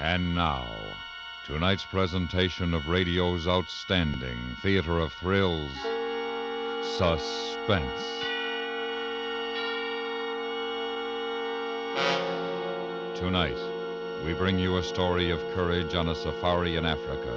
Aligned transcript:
And 0.00 0.32
now, 0.32 0.64
tonight's 1.44 1.84
presentation 1.84 2.72
of 2.72 2.86
radio's 2.86 3.48
outstanding 3.48 4.38
theater 4.62 5.00
of 5.00 5.12
thrills, 5.12 5.72
Suspense. 6.96 8.22
Tonight, 13.18 13.58
we 14.24 14.34
bring 14.34 14.56
you 14.56 14.76
a 14.76 14.82
story 14.84 15.30
of 15.30 15.40
courage 15.52 15.96
on 15.96 16.08
a 16.08 16.14
safari 16.14 16.76
in 16.76 16.86
Africa. 16.86 17.36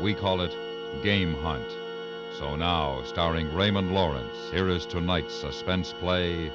We 0.00 0.14
call 0.14 0.40
it 0.40 0.56
Game 1.02 1.34
Hunt. 1.34 1.76
So 2.38 2.56
now, 2.56 3.02
starring 3.04 3.52
Raymond 3.52 3.92
Lawrence, 3.92 4.48
here 4.50 4.70
is 4.70 4.86
tonight's 4.86 5.34
suspense 5.34 5.92
play, 5.92 6.50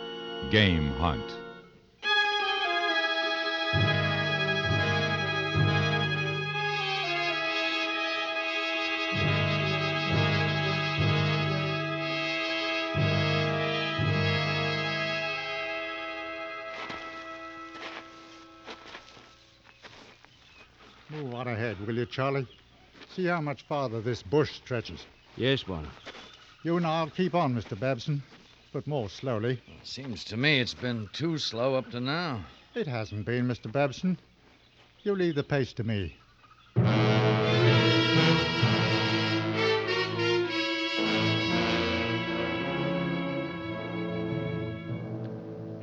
Game 0.50 0.89
Hunt. 0.94 1.45
You, 22.06 22.11
Charlie? 22.11 22.48
See 23.16 23.25
how 23.25 23.42
much 23.42 23.64
farther 23.64 24.00
this 24.00 24.22
bush 24.22 24.53
stretches. 24.53 25.08
Yes, 25.38 25.64
Bwana. 25.64 25.89
You 26.64 26.78
and 26.78 26.86
I'll 26.86 27.09
keep 27.09 27.34
on, 27.34 27.56
Mr. 27.56 27.80
Babson, 27.80 28.22
but 28.72 28.86
more 28.86 29.09
slowly. 29.09 29.59
Seems 29.84 30.23
to 30.26 30.38
me 30.38 30.59
it's 30.59 30.76
been 30.76 31.09
too 31.14 31.39
slow 31.39 31.73
up 31.73 31.89
to 31.89 32.00
now. 32.00 32.42
It 32.76 32.86
hasn't 32.86 33.26
been, 33.26 33.48
Mr. 33.48 33.72
Babson. 33.72 34.20
You 35.03 35.16
leave 35.16 35.33
the 35.33 35.44
pace 35.44 35.73
to 35.73 35.83
me. 35.83 36.16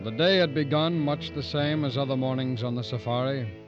The 0.05 0.15
day 0.17 0.37
had 0.37 0.55
begun 0.55 1.00
much 1.00 1.34
the 1.34 1.43
same 1.43 1.84
as 1.84 1.98
other 1.98 2.17
mornings 2.17 2.62
on 2.62 2.77
the 2.77 2.84
safari. 2.84 3.62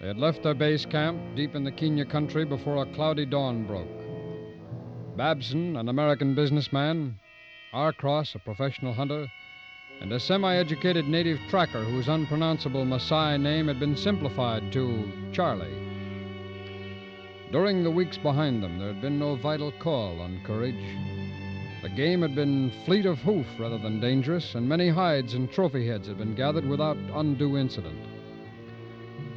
They 0.00 0.06
had 0.06 0.18
left 0.18 0.42
their 0.42 0.54
base 0.54 0.86
camp 0.86 1.20
deep 1.36 1.54
in 1.54 1.62
the 1.62 1.70
Kenya 1.70 2.06
country 2.06 2.46
before 2.46 2.82
a 2.82 2.86
cloudy 2.94 3.26
dawn 3.26 3.66
broke. 3.66 3.86
Babson, 5.14 5.76
an 5.76 5.90
American 5.90 6.34
businessman, 6.34 7.18
Arcross, 7.74 8.34
a 8.34 8.38
professional 8.38 8.94
hunter, 8.94 9.30
and 10.00 10.10
a 10.10 10.18
semi 10.18 10.56
educated 10.56 11.06
native 11.06 11.38
tracker 11.50 11.84
whose 11.84 12.08
unpronounceable 12.08 12.86
Maasai 12.86 13.38
name 13.38 13.68
had 13.68 13.78
been 13.78 13.94
simplified 13.94 14.72
to 14.72 15.12
Charlie. 15.32 15.76
During 17.52 17.84
the 17.84 17.90
weeks 17.90 18.16
behind 18.16 18.62
them, 18.62 18.78
there 18.78 18.88
had 18.88 19.02
been 19.02 19.18
no 19.18 19.34
vital 19.34 19.70
call 19.72 20.18
on 20.22 20.40
courage. 20.44 20.96
The 21.82 21.90
game 21.90 22.22
had 22.22 22.34
been 22.34 22.72
fleet 22.86 23.04
of 23.04 23.18
hoof 23.18 23.46
rather 23.58 23.76
than 23.76 24.00
dangerous, 24.00 24.54
and 24.54 24.66
many 24.66 24.88
hides 24.88 25.34
and 25.34 25.50
trophy 25.52 25.86
heads 25.86 26.08
had 26.08 26.16
been 26.16 26.34
gathered 26.34 26.66
without 26.66 26.96
undue 27.12 27.58
incident. 27.58 27.98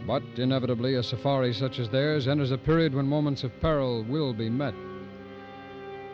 But 0.06 0.24
inevitably, 0.36 0.96
a 0.96 1.04
safari 1.04 1.54
such 1.54 1.80
as 1.80 1.90
theirs 1.90 2.28
enters 2.28 2.52
a 2.52 2.58
period 2.58 2.94
when 2.94 3.08
moments 3.08 3.44
of 3.44 3.58
peril 3.62 4.04
will 4.04 4.34
be 4.34 4.50
met. 4.50 4.74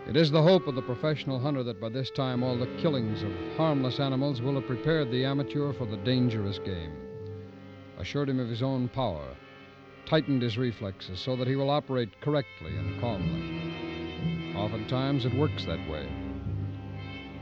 It 0.08 0.16
is 0.16 0.30
the 0.30 0.42
hope 0.42 0.68
of 0.68 0.76
the 0.76 0.82
professional 0.82 1.40
hunter 1.40 1.64
that 1.64 1.82
by 1.82 1.90
this 1.90 2.12
time 2.12 2.44
all 2.44 2.58
the 2.58 2.74
killings 2.78 3.24
of 3.24 3.32
harmless 3.58 4.00
animals 4.00 4.42
will 4.42 4.56
have 4.56 4.68
prepared 4.68 5.12
the 5.12 5.26
amateur 5.26 5.74
for 5.74 5.86
the 5.86 5.98
dangerous 5.98 6.60
game, 6.60 6.94
assured 7.98 8.30
him 8.30 8.40
of 8.40 8.50
his 8.50 8.64
own 8.64 8.90
power, 8.90 9.36
tightened 10.06 10.42
his 10.42 10.58
reflexes 10.58 11.20
so 11.20 11.36
that 11.36 11.48
he 11.48 11.56
will 11.56 11.70
operate 11.70 12.22
correctly 12.22 12.76
and 12.78 13.00
calmly. 13.00 14.56
Oftentimes 14.56 15.26
it 15.26 15.34
works 15.34 15.66
that 15.66 15.90
way. 15.90 16.08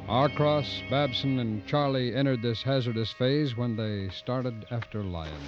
Arcross, 0.07 0.81
Babson, 0.89 1.39
and 1.39 1.65
Charlie 1.67 2.15
entered 2.15 2.41
this 2.41 2.63
hazardous 2.63 3.11
phase 3.11 3.57
when 3.57 3.75
they 3.75 4.09
started 4.13 4.65
after 4.71 5.03
lion. 5.03 5.41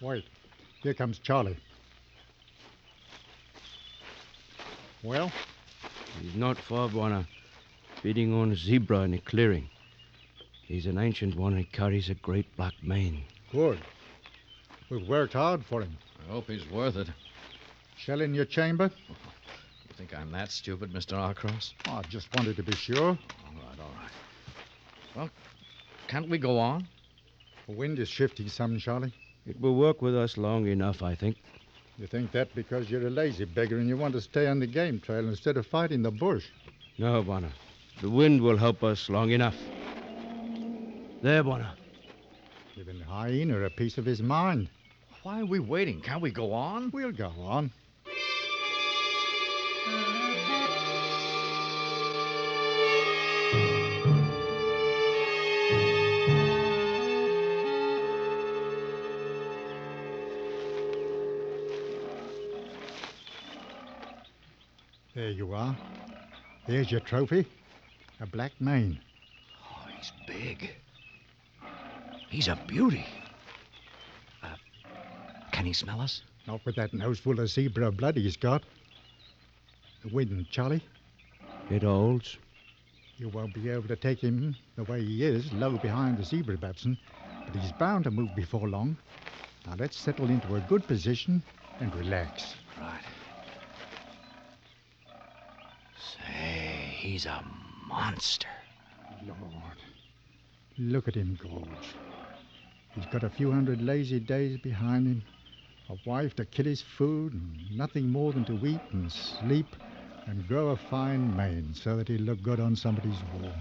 Wait. 0.00 0.24
Here 0.82 0.94
comes 0.94 1.18
Charlie. 1.18 1.56
Well, 5.02 5.30
He's 6.20 6.34
not 6.34 6.56
far, 6.58 6.88
Bwana. 6.88 7.26
Feeding 8.02 8.32
on 8.34 8.50
a 8.52 8.56
zebra 8.56 9.00
in 9.00 9.14
a 9.14 9.18
clearing. 9.18 9.68
He's 10.66 10.86
an 10.86 10.98
ancient 10.98 11.36
one 11.36 11.54
and 11.54 11.70
carries 11.72 12.10
a 12.10 12.14
great 12.14 12.56
black 12.56 12.74
mane. 12.82 13.22
good. 13.52 13.78
We've 14.90 15.06
worked 15.06 15.34
hard 15.34 15.64
for 15.64 15.82
him. 15.82 15.96
I 16.26 16.32
hope 16.32 16.46
he's 16.48 16.68
worth 16.70 16.96
it. 16.96 17.08
Shell 17.96 18.20
in 18.22 18.34
your 18.34 18.44
chamber? 18.46 18.90
You 19.08 19.94
think 19.96 20.16
I'm 20.16 20.30
that 20.32 20.50
stupid, 20.50 20.92
Mr. 20.92 21.12
Arcross? 21.14 21.72
Oh, 21.88 21.96
I 21.96 22.02
just 22.02 22.28
wanted 22.36 22.56
to 22.56 22.62
be 22.62 22.74
sure. 22.74 22.98
All 22.98 23.18
right, 23.54 23.80
all 23.80 23.90
right. 24.00 24.10
Well, 25.14 25.30
can't 26.06 26.28
we 26.28 26.38
go 26.38 26.58
on? 26.58 26.86
The 27.66 27.74
wind 27.74 27.98
is 27.98 28.08
shifting 28.08 28.48
some, 28.48 28.78
Charlie. 28.78 29.12
It 29.48 29.58
will 29.58 29.74
work 29.74 30.02
with 30.02 30.14
us 30.14 30.36
long 30.36 30.66
enough, 30.66 31.02
I 31.02 31.14
think. 31.14 31.36
You 31.98 32.06
think 32.06 32.32
that 32.32 32.54
because 32.54 32.90
you're 32.90 33.06
a 33.06 33.10
lazy 33.10 33.46
beggar 33.46 33.78
and 33.78 33.88
you 33.88 33.96
want 33.96 34.12
to 34.12 34.20
stay 34.20 34.46
on 34.46 34.60
the 34.60 34.66
game 34.66 35.00
trail 35.00 35.26
instead 35.26 35.56
of 35.56 35.66
fighting 35.66 36.02
the 36.02 36.10
bush. 36.10 36.44
No, 36.98 37.22
Bwana. 37.24 37.50
The 38.02 38.10
wind 38.10 38.42
will 38.42 38.58
help 38.58 38.84
us 38.84 39.08
long 39.08 39.30
enough. 39.30 39.56
There, 41.22 41.42
Bwana. 41.42 41.70
Giving 42.76 42.98
the 42.98 43.06
hyena 43.06 43.62
a 43.62 43.70
piece 43.70 43.96
of 43.96 44.04
his 44.04 44.22
mind. 44.22 44.68
Why 45.22 45.40
are 45.40 45.46
we 45.46 45.60
waiting? 45.60 46.02
Can't 46.02 46.20
we 46.20 46.30
go 46.30 46.52
on? 46.52 46.90
We'll 46.92 47.10
go 47.10 47.32
on. 47.40 47.72
Are. 65.58 65.76
There's 66.66 66.90
your 66.90 67.00
trophy. 67.00 67.46
A 68.20 68.26
black 68.26 68.52
mane. 68.60 69.00
Oh, 69.62 69.86
he's 69.96 70.12
big. 70.26 70.70
He's 72.30 72.48
a 72.48 72.58
beauty. 72.66 73.04
Uh, 74.42 74.48
can 75.52 75.66
he 75.66 75.72
smell 75.72 76.00
us? 76.00 76.22
Not 76.46 76.64
with 76.64 76.76
that 76.76 76.94
nose 76.94 77.18
full 77.18 77.40
of 77.40 77.48
zebra 77.48 77.90
blood 77.90 78.16
he's 78.16 78.36
got. 78.36 78.62
The 80.02 80.14
wind, 80.14 80.46
Charlie. 80.50 80.82
It 81.70 81.82
holds. 81.82 82.36
You 83.18 83.28
won't 83.30 83.52
be 83.52 83.68
able 83.68 83.88
to 83.88 83.96
take 83.96 84.20
him 84.20 84.54
the 84.76 84.84
way 84.84 85.04
he 85.04 85.24
is, 85.24 85.52
low 85.52 85.76
behind 85.76 86.18
the 86.18 86.24
zebra, 86.24 86.56
Babson. 86.56 86.96
But 87.44 87.60
he's 87.60 87.72
bound 87.72 88.04
to 88.04 88.10
move 88.10 88.34
before 88.36 88.68
long. 88.68 88.96
Now 89.66 89.74
let's 89.78 89.98
settle 89.98 90.30
into 90.30 90.54
a 90.54 90.60
good 90.60 90.86
position 90.86 91.42
and 91.80 91.94
relax. 91.96 92.54
Right. 92.80 93.02
Say, 95.98 96.78
he's 96.98 97.26
a 97.26 97.44
monster. 97.86 98.48
Lord, 99.26 99.78
look 100.78 101.08
at 101.08 101.14
him, 101.14 101.38
Gorge. 101.40 101.94
He's 102.94 103.06
got 103.06 103.22
a 103.22 103.30
few 103.30 103.52
hundred 103.52 103.80
lazy 103.80 104.18
days 104.18 104.58
behind 104.58 105.06
him, 105.06 105.22
a 105.88 105.96
wife 106.04 106.34
to 106.36 106.44
kill 106.44 106.64
his 106.64 106.82
food, 106.82 107.32
and 107.32 107.76
nothing 107.78 108.10
more 108.10 108.32
than 108.32 108.44
to 108.46 108.66
eat 108.66 108.80
and 108.92 109.10
sleep 109.10 109.76
and 110.26 110.46
grow 110.48 110.68
a 110.68 110.76
fine 110.76 111.34
mane 111.36 111.72
so 111.72 111.96
that 111.96 112.08
he'll 112.08 112.20
look 112.20 112.42
good 112.42 112.60
on 112.60 112.74
somebody's 112.74 113.22
wall. 113.32 113.52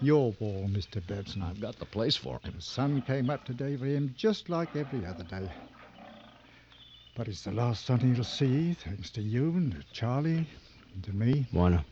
Your 0.00 0.32
wall, 0.40 0.68
Mr. 0.68 1.06
Babson. 1.06 1.42
I've 1.42 1.60
got 1.60 1.78
the 1.78 1.84
place 1.84 2.16
for 2.16 2.40
him. 2.42 2.54
The 2.56 2.62
sun 2.62 3.02
came 3.02 3.30
up 3.30 3.44
today 3.44 3.76
for 3.76 3.86
him 3.86 4.14
just 4.16 4.48
like 4.48 4.74
every 4.74 5.04
other 5.04 5.24
day. 5.24 5.48
But 7.14 7.28
it's 7.28 7.42
the 7.42 7.52
last 7.52 7.84
sun 7.84 8.00
he'll 8.00 8.24
see, 8.24 8.72
thanks 8.72 9.10
to 9.10 9.22
you 9.22 9.50
and 9.50 9.72
to 9.72 9.84
Charlie 9.92 10.46
and 10.94 11.04
to 11.04 11.12
me. 11.12 11.46
Bwana. 11.52 11.84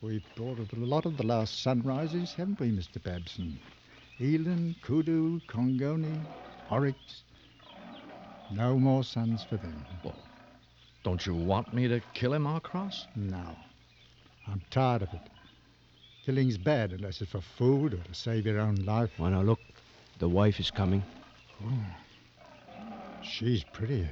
We've 0.00 0.24
brought 0.36 0.58
a 0.60 0.76
lot 0.76 1.06
of 1.06 1.16
the 1.16 1.26
last 1.26 1.60
sunrises, 1.60 2.32
haven't 2.32 2.60
we, 2.60 2.70
Mr. 2.70 3.02
Babson? 3.02 3.58
Eland, 4.20 4.76
Kudu, 4.82 5.40
Kongoni, 5.48 6.24
Oryx. 6.70 7.24
No 8.52 8.78
more 8.78 9.02
suns 9.02 9.42
for 9.42 9.56
them. 9.56 9.84
Don't 11.02 11.26
you 11.26 11.34
want 11.34 11.74
me 11.74 11.88
to 11.88 12.00
kill 12.14 12.32
him, 12.32 12.46
Arcross? 12.46 13.06
No. 13.16 13.56
I'm 14.46 14.62
tired 14.70 15.02
of 15.02 15.12
it. 15.12 15.30
Killing's 16.24 16.58
bad 16.58 16.92
unless 16.92 17.20
it's 17.20 17.32
for 17.32 17.40
food 17.40 17.94
or 17.94 18.02
to 18.04 18.14
save 18.14 18.46
your 18.46 18.60
own 18.60 18.76
life. 18.84 19.10
Bwana, 19.18 19.44
look. 19.44 19.60
The 20.20 20.28
wife 20.28 20.60
is 20.60 20.70
coming. 20.70 21.02
Oh, 21.64 21.72
she's 23.22 23.64
prettier. 23.64 24.10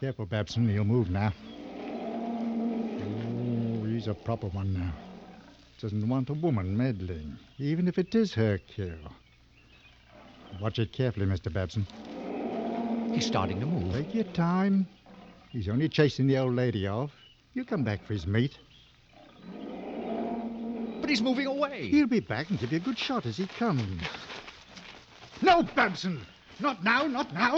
Careful, 0.00 0.26
Babson. 0.26 0.68
He'll 0.68 0.84
move 0.84 1.10
now. 1.10 1.32
A 4.08 4.14
proper 4.14 4.46
one 4.46 4.72
now. 4.72 4.90
Doesn't 5.82 6.08
want 6.08 6.30
a 6.30 6.32
woman 6.32 6.74
meddling, 6.74 7.36
even 7.58 7.86
if 7.86 7.98
it 7.98 8.14
is 8.14 8.32
her 8.32 8.56
kill. 8.56 8.96
Watch 10.62 10.78
it 10.78 10.94
carefully, 10.94 11.26
Mr. 11.26 11.52
Babson. 11.52 11.86
He's 13.12 13.26
starting 13.26 13.60
to 13.60 13.66
move. 13.66 13.92
Take 13.92 14.14
your 14.14 14.24
time. 14.24 14.86
He's 15.52 15.68
only 15.68 15.90
chasing 15.90 16.26
the 16.26 16.38
old 16.38 16.54
lady 16.54 16.86
off. 16.86 17.10
He'll 17.52 17.66
come 17.66 17.84
back 17.84 18.02
for 18.02 18.14
his 18.14 18.26
meat. 18.26 18.56
But 21.02 21.10
he's 21.10 21.20
moving 21.20 21.46
away. 21.46 21.88
He'll 21.88 22.06
be 22.06 22.20
back 22.20 22.48
and 22.48 22.58
give 22.58 22.72
you 22.72 22.78
a 22.78 22.80
good 22.80 22.98
shot 22.98 23.26
as 23.26 23.36
he 23.36 23.46
comes. 23.46 24.02
No, 25.42 25.62
Babson! 25.62 26.24
Not 26.60 26.82
now, 26.82 27.06
not 27.06 27.32
now! 27.32 27.56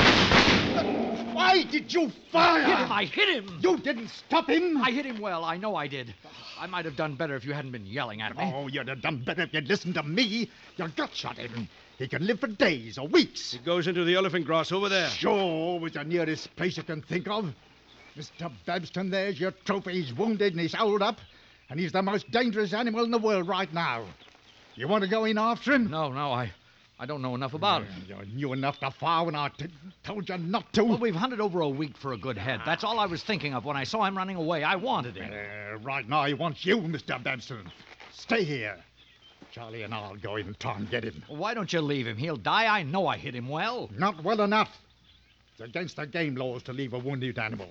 Why 1.34 1.62
did 1.62 1.92
you 1.92 2.10
fire? 2.30 2.62
hit 2.62 2.78
him! 2.78 2.92
I 2.92 3.04
hit 3.04 3.28
him! 3.28 3.58
You 3.62 3.78
didn't 3.78 4.08
stop 4.08 4.50
him! 4.50 4.76
I 4.76 4.90
hit 4.90 5.06
him 5.06 5.20
well. 5.20 5.42
I 5.44 5.56
know 5.56 5.74
I 5.74 5.86
did. 5.86 6.14
I 6.58 6.66
might 6.66 6.84
have 6.84 6.96
done 6.96 7.14
better 7.14 7.34
if 7.34 7.44
you 7.46 7.54
hadn't 7.54 7.72
been 7.72 7.86
yelling 7.86 8.20
at 8.20 8.36
me. 8.36 8.52
Oh, 8.54 8.68
you'd 8.68 8.88
have 8.88 9.00
done 9.00 9.22
better 9.24 9.42
if 9.42 9.54
you'd 9.54 9.68
listened 9.68 9.94
to 9.94 10.02
me. 10.02 10.50
You 10.76 10.88
gut 10.88 11.14
shot 11.14 11.38
him. 11.38 11.68
He 11.96 12.08
can 12.08 12.26
live 12.26 12.40
for 12.40 12.46
days 12.46 12.98
or 12.98 13.08
weeks. 13.08 13.52
He 13.52 13.58
goes 13.58 13.86
into 13.86 14.04
the 14.04 14.16
elephant 14.16 14.44
grass 14.44 14.70
over 14.70 14.90
there. 14.90 15.08
Sure 15.08 15.80
was 15.80 15.92
the 15.92 16.04
nearest 16.04 16.54
place 16.56 16.76
you 16.76 16.82
can 16.82 17.00
think 17.00 17.26
of. 17.28 17.54
Mr. 18.18 18.52
Babson, 18.66 19.08
there's 19.08 19.40
your 19.40 19.52
trophy. 19.64 19.92
He's 19.92 20.12
wounded 20.12 20.52
and 20.52 20.60
he's 20.60 20.74
holed 20.74 21.00
up. 21.00 21.20
And 21.70 21.78
he's 21.78 21.92
the 21.92 22.02
most 22.02 22.30
dangerous 22.30 22.74
animal 22.74 23.04
in 23.04 23.10
the 23.10 23.18
world 23.18 23.48
right 23.48 23.72
now. 23.72 24.04
You 24.74 24.88
want 24.88 25.04
to 25.04 25.10
go 25.10 25.24
in 25.24 25.38
after 25.38 25.72
him? 25.72 25.90
No, 25.90 26.10
no, 26.10 26.32
I, 26.32 26.52
I 27.02 27.06
don't 27.06 27.22
know 27.22 27.34
enough 27.34 27.54
about 27.54 27.80
it. 27.80 27.88
You 28.06 28.16
knew 28.34 28.52
enough 28.52 28.78
to 28.80 28.90
fire 28.90 29.24
when 29.24 29.34
I 29.34 29.48
t- 29.48 29.68
told 30.04 30.28
you 30.28 30.36
not 30.36 30.70
to. 30.74 30.84
Well, 30.84 30.98
we've 30.98 31.14
hunted 31.14 31.40
over 31.40 31.62
a 31.62 31.68
week 31.68 31.96
for 31.96 32.12
a 32.12 32.18
good 32.18 32.36
head. 32.36 32.60
That's 32.66 32.84
all 32.84 32.98
I 32.98 33.06
was 33.06 33.22
thinking 33.22 33.54
of 33.54 33.64
when 33.64 33.74
I 33.74 33.84
saw 33.84 34.04
him 34.04 34.14
running 34.14 34.36
away. 34.36 34.62
I 34.62 34.76
wanted 34.76 35.16
him. 35.16 35.32
Uh, 35.32 35.78
right 35.78 36.06
now, 36.06 36.26
he 36.26 36.34
wants 36.34 36.66
you, 36.66 36.76
Mr. 36.76 37.20
Babson. 37.22 37.72
Stay 38.12 38.44
here. 38.44 38.76
Charlie 39.50 39.82
and 39.82 39.94
I'll 39.94 40.14
go 40.16 40.36
in 40.36 40.46
and 40.46 40.60
try 40.60 40.76
and 40.76 40.90
get 40.90 41.02
him. 41.02 41.24
Why 41.28 41.54
don't 41.54 41.72
you 41.72 41.80
leave 41.80 42.06
him? 42.06 42.18
He'll 42.18 42.36
die. 42.36 42.66
I 42.66 42.82
know 42.82 43.06
I 43.06 43.16
hit 43.16 43.34
him 43.34 43.48
well. 43.48 43.88
Not 43.96 44.22
well 44.22 44.42
enough. 44.42 44.76
It's 45.52 45.62
against 45.62 45.96
the 45.96 46.06
game 46.06 46.34
laws 46.34 46.62
to 46.64 46.74
leave 46.74 46.92
a 46.92 46.98
wounded 46.98 47.38
animal. 47.38 47.70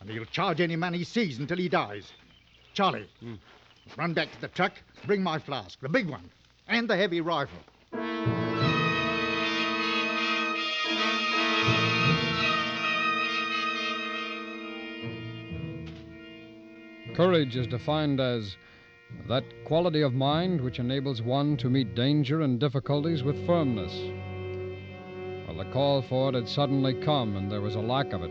And 0.00 0.10
he'll 0.10 0.24
charge 0.24 0.60
any 0.60 0.74
man 0.74 0.92
he 0.92 1.04
sees 1.04 1.38
until 1.38 1.58
he 1.58 1.68
dies. 1.68 2.10
Charlie, 2.74 3.08
run 3.96 4.12
back 4.12 4.32
to 4.32 4.40
the 4.40 4.48
truck, 4.48 4.72
bring 5.06 5.22
my 5.22 5.38
flask, 5.38 5.78
the 5.80 5.88
big 5.88 6.10
one, 6.10 6.28
and 6.66 6.90
the 6.90 6.96
heavy 6.96 7.20
rifle. 7.20 7.60
Courage 17.16 17.56
is 17.56 17.66
defined 17.66 18.20
as 18.20 18.58
that 19.26 19.42
quality 19.64 20.02
of 20.02 20.12
mind 20.12 20.60
which 20.60 20.78
enables 20.78 21.22
one 21.22 21.56
to 21.56 21.70
meet 21.70 21.94
danger 21.94 22.42
and 22.42 22.60
difficulties 22.60 23.22
with 23.22 23.46
firmness. 23.46 23.90
Well, 25.46 25.56
the 25.56 25.72
call 25.72 26.02
for 26.02 26.28
it 26.28 26.34
had 26.34 26.46
suddenly 26.46 26.92
come, 26.92 27.36
and 27.36 27.50
there 27.50 27.62
was 27.62 27.74
a 27.74 27.80
lack 27.80 28.12
of 28.12 28.22
it. 28.22 28.30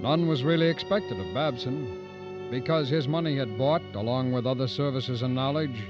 None 0.00 0.28
was 0.28 0.44
really 0.44 0.68
expected 0.68 1.18
of 1.18 1.34
Babson, 1.34 2.48
because 2.48 2.88
his 2.88 3.08
money 3.08 3.36
had 3.36 3.58
bought, 3.58 3.82
along 3.94 4.30
with 4.30 4.46
other 4.46 4.68
services 4.68 5.22
and 5.22 5.34
knowledge, 5.34 5.82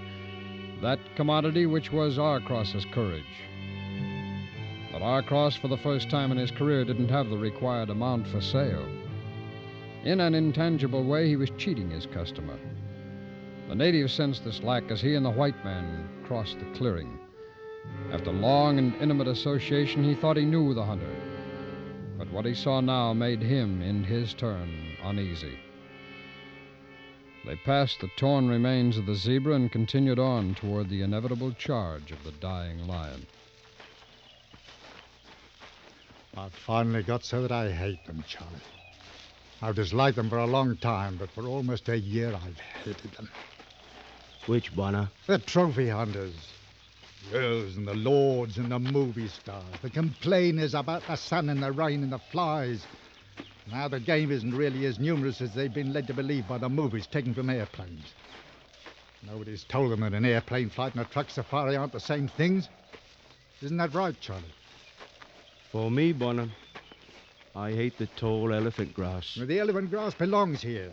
that 0.81 0.99
commodity 1.17 1.67
which 1.67 1.93
was 1.93 2.19
Arcross's 2.19 2.87
courage. 2.95 3.25
But 4.91 5.03
Arcross, 5.03 5.59
for 5.59 5.69
the 5.69 5.77
first 5.77 6.09
time 6.09 6.33
in 6.33 6.39
his 6.39 6.51
career, 6.51 6.87
didn't 6.87 7.11
have 7.11 7.29
the 7.29 7.37
required 7.37 7.91
amount 7.91 8.27
for 8.29 8.41
sale. 8.41 9.04
In 10.05 10.21
an 10.21 10.35
intangible 10.35 11.03
way, 11.03 11.29
he 11.29 11.37
was 11.37 11.51
cheating 11.57 11.89
his 11.89 12.05
customer. 12.05 12.59
The 13.69 13.75
native 13.75 14.11
sensed 14.11 14.45
this 14.45 14.63
lack 14.63 14.91
as 14.91 15.01
he 15.01 15.15
and 15.15 15.25
the 15.25 15.31
white 15.31 15.65
man 15.65 16.07
crossed 16.25 16.59
the 16.59 16.67
clearing. 16.77 17.19
After 18.13 18.31
long 18.31 18.79
and 18.79 18.95
intimate 19.01 19.29
association, 19.29 20.05
he 20.05 20.15
thought 20.15 20.37
he 20.37 20.45
knew 20.45 20.75
the 20.75 20.85
hunter. 20.85 21.09
But 22.19 22.31
what 22.31 22.45
he 22.45 22.55
saw 22.55 22.81
now 22.81 23.15
made 23.15 23.41
him, 23.41 23.81
in 23.81 24.05
his 24.05 24.35
turn, 24.35 24.97
uneasy. 25.03 25.59
They 27.47 27.57
passed 27.57 28.01
the 28.01 28.11
torn 28.17 28.49
remains 28.49 28.99
of 28.99 29.07
the 29.07 29.15
zebra 29.15 29.55
and 29.55 29.73
continued 29.73 30.19
on 30.19 30.55
toward 30.55 30.91
the 30.91 31.01
inevitable 31.01 31.53
charge 31.53 32.13
of 32.13 32.23
the 32.25 32.33
dying 32.33 32.87
lion. 32.87 33.27
I've 36.37 36.55
finally 36.55 37.03
got 37.03 37.25
so 37.25 37.41
that 37.41 37.53
I 37.53 37.71
hate 37.71 38.05
them, 38.07 38.23
Charlie. 38.27 38.74
I've 39.63 39.77
disliked 39.77 40.17
them 40.17 40.29
for 40.29 40.39
a 40.39 40.47
long 40.47 40.77
time, 40.77 41.17
but 41.17 41.31
for 41.31 41.47
almost 41.47 41.89
a 41.89 41.99
year 41.99 42.35
I've 42.35 42.59
hated 42.85 43.13
them. 43.15 43.31
Which, 44.47 44.75
Bwana? 44.75 45.11
The 45.27 45.39
trophy 45.39 45.89
hunters. 45.89 46.35
Girls 47.33 47.77
and 47.77 47.89
the 47.89 47.95
lords 47.95 48.59
and 48.59 48.71
the 48.71 48.79
movie 48.79 49.29
stars. 49.29 49.65
The 49.81 49.89
complainers 49.89 50.75
about 50.75 51.07
the 51.07 51.17
sun 51.17 51.49
and 51.49 51.63
the 51.63 51.73
rain 51.73 52.03
and 52.03 52.13
the 52.13 52.19
flies. 52.19 52.87
Now 53.71 53.89
the 53.89 54.01
game 54.01 54.31
isn't 54.31 54.55
really 54.55 54.85
as 54.85 54.99
numerous 54.99 55.41
as 55.41 55.55
they've 55.55 55.73
been 55.73 55.95
led 55.95 56.07
to 56.09 56.15
believe 56.15 56.47
by 56.47 56.59
the 56.59 56.69
movies 56.69 57.07
taken 57.07 57.33
from 57.33 57.49
airplanes. 57.49 58.13
Nobody's 59.27 59.65
told 59.65 59.91
them 59.91 60.01
that 60.01 60.13
an 60.13 60.27
airplane 60.27 60.69
flight 60.69 60.93
and 60.93 61.01
a 61.01 61.07
truck 61.07 61.31
safari 61.31 61.77
aren't 61.77 61.93
the 61.93 62.01
same 62.01 62.29
things. 62.29 62.69
Isn't 63.63 63.79
that 63.79 63.95
right, 63.95 64.21
Charlie? 64.21 64.43
For 65.73 65.91
me, 65.91 66.13
Bwana, 66.13 66.51
I 67.57 67.71
hate 67.71 67.99
the 67.99 68.09
tall 68.09 68.53
elephant 68.53 68.95
grass. 68.95 69.39
The 69.41 69.61
elephant 69.61 69.91
grass 69.91 70.13
belongs 70.13 70.61
here. 70.61 70.91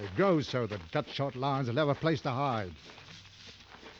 It 0.00 0.16
grows 0.16 0.48
so 0.48 0.66
that 0.66 0.90
gut-shot 0.90 1.36
lions 1.36 1.68
will 1.68 1.76
have 1.76 1.88
a 1.88 1.94
place 1.94 2.20
to 2.22 2.30
hide. 2.30 2.72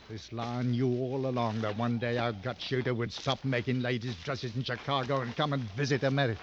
This 0.09 0.33
lion 0.33 0.71
knew 0.71 0.89
all 0.89 1.27
along 1.27 1.61
that 1.61 1.77
one 1.77 1.97
day 1.97 2.17
our 2.17 2.33
gut 2.33 2.59
shooter 2.59 2.93
would 2.93 3.13
stop 3.13 3.45
making 3.45 3.81
ladies' 3.81 4.15
dresses 4.25 4.55
in 4.55 4.63
Chicago 4.63 5.21
and 5.21 5.33
come 5.37 5.53
and 5.53 5.63
visit 5.77 6.03
America. 6.03 6.41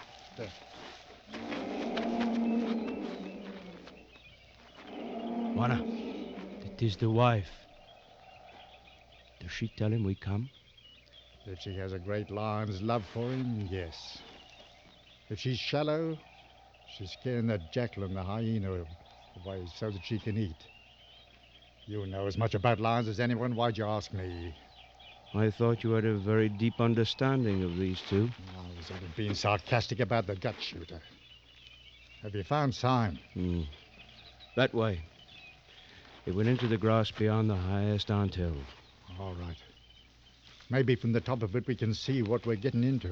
Bwana, 5.55 5.83
it 6.65 6.83
is 6.83 6.97
the 6.97 7.11
wife. 7.11 7.51
Does 9.41 9.51
she 9.51 9.69
tell 9.69 9.93
him 9.93 10.05
we 10.05 10.15
come? 10.15 10.49
If 11.47 11.61
she 11.61 11.75
has 11.77 11.93
a 11.93 11.99
great 11.99 12.31
lion's 12.31 12.81
love 12.81 13.05
for 13.13 13.29
him, 13.29 13.69
yes. 13.71 14.23
If 15.29 15.41
she's 15.41 15.59
shallow, 15.59 16.17
she's 16.97 17.13
scaring 17.13 17.49
that 17.49 17.73
jackal 17.73 18.05
and 18.05 18.15
the 18.15 18.23
hyena 18.23 18.73
away 19.45 19.67
so 19.75 19.91
that 19.91 20.05
she 20.05 20.19
can 20.19 20.37
eat. 20.37 20.69
You 21.87 22.07
know 22.07 22.27
as 22.27 22.37
much 22.37 22.55
about 22.55 22.81
lions 22.81 23.09
as 23.09 23.21
anyone. 23.21 23.55
Why'd 23.55 23.79
you 23.79 23.87
ask 23.87 24.13
me? 24.13 24.55
I 25.35 25.51
thought 25.51 25.83
you 25.85 25.93
had 25.93 26.05
a 26.05 26.15
very 26.15 26.49
deep 26.49 26.81
understanding 26.81 27.63
of 27.63 27.79
these 27.79 28.01
two. 28.09 28.31
I 28.57 28.77
was 28.77 28.91
only 28.91 29.09
being 29.17 29.35
sarcastic 29.35 30.01
about 30.01 30.27
the 30.27 30.37
gut 30.37 30.57
shooter. 30.59 31.01
Have 32.23 32.35
you 32.35 32.43
found 32.43 32.75
sign? 32.75 33.19
Hmm. 33.35 33.63
That 34.55 34.75
way. 34.75 35.01
It 36.25 36.35
went 36.35 36.49
into 36.49 36.67
the 36.67 36.79
grass 36.79 37.11
beyond 37.11 37.51
the 37.51 37.57
highest 37.57 38.11
anthill. 38.11 38.57
All 39.21 39.35
right. 39.35 39.57
Maybe 40.71 40.97
from 40.97 41.13
the 41.13 41.21
top 41.21 41.43
of 41.43 41.55
it 41.55 41.67
we 41.67 41.75
can 41.75 41.95
see 41.95 42.23
what 42.23 42.47
we're 42.47 42.57
getting 42.57 42.83
into. 42.83 43.11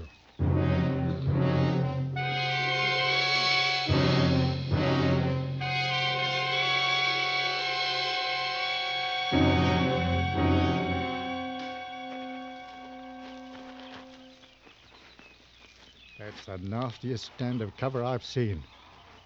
Nastiest 16.64 17.30
stand 17.34 17.60
of 17.60 17.76
cover 17.76 18.02
I've 18.02 18.24
seen. 18.24 18.62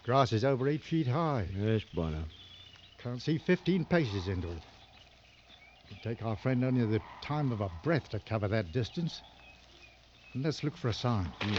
Grass 0.05 0.33
is 0.33 0.45
over 0.45 0.69
eight 0.69 0.83
feet 0.83 1.07
high. 1.07 1.47
Yes, 1.57 1.83
Bwana. 1.95 2.25
Can't 2.99 3.23
see 3.23 3.39
15 3.39 3.85
paces 3.85 4.27
into 4.27 4.49
it. 4.49 4.63
It'd 5.91 6.03
take 6.03 6.25
our 6.25 6.35
friend 6.35 6.65
only 6.65 6.85
the 6.85 7.01
time 7.23 7.53
of 7.53 7.61
a 7.61 7.71
breath 7.85 8.09
to 8.11 8.19
cover 8.19 8.49
that 8.49 8.73
distance. 8.73 9.23
And 10.35 10.45
let's 10.45 10.65
look 10.65 10.77
for 10.77 10.89
a 10.89 10.93
sign. 10.93 11.27
Hmm. 11.41 11.57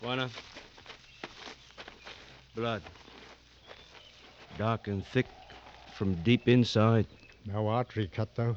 Bwana. 0.00 0.30
Blood. 2.54 2.82
Dark 4.58 4.86
and 4.86 5.04
thick 5.06 5.26
from 6.02 6.14
deep 6.24 6.48
inside. 6.48 7.06
No 7.46 7.68
artery 7.68 8.10
cut, 8.12 8.34
though. 8.34 8.56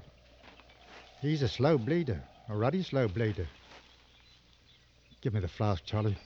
He's 1.22 1.44
a 1.44 1.48
slow 1.48 1.78
bleeder, 1.78 2.20
a 2.50 2.58
ruddy 2.58 2.82
slow 2.82 3.08
bleeder. 3.08 3.46
Give 5.22 5.32
me 5.32 5.42
the 5.42 5.48
flask, 5.48 5.86
Charlie. 5.86 6.18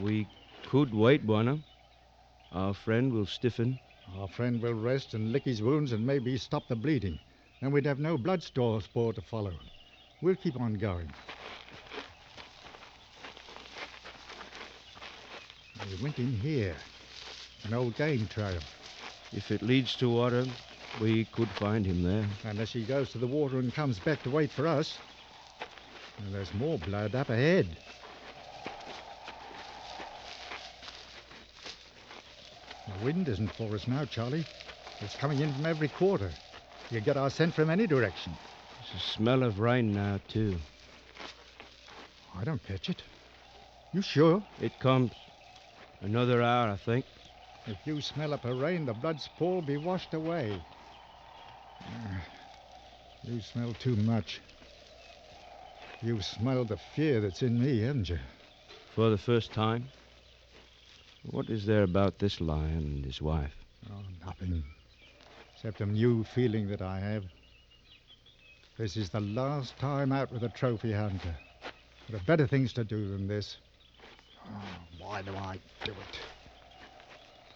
We 0.00 0.26
could 0.66 0.92
wait, 0.92 1.24
Bwana. 1.24 1.62
Our 2.50 2.74
friend 2.74 3.12
will 3.12 3.26
stiffen. 3.26 3.78
Our 4.16 4.26
friend 4.26 4.60
will 4.60 4.74
rest 4.74 5.14
and 5.14 5.30
lick 5.30 5.44
his 5.44 5.62
wounds 5.62 5.92
and 5.92 6.04
maybe 6.04 6.36
stop 6.36 6.66
the 6.66 6.74
bleeding. 6.74 7.20
Then 7.60 7.70
we'd 7.70 7.86
have 7.86 8.00
no 8.00 8.18
blood 8.18 8.42
store 8.42 8.80
spore 8.80 9.12
to 9.12 9.20
follow. 9.20 9.54
We'll 10.20 10.34
keep 10.34 10.60
on 10.60 10.74
going. 10.74 11.12
We 15.90 16.02
went 16.02 16.18
in 16.18 16.32
here. 16.32 16.74
An 17.64 17.74
old 17.74 17.96
game 17.96 18.26
trail. 18.26 18.60
If 19.32 19.50
it 19.50 19.62
leads 19.62 19.96
to 19.96 20.10
water, 20.10 20.44
we 21.00 21.24
could 21.26 21.48
find 21.48 21.86
him 21.86 22.02
there. 22.02 22.26
Unless 22.44 22.72
he 22.72 22.84
goes 22.84 23.10
to 23.12 23.18
the 23.18 23.26
water 23.26 23.58
and 23.58 23.72
comes 23.72 23.98
back 23.98 24.22
to 24.22 24.30
wait 24.30 24.50
for 24.50 24.66
us. 24.66 24.98
And 26.18 26.34
there's 26.34 26.52
more 26.54 26.78
blood 26.78 27.14
up 27.14 27.30
ahead. 27.30 27.66
The 32.86 33.04
wind 33.04 33.28
isn't 33.28 33.52
for 33.52 33.74
us 33.74 33.86
now, 33.86 34.04
Charlie. 34.04 34.44
It's 35.00 35.16
coming 35.16 35.40
in 35.40 35.52
from 35.54 35.66
every 35.66 35.88
quarter. 35.88 36.30
You 36.90 37.00
get 37.00 37.16
our 37.16 37.30
scent 37.30 37.54
from 37.54 37.70
any 37.70 37.86
direction. 37.86 38.34
There's 38.80 39.02
a 39.02 39.06
smell 39.06 39.42
of 39.42 39.58
rain 39.60 39.92
now, 39.92 40.20
too. 40.28 40.56
I 42.36 42.44
don't 42.44 42.64
catch 42.66 42.88
it. 42.88 43.02
You 43.92 44.02
sure? 44.02 44.42
It 44.60 44.78
comes. 44.78 45.12
Another 46.00 46.42
hour, 46.42 46.70
I 46.70 46.76
think. 46.76 47.04
If 47.66 47.86
you 47.86 48.00
smell 48.00 48.32
up 48.32 48.44
a 48.44 48.54
rain, 48.54 48.86
the 48.86 48.94
blood 48.94 49.20
spoor 49.20 49.62
be 49.62 49.76
washed 49.76 50.14
away. 50.14 50.62
You 53.24 53.40
smell 53.40 53.74
too 53.74 53.96
much. 53.96 54.40
You've 56.00 56.24
smelled 56.24 56.68
the 56.68 56.76
fear 56.76 57.20
that's 57.20 57.42
in 57.42 57.58
me, 57.58 57.80
haven't 57.80 58.08
you? 58.08 58.18
For 58.94 59.10
the 59.10 59.18
first 59.18 59.52
time. 59.52 59.90
What 61.30 61.50
is 61.50 61.66
there 61.66 61.82
about 61.82 62.20
this 62.20 62.40
lion 62.40 62.78
and 62.78 63.04
his 63.04 63.20
wife? 63.20 63.54
Oh, 63.90 64.02
nothing. 64.24 64.62
Except 65.54 65.80
a 65.80 65.86
new 65.86 66.24
feeling 66.24 66.68
that 66.68 66.80
I 66.80 67.00
have. 67.00 67.24
This 68.78 68.96
is 68.96 69.10
the 69.10 69.20
last 69.20 69.76
time 69.78 70.12
out 70.12 70.32
with 70.32 70.44
a 70.44 70.48
trophy 70.48 70.92
hunter. 70.92 71.34
There 72.08 72.16
are 72.16 72.24
better 72.24 72.46
things 72.46 72.72
to 72.74 72.84
do 72.84 73.08
than 73.08 73.26
this. 73.26 73.58
Oh, 74.50 75.04
why 75.04 75.22
do 75.22 75.34
I 75.36 75.58
do 75.84 75.92
it? 75.92 76.20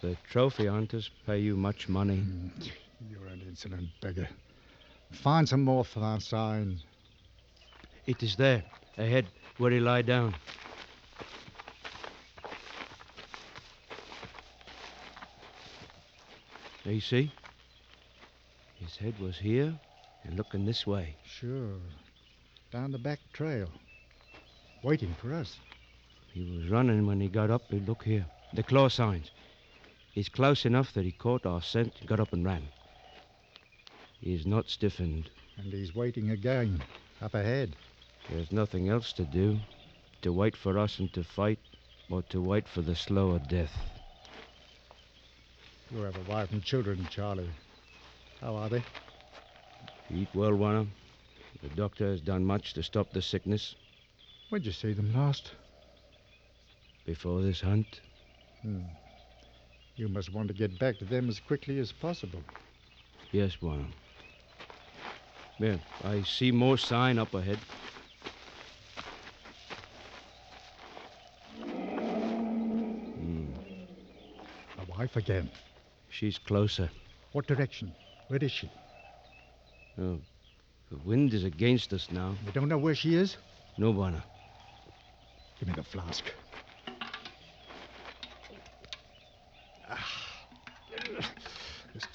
The 0.00 0.16
trophy 0.30 0.66
hunters 0.66 1.10
pay 1.26 1.38
you 1.38 1.56
much 1.56 1.88
money. 1.88 2.16
Mm, 2.18 2.70
You're 3.10 3.26
an 3.28 3.42
insolent 3.48 3.88
beggar. 4.00 4.28
Find 5.12 5.48
some 5.48 5.62
more 5.62 5.84
for 5.84 6.00
our 6.00 6.20
sign. 6.20 6.78
It 8.06 8.22
is 8.22 8.36
there, 8.36 8.64
ahead, 8.98 9.26
where 9.58 9.70
he 9.70 9.78
lie 9.78 10.02
down. 10.02 10.34
There 16.84 16.92
you 16.92 17.00
see? 17.00 17.30
His 18.80 18.96
head 18.96 19.18
was 19.20 19.38
here 19.38 19.72
and 20.24 20.36
looking 20.36 20.64
this 20.64 20.84
way. 20.84 21.14
Sure. 21.24 21.76
Down 22.72 22.90
the 22.90 22.98
back 22.98 23.20
trail. 23.32 23.68
Waiting 24.82 25.14
for 25.20 25.32
us. 25.32 25.56
He 26.34 26.44
was 26.44 26.68
running 26.68 27.06
when 27.06 27.20
he 27.20 27.28
got 27.28 27.50
up. 27.50 27.62
Look 27.70 28.04
here. 28.04 28.26
The 28.54 28.62
claw 28.62 28.88
signs. 28.88 29.30
He's 30.12 30.28
close 30.28 30.64
enough 30.64 30.92
that 30.94 31.04
he 31.04 31.12
caught 31.12 31.46
our 31.46 31.62
scent 31.62 32.06
got 32.06 32.20
up 32.20 32.32
and 32.32 32.44
ran. 32.44 32.62
He's 34.20 34.46
not 34.46 34.68
stiffened. 34.68 35.30
And 35.58 35.72
he's 35.72 35.94
waiting 35.94 36.30
again. 36.30 36.82
Up 37.20 37.34
ahead. 37.34 37.76
There's 38.30 38.52
nothing 38.52 38.88
else 38.88 39.12
to 39.14 39.24
do. 39.24 39.58
To 40.22 40.32
wait 40.32 40.56
for 40.56 40.78
us 40.78 40.98
and 40.98 41.12
to 41.14 41.24
fight, 41.24 41.58
or 42.08 42.22
to 42.24 42.40
wait 42.40 42.68
for 42.68 42.82
the 42.82 42.94
slower 42.94 43.40
death. 43.40 43.76
You 45.90 46.02
have 46.02 46.16
a 46.16 46.30
wife 46.30 46.52
and 46.52 46.62
children, 46.62 47.06
Charlie. 47.10 47.50
How 48.40 48.54
are 48.54 48.68
they? 48.68 48.82
Eat 50.14 50.28
well, 50.34 50.52
Bwana. 50.52 50.86
The 51.62 51.68
doctor 51.70 52.10
has 52.10 52.20
done 52.20 52.44
much 52.44 52.74
to 52.74 52.82
stop 52.82 53.12
the 53.12 53.22
sickness. 53.22 53.74
When'd 54.50 54.66
you 54.66 54.72
see 54.72 54.92
them 54.92 55.12
last? 55.14 55.52
Before 57.04 57.42
this 57.42 57.60
hunt, 57.60 58.00
Hmm. 58.62 58.82
You 59.96 60.08
must 60.08 60.32
want 60.32 60.48
to 60.48 60.54
get 60.54 60.78
back 60.78 60.98
to 60.98 61.04
them 61.04 61.28
as 61.28 61.40
quickly 61.40 61.78
as 61.80 61.90
possible. 61.92 62.42
yes, 63.32 63.56
Bwana. 63.56 63.86
There, 65.58 65.80
I 66.04 66.22
see 66.22 66.50
more 66.52 66.78
sign 66.78 67.18
up 67.18 67.34
ahead. 67.34 67.58
Hmm, 71.58 73.46
A 74.78 74.98
wife 74.98 75.16
again. 75.16 75.50
she's 76.10 76.38
closer. 76.38 76.90
What 77.32 77.46
direction? 77.46 77.92
Where 78.28 78.42
is 78.42 78.52
she? 78.52 78.70
Oh, 79.98 80.18
the 80.90 80.98
wind 81.04 81.32
is 81.34 81.44
against 81.44 81.92
us 81.92 82.08
now. 82.10 82.34
We 82.46 82.52
don't 82.52 82.68
know 82.68 82.78
where 82.78 82.94
she 82.94 83.14
is? 83.14 83.36
No, 83.78 83.92
Bwana. 83.92 84.22
Give 85.58 85.68
me 85.68 85.74
the 85.74 85.82
flask. 85.82 86.24
Ah. 89.88 90.06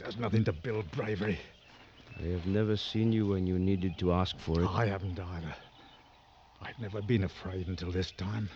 This 0.07 0.15
does 0.15 0.21
nothing 0.21 0.45
to 0.45 0.53
build 0.53 0.89
bravery. 0.91 1.37
I 2.17 2.27
have 2.27 2.45
never 2.45 2.77
seen 2.77 3.11
you 3.11 3.27
when 3.27 3.45
you 3.45 3.59
needed 3.59 3.97
to 3.97 4.13
ask 4.13 4.39
for 4.39 4.61
it. 4.61 4.65
I 4.65 4.85
haven't 4.85 5.19
either. 5.19 5.53
I've 6.61 6.79
never 6.79 7.01
been 7.01 7.25
afraid 7.25 7.67
until 7.67 7.91
this 7.91 8.11
time. 8.11 8.49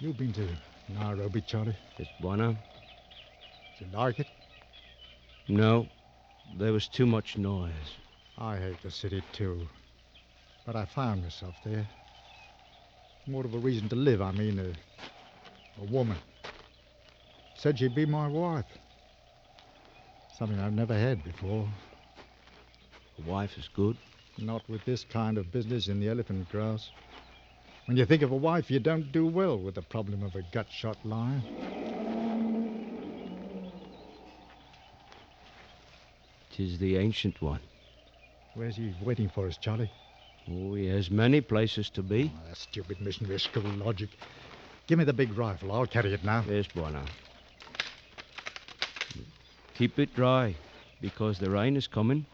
You've 0.00 0.16
been 0.16 0.32
to 0.32 0.48
Nairobi, 0.88 1.42
Charlie. 1.42 1.76
Yes, 1.98 2.08
Bwana? 2.22 2.56
Did 3.78 3.88
you 3.92 3.98
like 3.98 4.18
it? 4.18 4.28
No, 5.46 5.86
there 6.56 6.72
was 6.72 6.88
too 6.88 7.04
much 7.04 7.36
noise. 7.36 7.98
I 8.38 8.56
hate 8.56 8.80
the 8.82 8.90
city 8.90 9.22
too. 9.32 9.68
But 10.64 10.74
I 10.74 10.86
found 10.86 11.24
myself 11.24 11.54
there. 11.66 11.86
More 13.26 13.44
of 13.44 13.52
a 13.52 13.58
reason 13.58 13.90
to 13.90 13.94
live, 13.94 14.22
I 14.22 14.32
mean, 14.32 14.58
a, 14.58 15.82
a 15.82 15.84
woman. 15.84 16.16
Said 17.56 17.78
she'd 17.78 17.94
be 17.94 18.06
my 18.06 18.26
wife. 18.26 18.64
Something 20.38 20.60
I've 20.60 20.72
never 20.72 20.96
had 20.96 21.24
before. 21.24 21.68
The 23.16 23.28
wife 23.28 23.58
is 23.58 23.68
good. 23.74 23.96
Not 24.38 24.62
with 24.68 24.84
this 24.84 25.02
kind 25.02 25.36
of 25.36 25.50
business 25.50 25.88
in 25.88 25.98
the 25.98 26.08
elephant 26.08 26.48
grass. 26.52 26.92
When 27.86 27.96
you 27.96 28.06
think 28.06 28.22
of 28.22 28.30
a 28.30 28.36
wife, 28.36 28.70
you 28.70 28.78
don't 28.78 29.10
do 29.10 29.26
well 29.26 29.58
with 29.58 29.74
the 29.74 29.82
problem 29.82 30.22
of 30.22 30.36
a 30.36 30.42
gut 30.52 30.66
shot 30.70 30.96
lion. 31.04 31.42
Tis 36.52 36.78
the 36.78 36.98
ancient 36.98 37.42
one. 37.42 37.60
Where's 38.54 38.76
he 38.76 38.94
waiting 39.02 39.28
for 39.28 39.48
us, 39.48 39.56
Charlie? 39.56 39.90
Oh, 40.48 40.74
he 40.74 40.86
has 40.86 41.10
many 41.10 41.40
places 41.40 41.90
to 41.90 42.02
be. 42.04 42.32
Oh, 42.32 42.48
that 42.48 42.56
stupid 42.56 43.00
missionary 43.00 43.40
school 43.40 43.64
logic. 43.64 44.10
Give 44.86 45.00
me 45.00 45.04
the 45.04 45.12
big 45.12 45.36
rifle. 45.36 45.72
I'll 45.72 45.86
carry 45.86 46.14
it 46.14 46.22
now. 46.22 46.44
Yes, 46.48 46.68
Bwana. 46.68 47.02
Keep 49.78 50.00
it 50.00 50.12
dry, 50.12 50.56
because 51.00 51.38
the 51.38 51.48
rain 51.48 51.76
is 51.76 51.86
coming. 51.86 52.26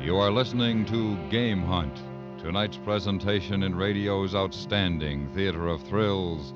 You 0.00 0.18
are 0.18 0.30
listening 0.30 0.86
to 0.86 1.16
Game 1.30 1.62
Hunt, 1.64 2.00
tonight's 2.38 2.76
presentation 2.76 3.64
in 3.64 3.74
radio's 3.74 4.36
outstanding 4.36 5.28
theater 5.34 5.66
of 5.66 5.82
thrills, 5.82 6.54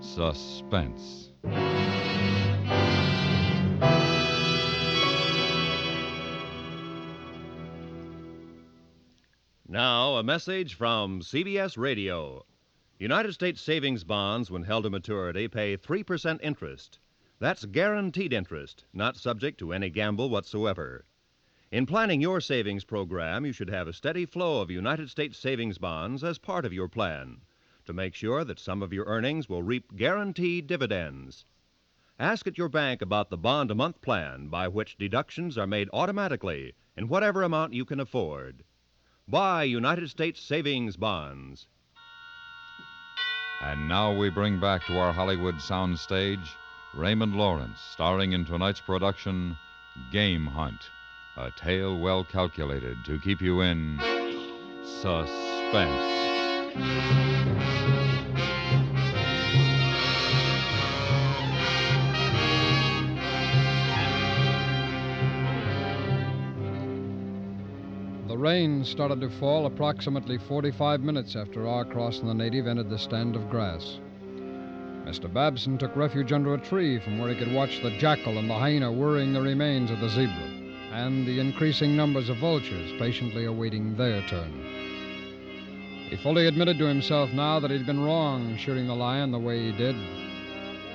Suspense. 0.00 1.30
Now, 9.68 10.16
a 10.16 10.22
message 10.22 10.74
from 10.74 11.20
CBS 11.20 11.76
Radio. 11.76 12.46
United 12.98 13.34
States 13.34 13.60
savings 13.60 14.02
bonds, 14.02 14.50
when 14.50 14.62
held 14.64 14.84
to 14.84 14.90
maturity, 14.90 15.48
pay 15.48 15.76
3% 15.76 16.40
interest. 16.42 16.98
That's 17.38 17.66
guaranteed 17.66 18.32
interest, 18.32 18.86
not 18.94 19.18
subject 19.18 19.58
to 19.58 19.72
any 19.72 19.90
gamble 19.90 20.30
whatsoever. 20.30 21.04
In 21.70 21.84
planning 21.84 22.22
your 22.22 22.40
savings 22.40 22.84
program, 22.84 23.44
you 23.44 23.52
should 23.52 23.70
have 23.70 23.86
a 23.86 23.92
steady 23.92 24.24
flow 24.24 24.62
of 24.62 24.70
United 24.70 25.10
States 25.10 25.38
savings 25.38 25.76
bonds 25.76 26.24
as 26.24 26.38
part 26.38 26.64
of 26.64 26.72
your 26.72 26.88
plan 26.88 27.42
to 27.90 27.94
make 27.94 28.14
sure 28.14 28.44
that 28.44 28.60
some 28.60 28.84
of 28.84 28.92
your 28.92 29.04
earnings 29.06 29.48
will 29.48 29.64
reap 29.64 29.96
guaranteed 29.96 30.68
dividends. 30.68 31.44
Ask 32.20 32.46
at 32.46 32.56
your 32.56 32.68
bank 32.68 33.02
about 33.02 33.30
the 33.30 33.36
bond 33.36 33.68
a 33.72 33.74
month 33.74 34.00
plan 34.00 34.46
by 34.46 34.68
which 34.68 34.96
deductions 34.96 35.58
are 35.58 35.66
made 35.66 35.88
automatically 35.92 36.74
in 36.96 37.08
whatever 37.08 37.42
amount 37.42 37.72
you 37.72 37.84
can 37.84 37.98
afford. 37.98 38.62
Buy 39.26 39.64
United 39.64 40.08
States 40.08 40.40
savings 40.40 40.96
bonds. 40.96 41.66
And 43.60 43.88
now 43.88 44.16
we 44.16 44.30
bring 44.30 44.60
back 44.60 44.86
to 44.86 44.96
our 44.96 45.12
Hollywood 45.12 45.56
soundstage 45.56 46.46
Raymond 46.94 47.34
Lawrence, 47.34 47.80
starring 47.92 48.34
in 48.34 48.44
tonight's 48.44 48.80
production 48.80 49.56
Game 50.12 50.46
Hunt, 50.46 50.80
a 51.36 51.50
tale 51.58 51.98
well 51.98 52.22
calculated 52.22 52.98
to 53.06 53.18
keep 53.18 53.40
you 53.40 53.62
in 53.62 53.98
suspense. 54.84 56.29
The 56.72 56.82
rain 68.36 68.84
started 68.84 69.20
to 69.20 69.30
fall 69.30 69.66
approximately 69.66 70.38
45 70.38 71.00
minutes 71.00 71.34
after 71.34 71.66
Arcross 71.66 72.20
and 72.20 72.28
the 72.28 72.34
native 72.34 72.68
entered 72.68 72.88
the 72.88 72.98
stand 72.98 73.34
of 73.34 73.50
grass. 73.50 73.98
Mr. 75.04 75.32
Babson 75.32 75.76
took 75.76 75.96
refuge 75.96 76.32
under 76.32 76.54
a 76.54 76.58
tree 76.58 77.00
from 77.00 77.18
where 77.18 77.30
he 77.30 77.36
could 77.36 77.52
watch 77.52 77.82
the 77.82 77.90
jackal 77.98 78.38
and 78.38 78.48
the 78.48 78.54
hyena 78.54 78.92
worrying 78.92 79.32
the 79.32 79.42
remains 79.42 79.90
of 79.90 79.98
the 79.98 80.08
zebra, 80.08 80.50
and 80.92 81.26
the 81.26 81.40
increasing 81.40 81.96
numbers 81.96 82.28
of 82.28 82.36
vultures 82.36 82.92
patiently 82.96 83.46
awaiting 83.46 83.96
their 83.96 84.22
turn. 84.28 84.69
He 86.10 86.16
fully 86.16 86.48
admitted 86.48 86.76
to 86.78 86.86
himself 86.86 87.32
now 87.32 87.60
that 87.60 87.70
he'd 87.70 87.86
been 87.86 88.02
wrong 88.02 88.56
shooting 88.56 88.88
the 88.88 88.96
lion 88.96 89.30
the 89.30 89.38
way 89.38 89.70
he 89.70 89.70
did. 89.70 89.94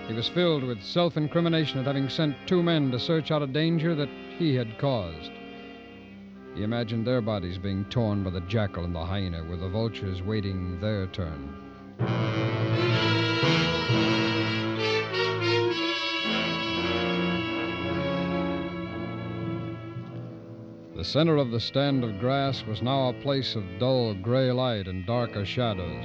He 0.10 0.14
was 0.14 0.28
filled 0.28 0.66
with 0.66 0.84
self 0.84 1.16
incrimination 1.16 1.80
at 1.80 1.86
having 1.86 2.10
sent 2.10 2.36
two 2.46 2.62
men 2.62 2.92
to 2.92 3.00
search 3.00 3.32
out 3.32 3.42
a 3.42 3.48
danger 3.48 3.96
that 3.96 4.10
he 4.38 4.56
had 4.56 4.78
caused. 4.78 5.32
He 6.54 6.64
imagined 6.64 7.08
their 7.08 7.22
bodies 7.22 7.58
being 7.58 7.86
torn 7.86 8.26
by 8.26 8.32
the 8.32 8.42
jackal 8.42 8.84
and 8.84 8.94
the 8.94 9.06
hyena, 9.06 9.42
with 9.46 9.62
the 9.62 9.70
vultures 9.70 10.22
waiting 10.22 10.82
their 10.82 11.08
turn. 11.08 11.56
The 21.06 21.12
center 21.12 21.38
of 21.38 21.52
the 21.52 21.60
stand 21.60 22.04
of 22.04 22.20
grass 22.20 22.66
was 22.66 22.82
now 22.82 23.10
a 23.10 23.14
place 23.14 23.56
of 23.56 23.78
dull 23.78 24.16
gray 24.16 24.52
light 24.52 24.88
and 24.88 25.06
darker 25.06 25.46
shadows, 25.46 26.04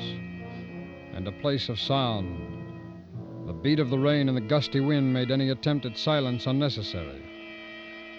and 1.15 1.27
a 1.27 1.33
place 1.33 1.71
of 1.71 1.81
sound. 1.81 3.47
The 3.47 3.55
beat 3.55 3.79
of 3.79 3.89
the 3.89 3.99
rain 3.99 4.29
and 4.29 4.37
the 4.37 4.43
gusty 4.43 4.79
wind 4.79 5.11
made 5.11 5.31
any 5.31 5.49
attempt 5.49 5.87
at 5.87 5.97
silence 5.97 6.47
unnecessary. 6.47 7.23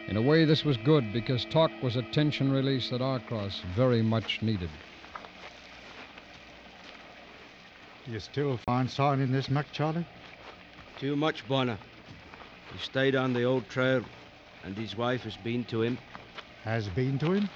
In 0.07 0.17
a 0.17 0.21
way, 0.23 0.43
this 0.43 0.65
was 0.65 0.75
good 0.77 1.13
because 1.13 1.45
talk 1.45 1.69
was 1.83 1.97
a 1.97 2.01
tension 2.01 2.51
release 2.51 2.89
that 2.89 2.99
Arcross 2.99 3.61
very 3.75 4.01
much 4.01 4.41
needed. 4.41 4.71
Do 8.07 8.11
you 8.11 8.19
still 8.19 8.57
find 8.65 8.89
sign 8.89 9.21
in 9.21 9.31
this 9.31 9.51
muck, 9.51 9.67
Charlie? 9.71 10.07
Too 10.97 11.15
much, 11.15 11.47
Bwana. 11.47 11.77
He 12.73 12.79
stayed 12.79 13.15
on 13.15 13.33
the 13.33 13.43
old 13.43 13.69
trail, 13.69 14.03
and 14.63 14.75
his 14.75 14.97
wife 14.97 15.21
has 15.21 15.37
been 15.37 15.63
to 15.65 15.83
him. 15.83 15.99
Has 16.63 16.87
been 16.89 17.17
to 17.19 17.31
him? 17.31 17.49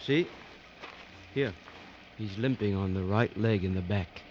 See? 0.00 0.28
Here. 1.34 1.52
He's 2.16 2.36
limping 2.38 2.74
on 2.74 2.94
the 2.94 3.02
right 3.02 3.36
leg 3.36 3.64
in 3.64 3.74
the 3.74 3.80
back. 3.80 4.22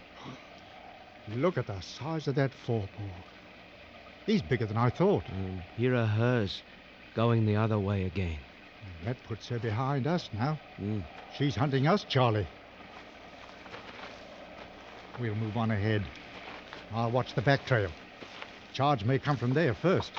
Look 1.35 1.57
at 1.57 1.67
the 1.67 1.79
size 1.81 2.27
of 2.27 2.35
that 2.35 2.51
forepaw. 2.65 2.87
He's 4.25 4.41
bigger 4.41 4.65
than 4.65 4.77
I 4.77 4.89
thought. 4.89 5.23
And 5.29 5.61
here 5.75 5.95
are 5.95 6.05
hers, 6.05 6.61
going 7.15 7.45
the 7.45 7.55
other 7.55 7.79
way 7.79 8.05
again. 8.05 8.37
That 9.05 9.17
puts 9.27 9.47
her 9.49 9.59
behind 9.59 10.07
us 10.07 10.29
now. 10.33 10.59
Mm. 10.81 11.03
She's 11.37 11.55
hunting 11.55 11.87
us, 11.87 12.05
Charlie. 12.05 12.47
We'll 15.19 15.35
move 15.35 15.57
on 15.57 15.71
ahead. 15.71 16.03
I'll 16.93 17.11
watch 17.11 17.35
the 17.35 17.41
back 17.41 17.65
trail. 17.65 17.89
Charge 18.73 19.03
may 19.03 19.19
come 19.19 19.37
from 19.37 19.53
there 19.53 19.73
first. 19.73 20.11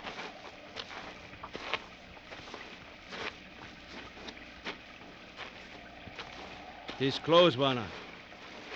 Tis 6.99 7.21
close, 7.21 7.55
Bwana. 7.55 7.85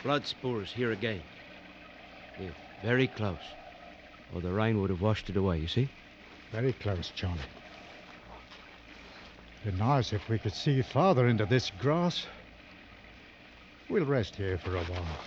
Blood 0.04 0.24
spoor's 0.26 0.70
here 0.70 0.92
again. 0.92 1.20
They're 2.38 2.54
very 2.84 3.08
close. 3.08 3.42
Or 4.32 4.40
the 4.40 4.52
rain 4.52 4.80
would 4.80 4.90
have 4.90 5.02
washed 5.02 5.28
it 5.28 5.36
away, 5.36 5.58
you 5.58 5.66
see? 5.66 5.88
Very 6.52 6.72
close, 6.72 7.10
Charlie. 7.16 7.40
It'd 9.62 9.76
be 9.76 9.84
nice 9.84 10.12
if 10.12 10.28
we 10.28 10.38
could 10.38 10.52
see 10.52 10.82
farther 10.82 11.26
into 11.26 11.46
this 11.46 11.72
grass. 11.80 12.26
We'll 13.90 14.04
rest 14.04 14.36
here 14.36 14.56
for 14.56 14.76
a 14.76 14.84
while. 14.84 15.18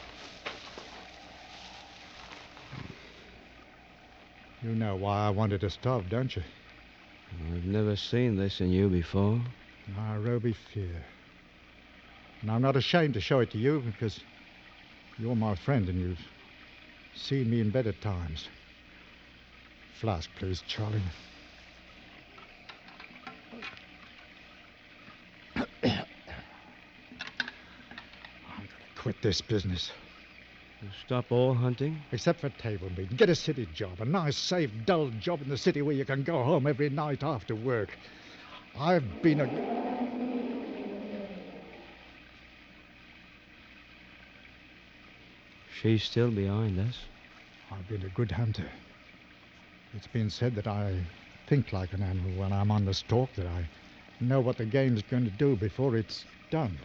You 4.63 4.73
know 4.73 4.95
why 4.95 5.27
I 5.27 5.29
wanted 5.31 5.61
to 5.61 5.69
stop, 5.69 6.07
don't 6.09 6.33
you? 6.33 6.43
I've 7.53 7.65
never 7.65 7.97
seen 7.97 8.37
this 8.37 8.61
in 8.61 8.71
you 8.71 8.87
before. 8.87 9.41
Ah, 9.97 10.17
Nairobi 10.17 10.53
fear. 10.73 11.03
And 12.41 12.51
I'm 12.51 12.61
not 12.61 12.75
ashamed 12.75 13.15
to 13.15 13.21
show 13.21 13.39
it 13.39 13.51
to 13.51 13.57
you 13.57 13.79
because 13.79 14.19
you're 15.17 15.35
my 15.35 15.55
friend 15.55 15.89
and 15.89 15.99
you've 15.99 16.19
seen 17.15 17.49
me 17.49 17.61
in 17.61 17.69
better 17.69 17.93
times. 17.93 18.49
Flask, 19.99 20.29
please, 20.37 20.61
Charlie. 20.67 21.01
I'm 25.55 25.65
going 25.83 25.95
to 28.67 29.01
quit 29.01 29.21
this 29.21 29.41
business. 29.41 29.91
You 30.81 30.89
stop 31.05 31.31
all 31.31 31.53
hunting? 31.53 31.97
Except 32.11 32.41
for 32.41 32.49
table 32.49 32.89
meeting. 32.89 33.15
Get 33.15 33.29
a 33.29 33.35
city 33.35 33.67
job. 33.73 34.01
A 34.01 34.05
nice, 34.05 34.37
safe, 34.37 34.69
dull 34.85 35.09
job 35.19 35.41
in 35.41 35.49
the 35.49 35.57
city 35.57 35.81
where 35.81 35.95
you 35.95 36.05
can 36.05 36.23
go 36.23 36.43
home 36.43 36.67
every 36.67 36.89
night 36.89 37.23
after 37.23 37.55
work. 37.55 37.97
I've 38.77 39.21
been 39.21 39.39
a. 39.39 39.94
She's 45.85 46.03
still 46.03 46.31
behind 46.31 46.79
us. 46.79 46.97
I've 47.71 47.87
been 47.87 48.01
a 48.01 48.09
good 48.09 48.31
hunter. 48.31 48.65
It's 49.93 50.07
been 50.07 50.31
said 50.31 50.55
that 50.55 50.65
I 50.65 50.99
think 51.45 51.73
like 51.73 51.93
an 51.93 52.01
animal 52.01 52.31
when 52.39 52.51
I'm 52.51 52.71
on 52.71 52.85
the 52.85 52.93
stalk, 52.95 53.31
that 53.35 53.45
I 53.45 53.69
know 54.19 54.39
what 54.39 54.57
the 54.57 54.65
game's 54.65 55.03
going 55.03 55.25
to 55.25 55.29
do 55.29 55.55
before 55.55 55.95
it's 55.95 56.25
done. 56.49 56.75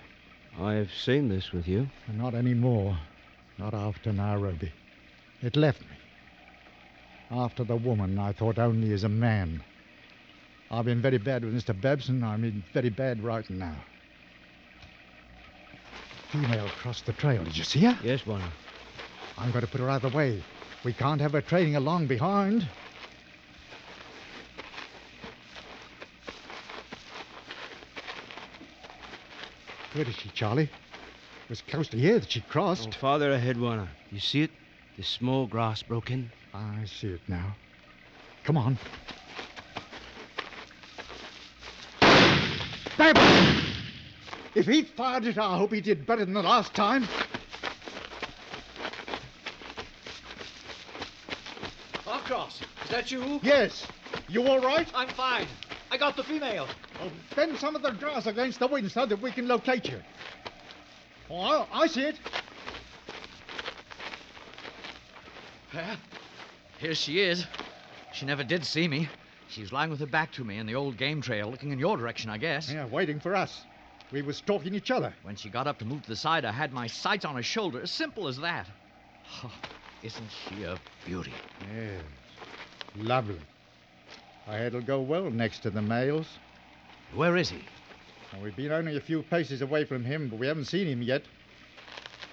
I've 0.61 0.93
seen 0.93 1.31
this 1.31 1.51
with 1.51 1.67
you. 1.67 1.89
And 2.09 2.19
not 2.19 2.35
anymore. 2.35 2.99
Not 3.57 3.73
after 3.73 4.13
Nairobi. 4.13 4.71
It 5.41 5.57
left 5.57 5.81
me. 5.81 5.97
After 7.31 7.65
the 7.65 7.77
woman, 7.77 8.19
I 8.19 8.33
thought 8.33 8.59
only 8.59 8.93
as 8.93 9.05
a 9.05 9.09
man. 9.09 9.63
I've 10.71 10.85
been 10.85 11.01
very 11.01 11.17
bad 11.17 11.43
with 11.43 11.55
Mr. 11.55 11.81
Babson. 11.81 12.23
I'm 12.23 12.45
in 12.45 12.63
very 12.75 12.91
bad 12.91 13.25
right 13.25 13.49
now. 13.49 13.77
Female 16.29 16.69
crossed 16.83 17.07
the 17.07 17.15
trail. 17.15 17.43
Did 17.45 17.57
you 17.57 17.65
see 17.65 17.81
her? 17.81 17.99
Yes, 18.05 18.21
Bwana. 18.21 18.43
I'm 19.41 19.51
going 19.53 19.65
to 19.65 19.71
put 19.71 19.81
her 19.81 19.89
out 19.89 20.05
of 20.05 20.13
the 20.13 20.17
way. 20.17 20.43
We 20.85 20.93
can't 20.93 21.21
have 21.21 21.33
her 21.33 21.41
trailing 21.41 21.75
along 21.75 22.07
behind. 22.07 22.69
Where 29.95 30.07
is 30.07 30.15
she, 30.15 30.29
Charlie? 30.29 30.65
It 30.65 31.49
was 31.49 31.63
close 31.63 31.89
to 31.89 31.99
here 31.99 32.19
that 32.19 32.31
she 32.31 32.43
crossed. 32.43 32.89
Oh, 32.89 32.99
farther 33.01 33.33
ahead, 33.33 33.57
Bwana. 33.57 33.89
You 34.13 34.21
see 34.21 34.43
it? 34.43 34.51
The 34.97 35.03
small 35.03 35.47
grass 35.47 35.83
broken. 35.83 36.31
I 36.55 36.85
see 36.85 37.09
it 37.09 37.21
now. 37.27 37.57
Come 38.45 38.57
on. 38.57 38.79
If 44.55 44.67
he 44.67 44.83
fired 44.83 45.25
it, 45.25 45.39
I 45.39 45.57
hope 45.57 45.73
he 45.73 45.81
did 45.81 46.07
better 46.07 46.25
than 46.25 46.35
the 46.35 46.43
last 46.43 46.75
time. 46.75 47.09
Arcross, 52.07 52.61
is 52.61 52.80
that 52.91 53.11
you? 53.11 53.41
Yes. 53.43 53.87
You 54.29 54.47
all 54.47 54.61
right? 54.61 54.89
I'm 54.95 55.09
fine. 55.09 55.47
I 55.91 55.97
got 55.97 56.17
the 56.17 56.23
female. 56.23 56.69
Oh, 57.01 57.11
bend 57.35 57.59
some 57.59 57.75
of 57.75 57.83
the 57.83 57.91
grass 57.93 58.27
against 58.27 58.61
the 58.61 58.67
wind 58.67 58.91
so 58.91 59.07
that 59.07 59.21
we 59.21 59.33
can 59.33 59.49
locate 59.49 59.89
you. 59.89 60.01
Oh, 61.31 61.67
I, 61.73 61.83
I 61.83 61.87
see 61.87 62.03
it. 62.03 62.17
Well, 65.75 65.97
here 66.79 66.95
she 66.95 67.21
is. 67.21 67.47
She 68.13 68.27
never 68.27 68.43
did 68.43 68.65
see 68.65 68.89
me. 68.89 69.09
She's 69.49 69.73
lying 69.73 69.91
with 69.91 70.01
her 70.01 70.07
back 70.07 70.33
to 70.33 70.45
me 70.45 70.59
in 70.59 70.67
the 70.67 70.75
old 70.75 70.97
game 70.97 71.21
trail, 71.21 71.51
looking 71.51 71.73
in 71.73 71.79
your 71.79 71.97
direction, 71.97 72.31
I 72.31 72.39
guess. 72.39 72.71
Yeah, 72.71 72.87
waiting 72.87 73.21
for 73.21 73.35
us. 73.35 73.65
We 74.13 74.23
was 74.23 74.37
stalking 74.37 74.75
each 74.75 74.91
other. 74.91 75.15
When 75.23 75.37
she 75.37 75.49
got 75.49 75.67
up 75.67 75.79
to 75.79 75.85
move 75.85 76.03
to 76.03 76.09
the 76.09 76.17
side, 76.17 76.45
I 76.45 76.53
had 76.53 76.73
my 76.73 76.89
sights 76.89 77.25
on 77.25 77.37
her 77.37 77.43
shoulder. 77.43 77.81
As 77.81 77.91
simple 77.91 78.27
as 78.27 78.39
that. 78.39 78.67
Oh, 79.45 79.51
isn't 80.03 80.31
she 80.49 80.65
a 80.65 80.79
beauty? 81.05 81.33
Yes. 81.75 82.03
Lovely. 82.97 83.41
I 84.47 84.59
heard 84.59 84.75
it'll 84.75 84.81
go 84.81 85.01
well 85.01 85.31
next 85.31 85.61
to 85.61 85.71
the 85.71 85.83
males. 85.83 86.27
Where 87.15 87.37
is 87.37 87.51
he? 87.51 87.65
We've 88.43 88.55
been 88.55 88.73
only 88.73 88.97
a 88.97 89.01
few 89.01 89.23
paces 89.23 89.63
away 89.63 89.85
from 89.85 90.05
him, 90.05 90.29
but 90.29 90.39
we 90.39 90.47
haven't 90.47 90.67
seen 90.67 90.87
him 90.87 91.03
yet. 91.03 91.23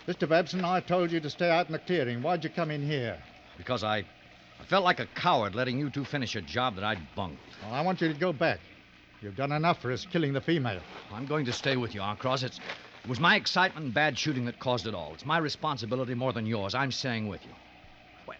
Mr. 0.08 0.30
Babson, 0.30 0.64
I 0.64 0.80
told 0.80 1.12
you 1.12 1.20
to 1.20 1.30
stay 1.30 1.50
out 1.50 1.68
in 1.68 1.74
the 1.74 1.80
clearing. 1.80 2.22
Why'd 2.22 2.44
you 2.44 2.50
come 2.50 2.72
in 2.72 2.86
here? 2.86 3.18
Because 3.58 3.84
I, 3.84 3.98
I 4.60 4.64
felt 4.68 4.86
like 4.86 5.00
a 5.00 5.08
coward 5.08 5.56
letting 5.56 5.80
you 5.80 5.90
two 5.90 6.06
finish 6.06 6.36
a 6.36 6.42
job 6.42 6.76
that 6.76 6.84
I'd 6.84 7.16
bunked. 7.16 7.42
Well, 7.64 7.74
I 7.74 7.82
want 7.82 8.02
you 8.02 8.08
to 8.08 8.14
go 8.14 8.32
back. 8.32 8.60
You've 9.22 9.36
done 9.36 9.52
enough 9.52 9.82
for 9.82 9.92
us 9.92 10.06
killing 10.10 10.34
the 10.34 10.42
female. 10.42 10.80
I'm 11.12 11.26
going 11.26 11.46
to 11.46 11.54
stay 11.54 11.76
with 11.76 11.96
you, 11.96 12.02
Arcross. 12.02 12.44
It's, 12.44 12.60
it 13.04 13.10
was 13.10 13.20
my 13.20 13.36
excitement 13.36 13.86
and 13.86 13.94
bad 13.94 14.18
shooting 14.18 14.46
that 14.46 14.60
caused 14.60 14.86
it 14.86 14.94
all. 14.94 15.14
It's 15.14 15.26
my 15.26 15.40
responsibility 15.40 16.14
more 16.14 16.34
than 16.34 16.46
yours. 16.46 16.76
I'm 16.76 16.92
staying 16.92 17.28
with 17.28 17.44
you. 17.44 17.52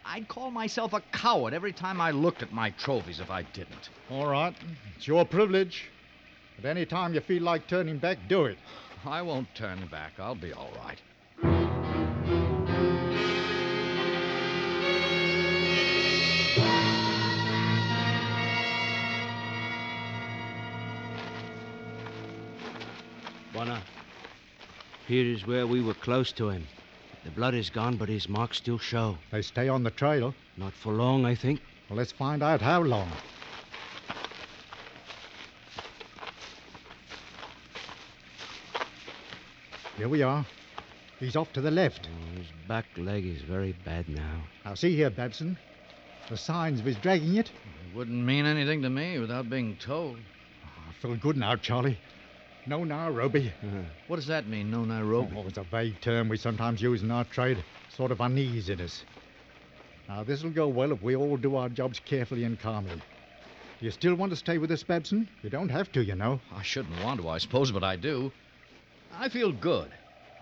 Why, 0.08 0.16
I'd 0.16 0.28
call 0.28 0.52
myself 0.52 0.94
a 0.94 1.02
coward 1.12 1.54
every 1.54 1.74
time 1.74 2.00
I 2.00 2.12
looked 2.12 2.42
at 2.42 2.52
my 2.52 2.72
trophies 2.72 3.20
if 3.20 3.30
I 3.30 3.44
didn't. 3.44 3.90
All 4.10 4.28
right. 4.28 4.56
It's 4.96 5.08
your 5.08 5.26
privilege. 5.26 5.86
But 6.56 6.70
any 6.70 6.86
time 6.86 7.14
you 7.14 7.22
feel 7.22 7.44
like 7.44 7.68
turning 7.68 7.98
back, 7.98 8.18
do 8.28 8.46
it. 8.46 8.58
I 9.06 9.22
won't 9.22 9.54
turn 9.56 9.88
back. 9.88 10.14
I'll 10.20 10.36
be 10.36 10.54
all 10.54 10.72
right. 10.78 11.02
Bwana, 23.54 23.82
here 25.08 25.26
is 25.26 25.48
where 25.48 25.66
we 25.66 25.82
were 25.82 25.96
close 25.96 26.32
to 26.34 26.50
him. 26.50 26.68
The 27.24 27.32
blood 27.32 27.54
is 27.54 27.70
gone, 27.70 27.98
but 27.98 28.10
his 28.10 28.30
marks 28.30 28.58
still 28.58 28.78
show. 28.78 29.18
They 29.32 29.42
stay 29.42 29.68
on 29.68 29.84
the 29.84 29.92
trail. 29.92 30.34
Not 30.56 30.74
for 30.74 30.94
long, 30.94 31.26
I 31.26 31.36
think. 31.36 31.62
Well, 31.90 31.98
let's 31.98 32.12
find 32.12 32.42
out 32.42 32.62
how 32.62 32.82
long. 32.82 33.10
Here 39.98 40.08
we 40.08 40.22
are. 40.22 40.46
He's 41.20 41.36
off 41.36 41.52
to 41.54 41.62
the 41.62 41.72
left. 41.72 42.08
Oh, 42.12 42.38
his 42.38 42.48
back 42.68 42.86
leg 42.98 43.26
is 43.26 43.42
very 43.42 43.76
bad 43.84 44.08
now. 44.08 44.44
Now, 44.64 44.76
see 44.76 44.96
here, 44.96 45.10
Babson. 45.10 45.58
The 46.30 46.38
signs 46.38 46.80
of 46.80 46.86
his 46.86 46.98
dragging 46.98 47.36
it. 47.36 47.48
It 47.48 47.96
wouldn't 47.96 48.24
mean 48.24 48.46
anything 48.46 48.84
to 48.84 48.90
me 48.90 49.18
without 49.18 49.50
being 49.50 49.76
told. 49.78 50.20
Ah, 50.64 50.90
I 50.90 50.94
feel 51.02 51.16
good 51.16 51.38
now, 51.38 51.56
Charlie. 51.56 51.98
No 52.68 52.84
Nairobi. 52.84 53.52
Uh-huh. 53.64 53.78
What 54.08 54.18
does 54.18 54.28
that 54.28 54.48
mean, 54.48 54.70
no 54.70 54.84
Nairobi? 54.84 55.36
Oh, 55.38 55.46
it's 55.48 55.58
a 55.58 55.64
vague 55.64 56.00
term 56.02 56.28
we 56.28 56.38
sometimes 56.38 56.82
use 56.82 57.02
in 57.02 57.12
our 57.12 57.24
trade. 57.24 57.64
Sort 57.96 58.12
of 58.12 58.20
uneasiness. 58.20 59.04
Now, 60.10 60.24
this'll 60.24 60.50
go 60.50 60.68
well 60.68 60.92
if 60.92 61.02
we 61.02 61.16
all 61.16 61.38
do 61.38 61.56
our 61.56 61.70
jobs 61.70 62.00
carefully 62.00 62.44
and 62.44 62.60
calmly. 62.60 63.02
Do 63.80 63.86
you 63.86 63.92
still 63.92 64.16
want 64.16 64.32
to 64.32 64.36
stay 64.36 64.58
with 64.58 64.72
us, 64.72 64.84
Babson? 64.84 65.30
You 65.44 65.50
don't 65.50 65.70
have 65.70 65.92
to, 65.94 66.04
you 66.04 66.16
know. 66.16 66.40
I 66.54 66.62
shouldn't 66.62 67.02
want 67.04 67.22
to, 67.22 67.30
I 67.30 67.38
suppose, 67.38 67.72
but 67.72 67.84
I 67.84 67.96
do. 67.96 68.32
I 69.18 69.30
feel 69.30 69.52
good. 69.52 69.92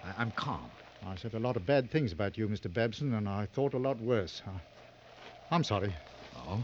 I- 0.03 0.13
I'm 0.21 0.31
calm. 0.31 0.69
I 1.05 1.15
said 1.17 1.33
a 1.35 1.39
lot 1.39 1.55
of 1.55 1.65
bad 1.65 1.91
things 1.91 2.11
about 2.11 2.37
you, 2.37 2.47
Mr. 2.47 2.71
Babson, 2.73 3.13
and 3.13 3.29
I 3.29 3.45
thought 3.53 3.73
a 3.75 3.77
lot 3.77 3.99
worse. 3.99 4.41
I- 4.47 5.53
I'm 5.55 5.63
sorry. 5.63 5.93
Oh? 6.35 6.63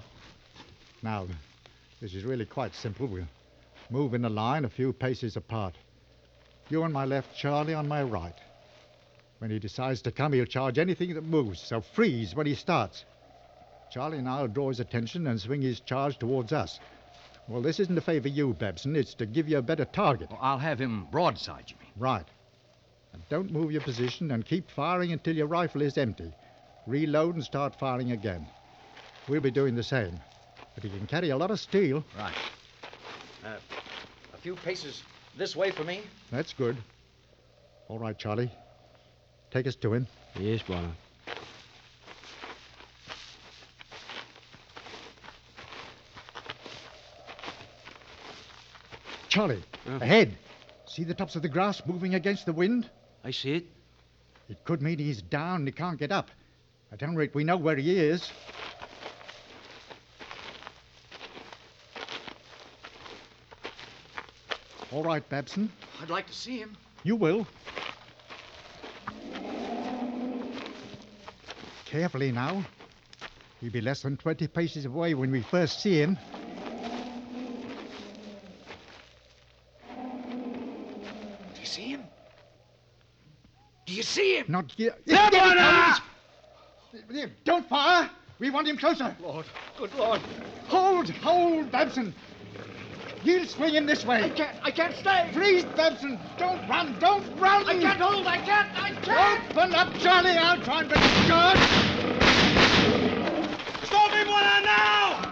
Now, 1.03 1.27
this 2.01 2.15
is 2.15 2.23
really 2.23 2.45
quite 2.45 2.73
simple. 2.73 3.05
We'll 3.05 3.27
move 3.91 4.13
in 4.13 4.25
a 4.25 4.29
line 4.29 4.65
a 4.65 4.69
few 4.69 4.93
paces 4.93 5.35
apart. 5.35 5.75
You 6.69 6.83
on 6.83 6.93
my 6.93 7.05
left, 7.05 7.35
Charlie 7.37 7.73
on 7.73 7.87
my 7.87 8.01
right. 8.01 8.35
When 9.39 9.51
he 9.51 9.59
decides 9.59 10.01
to 10.03 10.11
come, 10.11 10.33
he'll 10.33 10.45
charge 10.45 10.79
anything 10.79 11.13
that 11.15 11.23
moves, 11.23 11.59
so 11.59 11.81
freeze 11.81 12.33
when 12.33 12.47
he 12.47 12.55
starts. 12.55 13.03
Charlie 13.91 14.19
and 14.19 14.29
I'll 14.29 14.47
draw 14.47 14.69
his 14.69 14.79
attention 14.79 15.27
and 15.27 15.39
swing 15.39 15.61
his 15.61 15.81
charge 15.81 16.17
towards 16.17 16.53
us. 16.53 16.79
Well, 17.49 17.61
this 17.61 17.79
isn't 17.81 17.95
to 17.95 18.01
favor 18.01 18.29
you, 18.29 18.53
Babson. 18.53 18.95
It's 18.95 19.13
to 19.15 19.25
give 19.25 19.49
you 19.49 19.57
a 19.57 19.61
better 19.61 19.83
target. 19.83 20.29
Well, 20.29 20.39
I'll 20.41 20.59
have 20.59 20.79
him 20.79 21.07
broadside, 21.11 21.65
you 21.67 21.75
mean? 21.81 21.91
Right. 21.97 22.25
And 23.11 23.21
don't 23.29 23.51
move 23.51 23.73
your 23.73 23.81
position 23.81 24.31
and 24.31 24.45
keep 24.45 24.71
firing 24.71 25.11
until 25.11 25.35
your 25.35 25.47
rifle 25.47 25.81
is 25.81 25.97
empty. 25.97 26.31
Reload 26.87 27.35
and 27.35 27.43
start 27.43 27.75
firing 27.77 28.13
again. 28.13 28.47
We'll 29.27 29.41
be 29.41 29.51
doing 29.51 29.75
the 29.75 29.83
same. 29.83 30.17
But 30.75 30.83
he 30.85 30.89
can 30.89 31.07
carry 31.07 31.31
a 31.31 31.37
lot 31.37 31.51
of 31.51 31.59
steel. 31.59 32.05
Right. 32.17 32.33
Uh, 33.45 33.49
a 34.33 34.37
few 34.37 34.55
paces 34.55 35.03
this 35.37 35.55
way 35.55 35.71
for 35.71 35.83
me. 35.83 36.01
That's 36.31 36.53
good. 36.53 36.77
All 37.87 37.99
right, 37.99 38.17
Charlie. 38.17 38.51
Take 39.51 39.67
us 39.67 39.75
to 39.77 39.93
him. 39.93 40.07
Yes, 40.39 40.61
Bwana. 40.61 40.91
Charlie, 49.29 49.63
Huh? 49.87 49.99
ahead. 50.01 50.37
See 50.85 51.03
the 51.03 51.13
tops 51.13 51.35
of 51.35 51.41
the 51.41 51.49
grass 51.49 51.81
moving 51.85 52.15
against 52.15 52.45
the 52.45 52.53
wind? 52.53 52.89
I 53.23 53.31
see 53.31 53.53
it. 53.53 53.65
It 54.49 54.63
could 54.65 54.81
mean 54.81 54.97
he's 54.99 55.21
down 55.21 55.57
and 55.57 55.67
he 55.67 55.71
can't 55.71 55.97
get 55.97 56.11
up. 56.11 56.29
At 56.91 57.01
any 57.01 57.15
rate, 57.15 57.33
we 57.33 57.45
know 57.45 57.55
where 57.55 57.77
he 57.77 57.97
is. 57.97 58.29
All 64.91 65.03
right, 65.03 65.27
Babson. 65.29 65.71
I'd 66.01 66.09
like 66.09 66.27
to 66.27 66.33
see 66.33 66.57
him. 66.57 66.75
You 67.03 67.15
will. 67.15 67.47
Carefully 71.85 72.31
now. 72.31 72.63
He'll 73.61 73.71
be 73.71 73.79
less 73.79 74.01
than 74.01 74.17
20 74.17 74.47
paces 74.47 74.85
away 74.85 75.13
when 75.13 75.31
we 75.31 75.41
first 75.41 75.81
see 75.81 76.01
him. 76.01 76.17
Do 81.53 81.59
you 81.59 81.65
see 81.65 81.87
him? 81.89 82.03
Do 83.85 83.93
you 83.93 84.03
see 84.03 84.37
him? 84.37 84.45
Not 84.49 84.71
here. 84.75 84.95
There, 85.05 85.17
Here 85.17 85.29
he 85.29 87.21
comes! 87.21 87.31
Don't 87.45 87.67
fire! 87.69 88.09
We 88.39 88.49
want 88.49 88.67
him 88.67 88.77
closer. 88.77 89.15
Lord, 89.21 89.45
good 89.77 89.93
Lord. 89.93 90.19
Hold, 90.67 91.09
hold, 91.09 91.71
Babson. 91.71 92.13
He'll 93.23 93.45
swing 93.45 93.75
him 93.75 93.85
this 93.85 94.03
way. 94.03 94.23
I 94.23 94.29
can't, 94.29 94.57
I 94.63 94.71
can't 94.71 94.95
stay. 94.95 95.29
Freeze, 95.31 95.63
Babson. 95.75 96.19
Don't 96.37 96.67
run, 96.67 96.97
don't 96.99 97.23
run. 97.39 97.67
I 97.67 97.79
can't 97.79 98.01
hold, 98.01 98.25
I 98.25 98.37
can't, 98.37 98.69
I 98.75 98.91
can't. 99.01 99.51
Open 99.51 99.75
up, 99.75 99.93
Charlie. 99.99 100.31
I'll 100.31 100.59
try 100.61 100.81
and 100.81 100.91
it 100.91 100.97
good. 101.27 101.57
Stop 103.85 104.11
him, 104.11 104.27
Bwana, 104.27 104.63
now! 104.63 105.31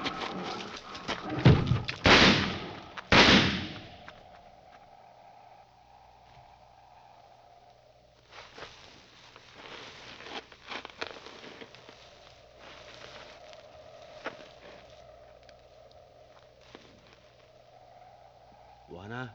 Bwana. 18.91 19.29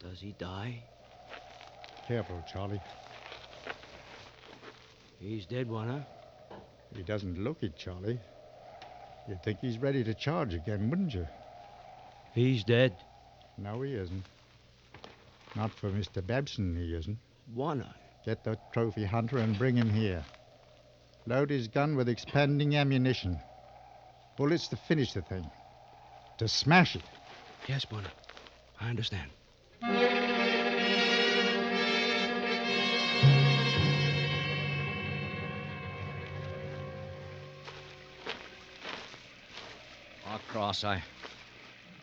Does 0.00 0.11
he 0.22 0.34
die? 0.38 0.82
Careful, 2.06 2.42
Charlie. 2.52 2.80
He's 5.20 5.46
dead, 5.46 5.68
Bwana. 5.68 6.04
He 6.94 7.02
doesn't 7.02 7.38
look 7.38 7.62
it, 7.62 7.76
Charlie. 7.76 8.18
You'd 9.28 9.42
think 9.42 9.60
he's 9.60 9.78
ready 9.78 10.02
to 10.04 10.14
charge 10.14 10.54
again, 10.54 10.90
wouldn't 10.90 11.14
you? 11.14 11.26
He's 12.34 12.64
dead. 12.64 12.96
No, 13.56 13.82
he 13.82 13.94
isn't. 13.94 14.24
Not 15.54 15.70
for 15.72 15.90
Mr. 15.90 16.26
Babson, 16.26 16.76
he 16.76 16.94
isn't. 16.94 17.18
Bwana. 17.54 17.94
Get 18.24 18.44
the 18.44 18.58
trophy 18.72 19.04
hunter 19.04 19.38
and 19.38 19.58
bring 19.58 19.76
him 19.76 19.90
here. 19.90 20.24
Load 21.26 21.50
his 21.50 21.68
gun 21.68 21.96
with 21.96 22.08
expanding 22.08 22.76
ammunition. 22.76 23.38
Bullets 24.36 24.68
to 24.68 24.76
finish 24.76 25.12
the 25.12 25.22
thing. 25.22 25.48
To 26.38 26.48
smash 26.48 26.96
it. 26.96 27.02
Yes, 27.68 27.84
Bwana. 27.84 28.10
I 28.80 28.90
understand. 28.90 29.30
Cross, 40.48 40.84
I. 40.84 41.02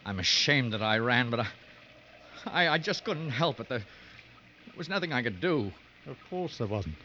I'm 0.05 0.19
ashamed 0.19 0.73
that 0.73 0.81
I 0.81 0.97
ran, 0.97 1.29
but 1.29 1.41
I. 1.41 1.47
I, 2.45 2.69
I 2.69 2.77
just 2.77 3.03
couldn't 3.03 3.31
help 3.31 3.59
it. 3.59 3.69
There, 3.69 3.79
there 3.79 4.75
was 4.77 4.89
nothing 4.89 5.13
I 5.13 5.21
could 5.21 5.41
do. 5.41 5.71
Of 6.07 6.17
course 6.29 6.57
there 6.57 6.67
wasn't. 6.67 6.95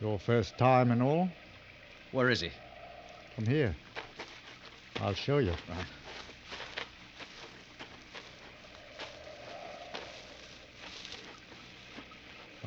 Your 0.00 0.18
first 0.18 0.56
time 0.58 0.92
and 0.92 1.02
all? 1.02 1.28
Where 2.12 2.30
is 2.30 2.40
he? 2.40 2.50
Come 3.36 3.46
here. 3.46 3.74
I'll 5.00 5.14
show 5.14 5.38
you. 5.38 5.50
Right. 5.68 5.86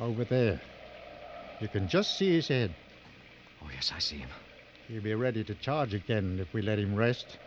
Over 0.00 0.24
there. 0.24 0.60
You 1.60 1.68
can 1.68 1.88
just 1.88 2.18
see 2.18 2.34
his 2.34 2.48
head. 2.48 2.74
Oh, 3.62 3.68
yes, 3.72 3.92
I 3.94 3.98
see 3.98 4.16
him. 4.16 4.30
He'll 4.88 5.02
be 5.02 5.14
ready 5.14 5.44
to 5.44 5.54
charge 5.54 5.94
again 5.94 6.38
if 6.40 6.52
we 6.52 6.60
let 6.60 6.78
him 6.78 6.94
rest. 6.94 7.38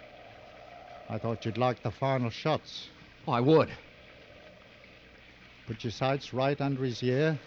I 1.10 1.18
thought 1.18 1.46
you'd 1.46 1.58
like 1.58 1.84
the 1.84 1.92
final 1.92 2.30
shots. 2.30 2.90
Oh, 3.28 3.32
I 3.32 3.40
would. 3.40 3.70
Put 5.68 5.84
your 5.84 5.92
sights 5.92 6.34
right 6.34 6.60
under 6.60 6.84
his 6.84 7.02
ear 7.04 7.40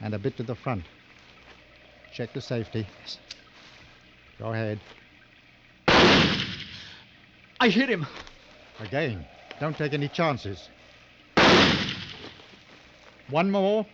and 0.00 0.14
a 0.14 0.18
bit 0.18 0.36
to 0.36 0.42
the 0.42 0.54
front. 0.54 0.84
Check 2.12 2.32
the 2.32 2.40
safety. 2.40 2.86
Yes. 3.00 3.18
Go 4.38 4.52
ahead. 4.52 4.80
I 7.60 7.68
hit 7.68 7.88
him. 7.88 8.06
Again. 8.78 9.26
Don't 9.60 9.76
take 9.76 9.92
any 9.92 10.08
chances. 10.08 10.68
One 13.30 13.50
more. 13.50 13.84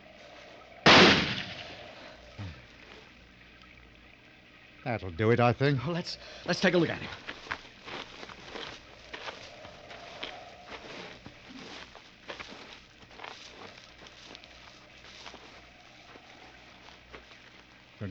That'll 4.85 5.11
do 5.11 5.31
it, 5.31 5.41
I 5.41 5.55
think. 5.55 5.81
Oh, 5.87 5.93
let's 5.93 6.19
let's 6.47 6.61
take 6.61 6.75
a 6.75 6.79
look 6.79 6.91
at 6.91 6.99
him. 6.99 7.09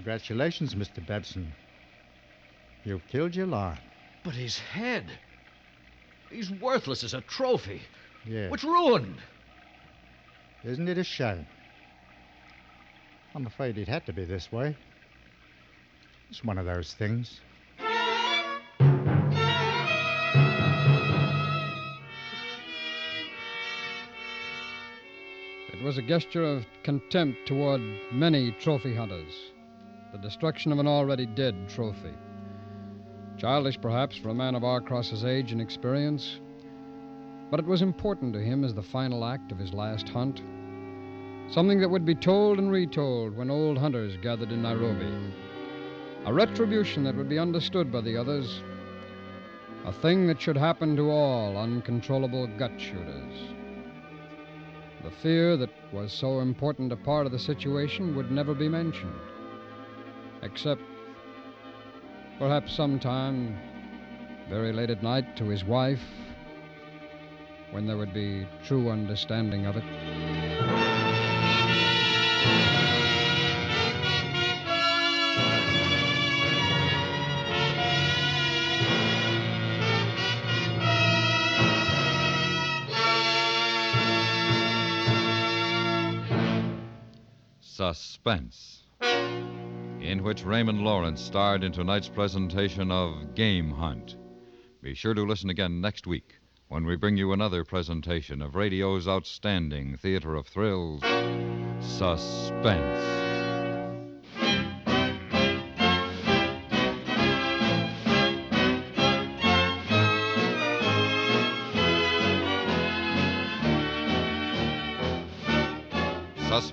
Congratulations, 0.04 0.76
Mr. 0.76 1.06
Babson. 1.06 1.54
You've 2.84 3.08
killed 3.08 3.34
your 3.38 3.48
lion. 3.48 3.78
But 4.26 4.34
his 4.34 4.60
head. 4.60 5.06
He's 6.30 6.52
worthless 6.52 7.06
as 7.06 7.14
a 7.14 7.22
trophy. 7.22 7.82
Yeah. 8.26 8.50
It's 8.52 8.66
ruined. 8.66 9.16
Isn't 10.66 10.90
it 10.90 10.98
a 10.98 11.06
shame? 11.06 11.48
I'm 13.34 13.48
afraid 13.48 13.78
it 13.78 13.88
had 13.88 14.06
to 14.08 14.12
be 14.12 14.26
this 14.26 14.52
way. 14.52 14.76
It's 16.30 16.44
one 16.44 16.58
of 16.58 16.66
those 16.66 16.94
things. 16.94 17.40
It 25.72 25.82
was 25.82 25.98
a 25.98 26.02
gesture 26.02 26.44
of 26.44 26.66
contempt 26.84 27.48
toward 27.48 27.80
many 28.12 28.52
trophy 28.60 28.94
hunters, 28.94 29.53
the 30.14 30.20
destruction 30.20 30.72
of 30.72 30.78
an 30.78 30.88
already 30.88 31.26
dead 31.26 31.68
trophy. 31.68 32.14
Childish, 33.36 33.82
perhaps, 33.82 34.16
for 34.16 34.30
a 34.30 34.34
man 34.34 34.54
of 34.54 34.64
Arcross's 34.64 35.26
age 35.26 35.52
and 35.52 35.60
experience, 35.60 36.40
but 37.50 37.60
it 37.60 37.66
was 37.66 37.82
important 37.82 38.32
to 38.34 38.40
him 38.40 38.64
as 38.64 38.76
the 38.76 38.84
final 38.84 39.26
act 39.26 39.52
of 39.52 39.58
his 39.58 39.74
last 39.74 40.08
hunt. 40.08 40.44
Something 41.50 41.80
that 41.80 41.90
would 41.90 42.06
be 42.06 42.14
told 42.14 42.60
and 42.60 42.72
retold 42.72 43.36
when 43.36 43.50
old 43.50 43.80
hunters 43.80 44.16
gathered 44.22 44.52
in 44.52 44.62
Nairobi. 44.62 45.34
A 46.26 46.34
retribution 46.34 47.04
that 47.06 47.16
would 47.16 47.28
be 47.28 47.40
understood 47.40 47.92
by 47.92 48.02
the 48.02 48.16
others. 48.16 48.62
A 49.86 49.92
thing 49.92 50.28
that 50.28 50.40
should 50.40 50.58
happen 50.58 50.96
to 50.96 51.10
all 51.10 51.58
uncontrollable 51.58 52.46
gut 52.56 52.80
shooters. 52.80 53.56
The 55.04 55.12
fear 55.12 55.58
that 55.58 55.72
was 55.92 56.14
so 56.14 56.40
important 56.40 56.92
a 56.92 56.98
part 56.98 57.26
of 57.26 57.32
the 57.32 57.40
situation 57.40 58.16
would 58.16 58.32
never 58.32 58.54
be 58.54 58.70
mentioned. 58.70 59.20
Except 60.44 60.82
perhaps 62.38 62.74
sometime 62.74 63.58
very 64.50 64.74
late 64.74 64.90
at 64.90 65.02
night 65.02 65.38
to 65.38 65.46
his 65.46 65.64
wife 65.64 66.04
when 67.72 67.88
there 67.88 67.96
would 67.96 68.14
be 68.14 68.46
true 68.66 68.92
understanding 68.92 69.66
of 69.66 69.78
it. 69.78 69.84
Suspense, 87.62 88.73
in 90.04 90.22
which 90.22 90.44
Raymond 90.44 90.84
Lawrence 90.84 91.22
starred 91.22 91.64
in 91.64 91.72
tonight's 91.72 92.10
presentation 92.10 92.92
of 92.92 93.36
Game 93.36 93.72
Hunt. 93.72 94.18
Be 94.82 94.94
sure 94.94 95.14
to 95.14 95.24
listen 95.24 95.50
again 95.50 95.80
next 95.80 96.06
week 96.06 96.40
when 96.68 96.86
we 96.86 96.98
bring 96.98 97.16
you 97.16 97.32
another 97.32 97.64
presentation 97.64 98.42
of 98.42 98.56
radio's 98.56 99.08
outstanding 99.08 99.96
theater 99.96 100.36
of 100.36 100.48
thrills, 100.48 101.02
Suspense. 101.80 103.33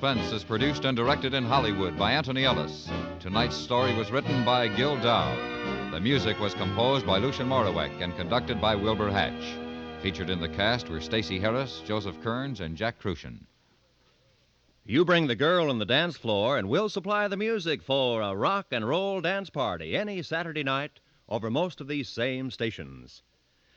Suspense 0.01 0.33
is 0.33 0.45
produced 0.45 0.87
and 0.87 0.97
directed 0.97 1.35
in 1.35 1.45
Hollywood 1.45 1.99
by 1.99 2.13
Antony 2.13 2.47
Ellis. 2.47 2.89
Tonight's 3.19 3.55
story 3.55 3.95
was 3.95 4.11
written 4.11 4.47
by 4.47 4.67
Gil 4.67 4.97
Dow. 5.03 5.31
The 5.91 6.01
music 6.01 6.41
was 6.41 6.55
composed 6.55 7.05
by 7.05 7.19
Lucien 7.19 7.47
Moraweck 7.47 8.01
and 8.01 8.17
conducted 8.17 8.63
by 8.63 8.75
Wilbur 8.75 9.11
Hatch. 9.11 9.59
Featured 10.03 10.31
in 10.31 10.41
the 10.41 10.49
cast 10.49 10.89
were 10.89 11.03
Stacy 11.03 11.39
Harris, 11.39 11.83
Joseph 11.85 12.19
Kearns, 12.23 12.61
and 12.61 12.79
Jack 12.79 12.99
Kruschen. 12.99 13.45
You 14.87 15.05
bring 15.05 15.27
the 15.27 15.37
girl 15.37 15.69
on 15.69 15.79
the 15.79 15.85
dance 15.85 16.17
floor, 16.17 16.57
and 16.57 16.71
we'll 16.71 16.89
supply 16.89 17.29
the 17.29 17.37
music 17.37 17.83
for 17.83 18.23
a 18.23 18.35
rock 18.35 18.69
and 18.71 18.89
roll 18.89 19.21
dance 19.21 19.51
party 19.51 19.99
any 19.99 20.23
Saturday 20.23 20.63
night 20.63 21.01
over 21.29 21.51
most 21.51 21.79
of 21.79 21.89
these 21.89 22.09
same 22.09 22.51
stations. 22.51 23.21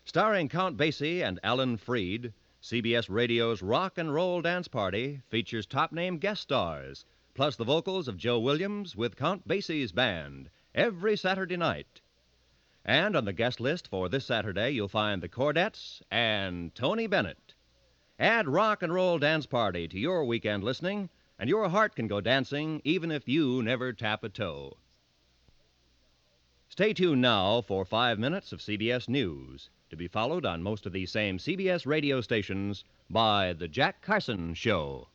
Starring 0.06 0.48
Count 0.48 0.78
Basie 0.78 1.22
and 1.22 1.38
Alan 1.44 1.76
Freed, 1.76 2.32
CBS 2.64 3.10
Radio's 3.10 3.62
Rock 3.62 3.98
and 3.98 4.14
Roll 4.14 4.42
Dance 4.42 4.70
Party 4.70 5.20
features 5.28 5.66
top 5.66 5.92
name 5.92 6.18
guest 6.18 6.44
stars, 6.44 7.06
plus 7.34 7.58
the 7.58 7.66
vocals 7.66 8.08
of 8.08 8.16
Joe 8.16 8.40
Williams 8.40 8.96
with 8.96 9.18
Count 9.18 9.46
Basie's 9.46 9.92
band, 9.92 10.50
every 10.74 11.18
Saturday 11.18 11.58
night. 11.58 12.00
And 12.86 13.18
on 13.18 13.26
the 13.26 13.34
guest 13.34 13.60
list 13.60 13.90
for 13.90 14.08
this 14.08 14.26
Saturday, 14.26 14.70
you'll 14.70 14.88
find 14.88 15.22
the 15.22 15.28
Chordettes 15.28 16.02
and 16.10 16.74
Tony 16.74 17.06
Bennett. 17.06 17.54
Add 18.18 18.48
Rock 18.48 18.82
and 18.82 18.94
Roll 18.94 19.20
Dance 19.20 19.46
Party 19.46 19.86
to 19.90 20.00
your 20.00 20.24
weekend 20.24 20.64
listening, 20.64 21.10
and 21.38 21.50
your 21.50 21.68
heart 21.68 21.98
can 21.98 22.08
go 22.08 22.22
dancing 22.22 22.82
even 22.86 23.12
if 23.12 23.28
you 23.28 23.62
never 23.62 23.92
tap 23.92 24.24
a 24.24 24.30
toe. 24.30 24.78
Stay 26.70 26.94
tuned 26.94 27.22
now 27.22 27.60
for 27.60 27.84
five 27.84 28.18
minutes 28.18 28.54
of 28.54 28.62
CBS 28.62 29.10
News, 29.10 29.70
to 29.94 29.98
be 29.98 30.08
followed 30.08 30.44
on 30.44 30.64
most 30.64 30.88
of 30.88 30.92
these 30.92 31.12
same 31.12 31.38
CBS 31.38 31.86
radio 31.86 32.20
stations 32.20 32.84
by 33.12 33.54
The 33.54 33.68
Jack 33.68 34.02
Carson 34.02 34.56
Show. 34.56 35.08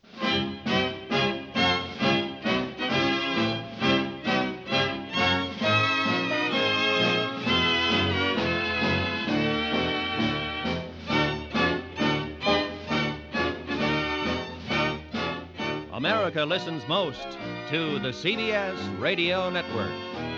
America 15.92 16.44
listens 16.44 16.86
most 16.86 17.26
to 17.68 17.98
the 17.98 18.10
CBS 18.10 19.00
Radio 19.00 19.50
Network. 19.50 20.37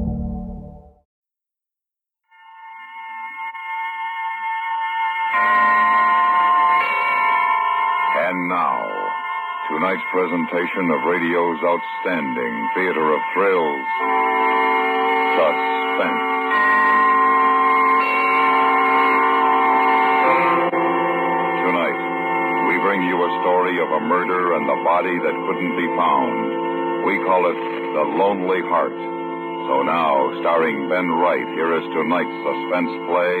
Tonight's 9.71 10.03
presentation 10.11 10.91
of 10.91 10.99
radio's 11.07 11.59
outstanding 11.63 12.53
theater 12.75 13.15
of 13.15 13.21
thrills, 13.31 13.87
Suspense. 15.31 16.27
Tonight, 21.63 21.99
we 22.67 22.75
bring 22.83 23.01
you 23.07 23.15
a 23.15 23.31
story 23.39 23.79
of 23.79 23.89
a 23.95 24.01
murder 24.11 24.59
and 24.59 24.67
the 24.67 24.79
body 24.83 25.15
that 25.23 25.35
couldn't 25.47 25.75
be 25.79 25.87
found. 25.95 27.07
We 27.07 27.15
call 27.23 27.47
it 27.47 27.55
The 27.55 28.05
Lonely 28.19 28.59
Heart. 28.67 28.99
So 29.71 29.87
now, 29.87 30.35
starring 30.43 30.89
Ben 30.91 31.07
Wright, 31.07 31.47
here 31.55 31.79
is 31.79 31.85
tonight's 31.95 32.37
suspense 32.43 32.91
play, 33.07 33.35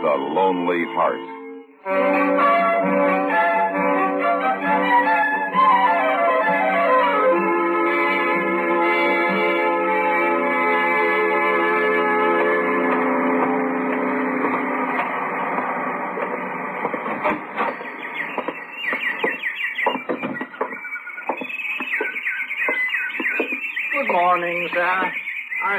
The 0.00 0.16
Lonely 0.32 0.88
Heart. 0.96 1.36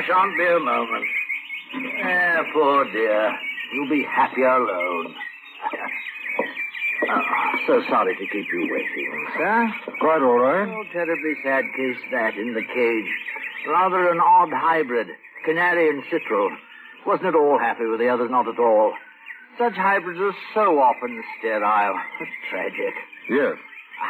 Shan't 0.07 0.37
be 0.37 0.45
a 0.45 0.59
moment. 0.59 1.05
Ah, 2.01 2.43
poor 2.53 2.85
dear. 2.91 3.37
You'll 3.73 3.89
be 3.89 4.03
happier 4.03 4.47
alone. 4.47 5.13
oh, 7.09 7.21
so 7.67 7.83
sorry 7.89 8.15
to 8.15 8.27
keep 8.27 8.47
you 8.53 8.69
waiting, 8.71 9.27
sir. 9.37 9.73
Quite 9.99 10.21
all 10.21 10.39
right. 10.39 10.69
Oh, 10.69 10.85
terribly 10.93 11.33
sad 11.43 11.65
case 11.75 11.97
that 12.11 12.37
in 12.37 12.53
the 12.53 12.63
cage. 12.63 13.11
Rather 13.67 14.09
an 14.09 14.19
odd 14.19 14.53
hybrid. 14.53 15.07
Canary 15.43 15.89
and 15.89 16.03
citril. 16.05 16.55
Wasn't 17.05 17.27
at 17.27 17.35
all 17.35 17.59
happy 17.59 17.85
with 17.85 17.99
the 17.99 18.07
others, 18.07 18.31
not 18.31 18.47
at 18.47 18.59
all. 18.59 18.93
Such 19.57 19.73
hybrids 19.73 20.19
are 20.21 20.35
so 20.53 20.79
often 20.79 21.21
sterile. 21.39 21.99
Tragic. 22.49 22.93
Yes. 23.29 23.57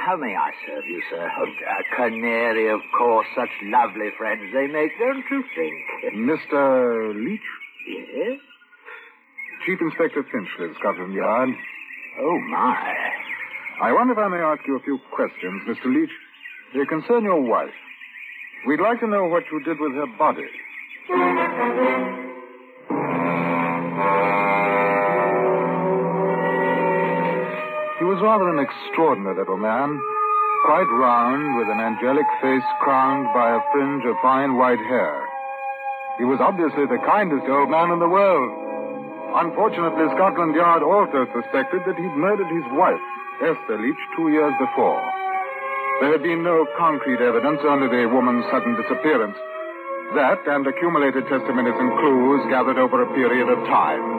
How 0.07 0.15
may 0.15 0.37
I 0.37 0.51
serve 0.65 0.85
you, 0.85 1.03
sir? 1.11 1.29
Oh, 1.37 1.43
a 1.43 1.95
canary, 1.97 2.71
of 2.71 2.79
course. 2.97 3.27
Such 3.35 3.49
lovely 3.63 4.07
friends 4.17 4.53
they 4.53 4.67
make, 4.67 4.97
don't 4.97 5.21
you 5.29 5.43
think? 5.53 6.15
Mr. 6.15 7.13
Leach? 7.13 7.41
Yes? 7.85 8.39
Chief 9.65 9.77
Inspector 9.81 10.23
Finchley, 10.31 10.73
Scotland 10.79 11.13
Yard. 11.13 11.49
Oh, 12.21 12.39
my. 12.49 12.95
I 13.83 13.91
wonder 13.91 14.13
if 14.13 14.19
I 14.19 14.29
may 14.29 14.37
ask 14.37 14.65
you 14.65 14.77
a 14.77 14.79
few 14.79 14.97
questions, 15.11 15.63
Mr. 15.67 15.93
Leach. 15.93 16.15
They 16.73 16.85
concern 16.85 17.25
your 17.25 17.41
wife. 17.41 17.75
We'd 18.65 18.79
like 18.79 19.01
to 19.01 19.07
know 19.07 19.25
what 19.25 19.43
you 19.51 19.61
did 19.65 19.77
with 19.77 19.91
her 19.91 20.07
body. 20.17 20.47
Was 28.17 28.25
rather 28.25 28.49
an 28.49 28.57
extraordinary 28.57 29.37
little 29.37 29.61
man, 29.61 29.93
quite 30.65 30.89
round, 30.89 31.53
with 31.53 31.69
an 31.69 31.77
angelic 31.77 32.25
face 32.41 32.65
crowned 32.81 33.29
by 33.29 33.45
a 33.53 33.61
fringe 33.69 34.01
of 34.09 34.17
fine 34.25 34.57
white 34.57 34.81
hair. 34.89 35.21
He 36.17 36.25
was 36.25 36.41
obviously 36.41 36.89
the 36.89 36.97
kindest 37.05 37.45
old 37.45 37.69
man 37.69 37.93
in 37.93 38.01
the 38.01 38.09
world. 38.09 38.49
Unfortunately, 39.37 40.09
Scotland 40.17 40.57
Yard 40.57 40.81
also 40.81 41.29
suspected 41.29 41.85
that 41.85 41.93
he'd 41.93 42.17
murdered 42.17 42.49
his 42.49 42.65
wife, 42.73 43.05
Esther 43.37 43.77
Leach, 43.77 44.01
two 44.17 44.33
years 44.33 44.53
before. 44.57 44.97
There 46.01 46.09
had 46.09 46.25
been 46.25 46.41
no 46.41 46.65
concrete 46.73 47.21
evidence 47.21 47.61
under 47.69 47.85
the 47.85 48.09
woman's 48.09 48.49
sudden 48.49 48.73
disappearance. 48.81 49.37
That 50.17 50.41
and 50.49 50.65
accumulated 50.65 51.29
testimonies 51.29 51.77
and 51.77 51.93
clues 52.01 52.49
gathered 52.49 52.81
over 52.81 52.97
a 53.05 53.13
period 53.13 53.45
of 53.45 53.61
time. 53.69 54.16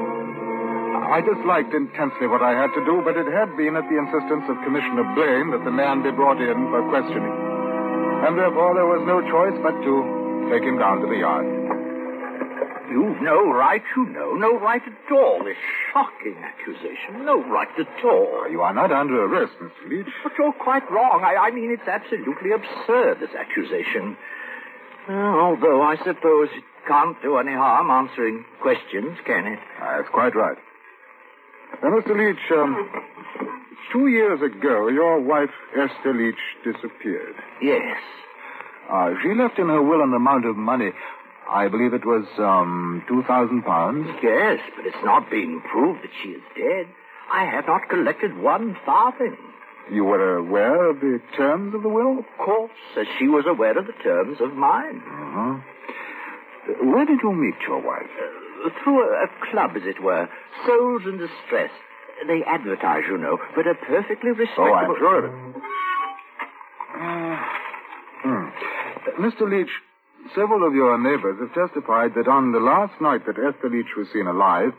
I 1.09 1.25
disliked 1.25 1.73
intensely 1.73 2.29
what 2.29 2.44
I 2.44 2.53
had 2.53 2.68
to 2.77 2.85
do, 2.85 3.01
but 3.01 3.16
it 3.16 3.25
had 3.33 3.57
been 3.57 3.81
at 3.81 3.88
the 3.88 3.97
insistence 3.97 4.44
of 4.44 4.61
Commissioner 4.61 5.09
Blaine 5.16 5.57
that 5.57 5.64
the 5.64 5.73
man 5.73 6.05
be 6.05 6.12
brought 6.12 6.37
in 6.37 6.68
for 6.68 6.85
questioning. 6.92 7.33
And 8.29 8.37
therefore 8.37 8.77
there 8.77 8.85
was 8.85 9.01
no 9.09 9.25
choice 9.25 9.57
but 9.64 9.73
to 9.73 9.94
take 10.53 10.68
him 10.68 10.77
down 10.77 11.01
to 11.01 11.09
the 11.09 11.25
yard. 11.25 11.49
You've 12.92 13.21
no 13.25 13.53
right, 13.53 13.83
you 13.97 14.05
know, 14.12 14.35
no 14.37 14.61
right 14.61 14.85
at 14.85 15.12
all. 15.12 15.44
This 15.44 15.57
shocking 15.92 16.37
accusation, 16.44 17.25
no 17.25 17.40
right 17.40 17.73
at 17.79 18.05
all. 18.05 18.44
You 18.51 18.61
are 18.61 18.75
not 18.75 18.92
under 18.92 19.25
arrest, 19.25 19.53
Mr. 19.61 19.88
Leach. 19.88 20.12
But 20.23 20.33
you're 20.38 20.53
quite 20.53 20.90
wrong. 20.90 21.25
I, 21.25 21.49
I 21.49 21.51
mean, 21.51 21.71
it's 21.71 21.88
absolutely 21.88 22.53
absurd, 22.53 23.21
this 23.21 23.33
accusation. 23.33 24.16
Uh, 25.09 25.12
although 25.12 25.81
I 25.81 25.97
suppose 26.05 26.49
it 26.53 26.64
can't 26.87 27.16
do 27.23 27.38
any 27.38 27.53
harm 27.53 27.90
answering 27.90 28.44
questions, 28.61 29.16
can 29.25 29.47
it? 29.47 29.59
That's 29.81 30.09
quite 30.12 30.37
right. 30.37 30.57
Now, 31.83 31.91
Mr. 31.91 32.17
Leach, 32.17 32.39
um, 32.53 32.89
two 33.93 34.09
years 34.09 34.41
ago, 34.43 34.89
your 34.89 35.21
wife, 35.21 35.51
Esther 35.77 36.13
Leach, 36.15 36.37
disappeared. 36.65 37.35
Yes. 37.63 37.97
Uh, 38.91 39.15
she 39.23 39.35
left 39.35 39.59
in 39.59 39.69
her 39.69 39.83
will 39.83 40.03
an 40.03 40.13
amount 40.15 40.45
of 40.47 40.57
money. 40.57 40.91
I 41.49 41.69
believe 41.69 41.95
it 41.95 42.05
was, 42.05 42.27
um, 42.39 43.03
two 43.09 43.23
thousand 43.23 43.62
pounds. 43.62 44.07
Yes, 44.23 44.61
but 44.77 44.87
it's 44.87 45.03
not 45.05 45.31
been 45.31 45.62
proved 45.71 46.03
that 46.03 46.11
she 46.23 46.31
is 46.31 46.43
dead. 46.57 46.87
I 47.33 47.45
have 47.45 47.66
not 47.66 47.89
collected 47.89 48.37
one 48.39 48.77
farthing. 48.85 49.37
You 49.91 50.05
were 50.05 50.37
aware 50.37 50.91
of 50.91 51.01
the 51.01 51.21
terms 51.37 51.75
of 51.75 51.83
the 51.83 51.89
will? 51.89 52.19
Of 52.19 52.27
course, 52.39 52.71
as 52.99 53.07
she 53.19 53.29
was 53.29 53.45
aware 53.47 53.79
of 53.79 53.87
the 53.87 53.95
terms 54.03 54.39
of 54.41 54.53
mine. 54.55 55.01
Uh-huh. 55.07 55.59
Where 56.85 57.07
did 57.07 57.21
you 57.23 57.33
meet 57.33 57.55
your 57.66 57.81
wife? 57.81 58.11
Uh, 58.65 58.71
through 58.83 59.03
a, 59.03 59.25
a 59.25 59.29
club, 59.51 59.77
as 59.77 59.83
it 59.85 60.03
were. 60.03 60.29
Souls 60.67 61.03
in 61.05 61.19
Distress. 61.19 61.71
They 62.27 62.43
advertise, 62.45 63.05
you 63.09 63.19
know, 63.19 63.39
but 63.55 63.67
are 63.67 63.79
perfectly 63.87 64.31
respectable... 64.31 64.71
Oh, 64.71 64.75
I'm 64.75 64.97
sure 64.99 65.19
of 65.19 65.25
it. 65.25 65.63
Uh, 66.99 67.37
hmm. 68.25 69.23
Mr. 69.23 69.49
Leach, 69.49 69.71
several 70.35 70.67
of 70.67 70.75
your 70.75 70.99
neighbors 70.99 71.39
have 71.39 71.55
testified 71.55 72.15
that 72.17 72.27
on 72.27 72.51
the 72.53 72.59
last 72.59 73.01
night 73.01 73.25
that 73.27 73.39
Esther 73.39 73.71
Leach 73.71 73.95
was 73.97 74.09
seen 74.13 74.27
alive, 74.27 74.73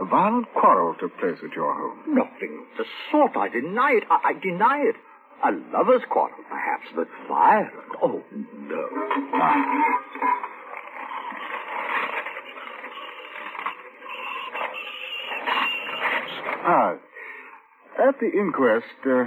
a 0.00 0.04
violent 0.04 0.52
quarrel 0.52 0.94
took 1.00 1.16
place 1.18 1.38
at 1.42 1.52
your 1.56 1.72
home. 1.72 2.14
Nothing 2.14 2.60
of 2.60 2.78
the 2.78 2.84
sort. 3.10 3.36
I 3.36 3.48
deny 3.48 3.92
it. 3.92 4.04
I, 4.10 4.30
I 4.30 4.32
deny 4.34 4.84
it. 4.84 4.96
A 5.44 5.52
lover's 5.72 6.02
quarrel, 6.10 6.36
perhaps, 6.48 6.86
but 6.94 7.08
violent. 7.28 7.72
Oh, 8.02 8.22
no. 8.32 8.88
Ah, 9.34 10.55
at 16.66 18.18
the 18.20 18.30
inquest, 18.30 18.86
uh, 19.06 19.24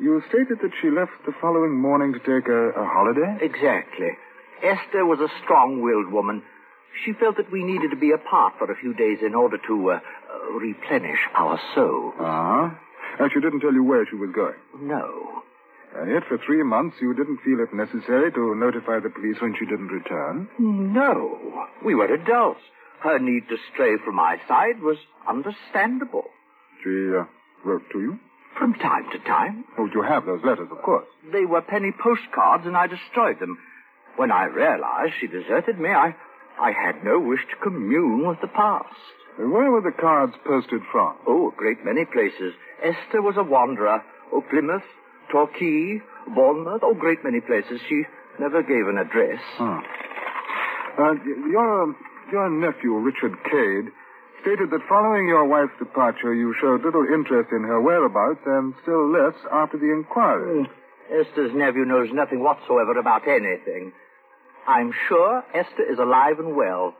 you 0.00 0.22
stated 0.28 0.58
that 0.62 0.72
she 0.80 0.90
left 0.90 1.12
the 1.24 1.32
following 1.40 1.74
morning 1.74 2.12
to 2.12 2.18
take 2.20 2.48
a, 2.48 2.70
a 2.70 2.84
holiday? 2.84 3.38
Exactly. 3.40 4.10
Esther 4.62 5.04
was 5.04 5.20
a 5.20 5.28
strong-willed 5.42 6.12
woman. 6.12 6.42
She 7.04 7.12
felt 7.12 7.36
that 7.36 7.52
we 7.52 7.62
needed 7.64 7.90
to 7.90 7.96
be 7.96 8.10
apart 8.12 8.54
for 8.58 8.70
a 8.70 8.76
few 8.76 8.94
days 8.94 9.18
in 9.24 9.34
order 9.34 9.58
to 9.66 9.90
uh, 9.90 9.94
uh, 9.94 10.52
replenish 10.52 11.18
our 11.34 11.60
souls. 11.74 12.14
Uh-huh. 12.18 12.70
And 13.18 13.30
she 13.32 13.40
didn't 13.40 13.60
tell 13.60 13.72
you 13.72 13.84
where 13.84 14.06
she 14.08 14.16
was 14.16 14.30
going? 14.34 14.56
No. 14.80 15.42
And 15.94 16.10
yet 16.10 16.24
for 16.28 16.38
three 16.38 16.62
months 16.62 16.96
you 17.00 17.14
didn't 17.14 17.40
feel 17.44 17.60
it 17.60 17.72
necessary 17.72 18.30
to 18.32 18.54
notify 18.54 19.00
the 19.00 19.08
police 19.08 19.36
when 19.40 19.54
she 19.58 19.64
didn't 19.64 19.88
return? 19.88 20.48
No. 20.58 21.38
We 21.84 21.94
were 21.94 22.12
adults. 22.12 22.60
Her 23.00 23.18
need 23.18 23.48
to 23.48 23.56
stray 23.72 23.96
from 24.04 24.16
my 24.16 24.38
side 24.48 24.80
was 24.82 24.98
understandable. 25.28 26.24
She 26.86 27.10
uh, 27.18 27.24
wrote 27.64 27.82
to 27.90 28.00
you? 28.00 28.18
From 28.56 28.74
time 28.74 29.10
to 29.10 29.18
time. 29.18 29.64
Oh, 29.76 29.88
you 29.92 30.02
have 30.02 30.24
those 30.24 30.40
letters, 30.44 30.68
of 30.70 30.80
course. 30.82 31.06
They 31.32 31.44
were 31.44 31.60
penny 31.60 31.90
postcards, 31.90 32.64
and 32.64 32.76
I 32.76 32.86
destroyed 32.86 33.40
them. 33.40 33.58
When 34.14 34.30
I 34.30 34.44
realized 34.44 35.14
she 35.20 35.26
deserted 35.26 35.80
me, 35.80 35.90
I, 35.90 36.14
I 36.60 36.70
had 36.70 37.04
no 37.04 37.18
wish 37.18 37.40
to 37.50 37.56
commune 37.62 38.26
with 38.26 38.40
the 38.40 38.46
past. 38.46 38.94
Where 39.36 39.70
were 39.70 39.82
the 39.82 40.00
cards 40.00 40.34
posted 40.46 40.80
from? 40.92 41.16
Oh, 41.26 41.48
a 41.48 41.56
great 41.56 41.84
many 41.84 42.04
places. 42.04 42.54
Esther 42.82 43.20
was 43.20 43.34
a 43.36 43.42
wanderer. 43.42 44.02
Oh, 44.32 44.42
Plymouth, 44.48 44.86
Torquay, 45.30 46.00
Bournemouth. 46.34 46.82
Oh, 46.84 46.94
great 46.94 47.24
many 47.24 47.40
places. 47.40 47.80
She 47.88 48.04
never 48.38 48.62
gave 48.62 48.86
an 48.86 48.96
address. 48.96 49.42
Uh, 49.58 49.80
your, 51.50 51.94
your 52.32 52.48
nephew, 52.48 52.94
Richard 52.94 53.34
Cade, 53.44 53.92
stated 54.46 54.70
that 54.70 54.86
following 54.88 55.26
your 55.26 55.44
wife's 55.44 55.74
departure, 55.80 56.32
you 56.32 56.54
showed 56.60 56.84
little 56.84 57.02
interest 57.02 57.50
in 57.50 57.64
her 57.64 57.80
whereabouts 57.82 58.38
and 58.46 58.74
still 58.82 59.10
less 59.10 59.34
after 59.50 59.76
the 59.76 59.90
inquiry. 59.90 60.62
Mm. 60.62 60.70
Esther's 61.10 61.50
nephew 61.52 61.84
knows 61.84 62.08
nothing 62.12 62.44
whatsoever 62.44 62.96
about 62.96 63.26
anything. 63.26 63.90
I'm 64.68 64.92
sure 65.08 65.42
Esther 65.52 65.90
is 65.90 65.98
alive 65.98 66.38
and 66.38 66.54
well, 66.54 66.94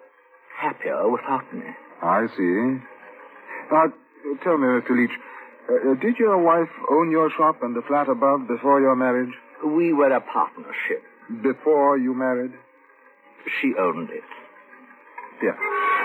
happier 0.59 1.09
without 1.09 1.47
me. 1.55 1.71
I 2.03 2.27
see. 2.37 2.83
Now, 3.71 3.95
tell 4.43 4.59
me, 4.59 4.67
Mr. 4.67 4.91
Leach, 4.91 5.15
uh, 5.71 5.95
did 6.03 6.19
your 6.19 6.43
wife 6.43 6.71
own 6.91 7.13
your 7.13 7.31
shop 7.31 7.63
and 7.63 7.77
the 7.77 7.83
flat 7.87 8.09
above 8.09 8.49
before 8.49 8.81
your 8.81 8.97
marriage? 8.97 9.35
We 9.65 9.93
were 9.93 10.13
a 10.13 10.21
partnership. 10.21 11.03
Before 11.43 11.97
you 11.97 12.13
married? 12.13 12.53
She 13.61 13.73
owned 13.79 14.11
it. 14.11 14.25
Yeah. 15.43 15.57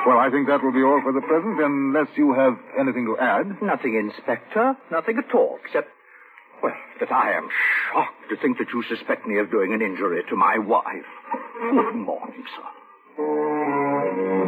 Well, 0.07 0.17
I 0.17 0.29
think 0.31 0.47
that 0.47 0.63
will 0.63 0.73
be 0.73 0.83
all 0.83 1.01
for 1.03 1.13
the 1.13 1.21
present, 1.21 1.61
unless 1.61 2.07
you 2.17 2.33
have 2.33 2.57
anything 2.79 3.05
to 3.05 3.17
add. 3.21 3.61
Nothing, 3.61 3.95
Inspector. 3.95 4.75
Nothing 4.91 5.17
at 5.19 5.33
all, 5.35 5.59
except, 5.63 5.89
well, 6.63 6.73
that 6.99 7.11
I 7.11 7.33
am 7.33 7.47
shocked 7.93 8.29
to 8.29 8.35
think 8.37 8.57
that 8.57 8.67
you 8.73 8.83
suspect 8.89 9.27
me 9.27 9.37
of 9.37 9.51
doing 9.51 9.73
an 9.73 9.81
injury 9.81 10.23
to 10.29 10.35
my 10.35 10.57
wife. 10.57 11.05
Good 11.61 11.95
morning, 11.95 12.43
sir. 12.55 14.40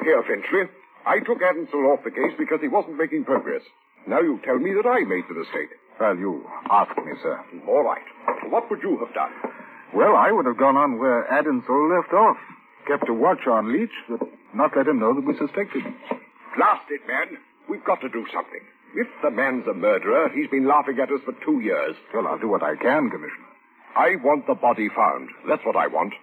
Look 0.00 0.06
here, 0.06 0.22
Finchley. 0.22 0.72
I 1.06 1.18
took 1.20 1.40
Adamsel 1.42 1.92
off 1.92 2.04
the 2.04 2.10
case 2.10 2.32
because 2.38 2.60
he 2.60 2.68
wasn't 2.68 2.96
making 2.96 3.24
progress. 3.24 3.62
Now 4.06 4.20
you 4.20 4.40
tell 4.44 4.58
me 4.58 4.72
that 4.74 4.88
I 4.88 5.00
made 5.04 5.24
the 5.28 5.34
mistake. 5.34 5.70
Well, 5.98 6.16
you 6.16 6.44
asked 6.70 6.96
me, 6.96 7.12
sir. 7.22 7.38
All 7.68 7.84
right. 7.84 8.04
What 8.48 8.70
would 8.70 8.82
you 8.82 8.98
have 9.04 9.14
done? 9.14 9.32
Well, 9.94 10.16
I 10.16 10.32
would 10.32 10.46
have 10.46 10.56
gone 10.58 10.76
on 10.76 10.98
where 10.98 11.26
Adamsel 11.30 11.96
left 11.96 12.12
off. 12.12 12.36
Kept 12.86 13.08
a 13.08 13.14
watch 13.14 13.46
on 13.46 13.72
Leach, 13.72 13.92
but 14.08 14.20
not 14.54 14.72
let 14.76 14.88
him 14.88 14.98
know 14.98 15.14
that 15.14 15.26
we 15.26 15.36
suspected 15.36 15.84
him. 15.84 15.94
Blast 16.56 16.88
it, 16.90 17.00
man. 17.06 17.38
We've 17.68 17.84
got 17.84 18.00
to 18.00 18.08
do 18.08 18.24
something. 18.32 18.60
If 18.94 19.06
the 19.22 19.30
man's 19.30 19.66
a 19.68 19.74
murderer, 19.74 20.30
he's 20.34 20.50
been 20.50 20.66
laughing 20.66 20.98
at 20.98 21.12
us 21.12 21.20
for 21.24 21.34
two 21.44 21.60
years. 21.60 21.94
Well, 22.14 22.26
I'll 22.26 22.38
do 22.38 22.48
what 22.48 22.62
I 22.62 22.74
can, 22.76 23.10
Commissioner. 23.10 23.46
I 23.96 24.16
want 24.24 24.46
the 24.46 24.54
body 24.54 24.88
found. 24.88 25.28
That's 25.46 25.64
what 25.64 25.76
I 25.76 25.86
want. 25.86 26.14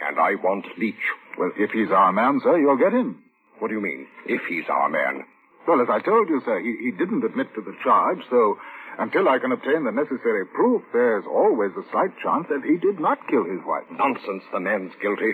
And 0.00 0.18
I 0.18 0.34
want 0.36 0.66
Leach. 0.78 0.94
Well, 1.38 1.52
if 1.56 1.70
he's 1.70 1.90
our 1.90 2.12
man, 2.12 2.40
sir, 2.42 2.58
you'll 2.58 2.76
get 2.76 2.92
him. 2.92 3.22
What 3.58 3.68
do 3.68 3.74
you 3.74 3.80
mean, 3.80 4.06
if 4.26 4.42
he's 4.48 4.64
our 4.68 4.88
man? 4.88 5.24
Well, 5.66 5.80
as 5.80 5.88
I 5.88 6.00
told 6.00 6.28
you, 6.28 6.42
sir, 6.44 6.58
he, 6.60 6.90
he 6.90 6.90
didn't 6.90 7.24
admit 7.24 7.54
to 7.54 7.62
the 7.62 7.76
charge, 7.84 8.18
so 8.28 8.58
until 8.98 9.28
I 9.28 9.38
can 9.38 9.52
obtain 9.52 9.84
the 9.84 9.92
necessary 9.92 10.44
proof, 10.46 10.82
there's 10.92 11.24
always 11.24 11.70
a 11.78 11.88
slight 11.92 12.10
chance 12.22 12.46
that 12.50 12.64
he 12.66 12.76
did 12.76 12.98
not 12.98 13.28
kill 13.28 13.44
his 13.44 13.60
wife. 13.64 13.84
Nonsense, 13.90 14.42
the 14.52 14.60
man's 14.60 14.92
guilty. 15.00 15.32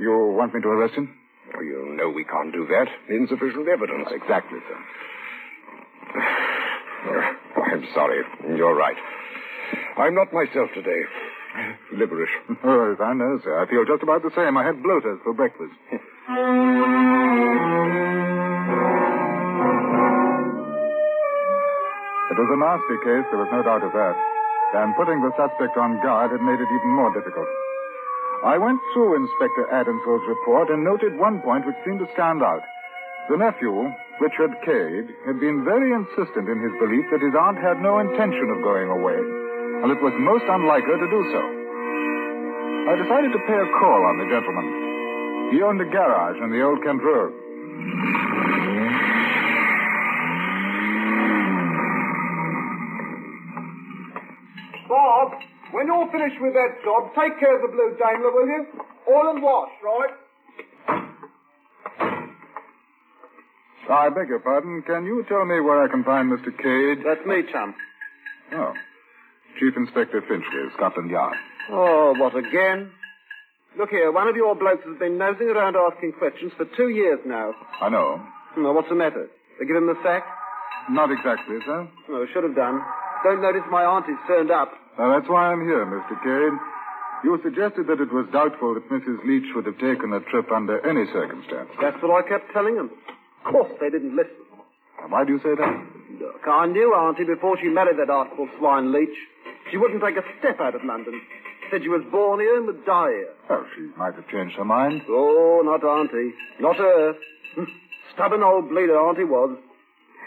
You 0.00 0.34
want 0.34 0.52
me 0.54 0.60
to 0.60 0.68
arrest 0.68 0.94
him? 0.94 1.14
Well, 1.54 1.62
you 1.62 1.94
know 1.96 2.10
we 2.10 2.24
can't 2.24 2.52
do 2.52 2.66
that. 2.66 2.88
Insufficient 3.08 3.68
evidence. 3.68 4.08
Exactly, 4.10 4.58
sir. 4.66 4.78
I'm 7.70 7.86
sorry. 7.94 8.24
You're 8.56 8.74
right. 8.74 8.96
I'm 9.96 10.14
not 10.14 10.32
myself 10.32 10.70
today. 10.74 11.02
Liverish. 11.94 12.34
Oh, 12.64 12.96
I 13.00 13.14
know, 13.14 13.40
sir. 13.42 13.60
I 13.60 13.66
feel 13.68 13.84
just 13.84 14.02
about 14.02 14.22
the 14.22 14.30
same. 14.34 14.56
I 14.56 14.64
had 14.64 14.82
bloaters 14.82 15.20
for 15.24 15.32
breakfast. 15.32 15.74
It 22.34 22.40
was 22.40 22.50
a 22.50 22.58
nasty 22.58 22.98
case, 23.06 23.26
there 23.30 23.38
was 23.38 23.52
no 23.54 23.62
doubt 23.62 23.86
of 23.86 23.92
that. 23.94 24.16
And 24.74 24.96
putting 24.98 25.22
the 25.22 25.30
suspect 25.38 25.78
on 25.78 26.02
guard 26.02 26.32
had 26.34 26.42
made 26.42 26.58
it 26.58 26.66
even 26.66 26.90
more 26.90 27.14
difficult. 27.14 27.46
I 28.42 28.58
went 28.58 28.80
through 28.90 29.14
Inspector 29.22 29.70
Adamsell's 29.70 30.26
report 30.26 30.68
and 30.68 30.82
noted 30.82 31.14
one 31.14 31.38
point 31.46 31.62
which 31.64 31.78
seemed 31.86 32.00
to 32.02 32.10
stand 32.18 32.42
out. 32.42 32.64
The 33.30 33.38
nephew, 33.38 33.86
Richard 34.18 34.50
Cade, 34.66 35.14
had 35.30 35.38
been 35.38 35.62
very 35.62 35.94
insistent 35.94 36.50
in 36.50 36.58
his 36.58 36.74
belief 36.82 37.06
that 37.14 37.22
his 37.22 37.38
aunt 37.38 37.62
had 37.62 37.78
no 37.78 38.00
intention 38.02 38.50
of 38.50 38.66
going 38.66 38.90
away, 38.90 39.20
and 39.84 39.92
it 39.92 40.00
was 40.00 40.16
most 40.16 40.48
unlike 40.48 40.82
her 40.88 40.96
to 40.96 41.08
do 41.12 41.20
so. 41.28 41.42
I 42.88 42.96
decided 42.96 43.36
to 43.36 43.40
pay 43.44 43.52
a 43.52 43.68
call 43.76 44.00
on 44.08 44.16
the 44.16 44.24
gentleman. 44.32 45.52
He 45.52 45.60
owned 45.60 45.76
a 45.76 45.84
garage 45.84 46.40
on 46.40 46.48
the 46.48 46.64
Old 46.64 46.80
Kent 46.80 47.04
Road. 47.04 47.36
Bob, 54.88 55.36
when 55.72 55.86
you're 55.86 56.08
finished 56.10 56.40
with 56.40 56.54
that 56.54 56.80
job, 56.80 57.12
take 57.12 57.38
care 57.38 57.54
of 57.54 57.60
the 57.60 57.68
blue 57.68 57.92
Daimler, 58.00 58.32
will 58.32 58.48
you? 58.48 58.64
Oil 59.12 59.36
and 59.36 59.42
wash, 59.42 59.68
right? 59.84 60.16
I 63.90 64.08
beg 64.08 64.28
your 64.28 64.40
pardon. 64.40 64.80
Can 64.80 65.04
you 65.04 65.26
tell 65.28 65.44
me 65.44 65.60
where 65.60 65.84
I 65.84 65.88
can 65.88 66.04
find 66.04 66.32
Mr. 66.32 66.56
Cade? 66.56 67.04
That's 67.04 67.26
me, 67.26 67.42
chum. 67.52 67.74
Oh. 68.54 68.72
Chief 69.58 69.76
Inspector 69.76 70.20
Finchley, 70.28 70.70
Scotland 70.76 71.10
Yard. 71.10 71.36
Oh, 71.70 72.14
what 72.18 72.36
again? 72.36 72.90
Look 73.78 73.90
here, 73.90 74.12
one 74.12 74.28
of 74.28 74.36
your 74.36 74.54
blokes 74.54 74.84
has 74.86 74.98
been 74.98 75.18
nosing 75.18 75.48
around 75.48 75.74
asking 75.76 76.12
questions 76.18 76.52
for 76.56 76.64
two 76.76 76.88
years 76.88 77.18
now. 77.26 77.52
I 77.80 77.88
know. 77.88 78.22
Now, 78.56 78.72
what's 78.72 78.88
the 78.88 78.94
matter? 78.94 79.28
They 79.58 79.66
give 79.66 79.76
him 79.76 79.86
the 79.86 79.98
sack? 80.02 80.22
Not 80.90 81.10
exactly, 81.10 81.58
sir. 81.66 81.88
No, 82.08 82.26
should 82.32 82.44
have 82.44 82.54
done. 82.54 82.80
Don't 83.24 83.42
notice 83.42 83.62
my 83.70 83.82
auntie's 83.84 84.20
turned 84.28 84.50
up. 84.50 84.70
Now, 84.98 85.18
that's 85.18 85.28
why 85.28 85.50
I'm 85.50 85.62
here, 85.66 85.82
Mr. 85.86 86.14
Cade. 86.22 86.58
You 87.24 87.40
suggested 87.42 87.86
that 87.88 88.00
it 88.00 88.12
was 88.12 88.28
doubtful 88.32 88.74
that 88.74 88.86
Mrs. 88.90 89.24
Leach 89.24 89.48
would 89.56 89.66
have 89.66 89.78
taken 89.78 90.12
a 90.12 90.20
trip 90.30 90.52
under 90.52 90.78
any 90.86 91.10
circumstance. 91.10 91.70
That's 91.80 91.96
what 92.02 92.12
I 92.12 92.28
kept 92.28 92.52
telling 92.52 92.76
them. 92.76 92.90
Of 93.46 93.52
course, 93.52 93.72
they 93.80 93.88
didn't 93.90 94.14
listen. 94.14 94.36
Why 95.08 95.24
do 95.24 95.32
you 95.32 95.38
say 95.40 95.54
that? 95.56 95.72
Look, 96.20 96.46
I 96.46 96.66
knew 96.66 96.94
Auntie 96.94 97.24
before 97.24 97.58
she 97.60 97.68
married 97.68 97.98
that 97.98 98.10
artful 98.10 98.48
swine 98.58 98.92
Leach. 98.92 99.16
She 99.70 99.76
wouldn't 99.76 100.02
take 100.02 100.16
a 100.16 100.24
step 100.38 100.60
out 100.60 100.74
of 100.74 100.84
London. 100.84 101.20
Said 101.70 101.82
she 101.82 101.88
was 101.88 102.04
born 102.12 102.40
here 102.40 102.56
and 102.56 102.66
would 102.66 102.84
die 102.84 103.10
here. 103.10 103.32
Well, 103.48 103.66
she 103.74 103.82
might 103.96 104.14
have 104.14 104.28
changed 104.28 104.56
her 104.56 104.64
mind. 104.64 105.02
Oh, 105.08 105.62
not 105.64 105.82
Auntie. 105.82 106.34
Not 106.60 106.76
her. 106.76 107.14
Stubborn 108.14 108.42
old 108.42 108.68
bleeder 108.68 108.98
Auntie 108.98 109.24
was. 109.24 109.56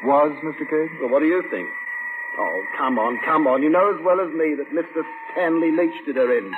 Was, 0.04 0.32
Mr. 0.44 0.66
Cade? 0.70 1.00
Well, 1.02 1.12
what 1.12 1.20
do 1.20 1.26
you 1.26 1.44
think? 1.50 1.68
Oh, 2.40 2.64
come 2.78 3.00
on, 3.00 3.20
come 3.26 3.48
on. 3.48 3.64
You 3.64 3.70
know 3.70 3.90
as 3.94 4.04
well 4.04 4.20
as 4.20 4.30
me 4.34 4.54
that 4.58 4.70
Mr. 4.70 5.02
Stanley 5.32 5.72
Leach 5.72 6.06
did 6.06 6.18
her 6.18 6.38
in. 6.38 6.52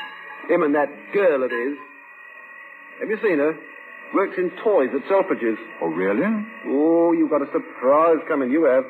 Him 0.49 0.63
and 0.63 0.75
that 0.75 0.89
girl 1.13 1.43
it 1.43 1.53
is. 1.53 1.77
Have 2.99 3.09
you 3.09 3.17
seen 3.23 3.39
her? 3.39 3.55
Works 4.13 4.37
in 4.37 4.51
toys 4.63 4.89
at 4.95 5.07
Selfridge's. 5.07 5.57
Oh, 5.81 5.87
really? 5.87 6.25
Oh, 6.67 7.13
you've 7.13 7.29
got 7.29 7.43
a 7.43 7.51
surprise 7.51 8.17
coming, 8.27 8.51
you 8.51 8.63
have. 8.63 8.83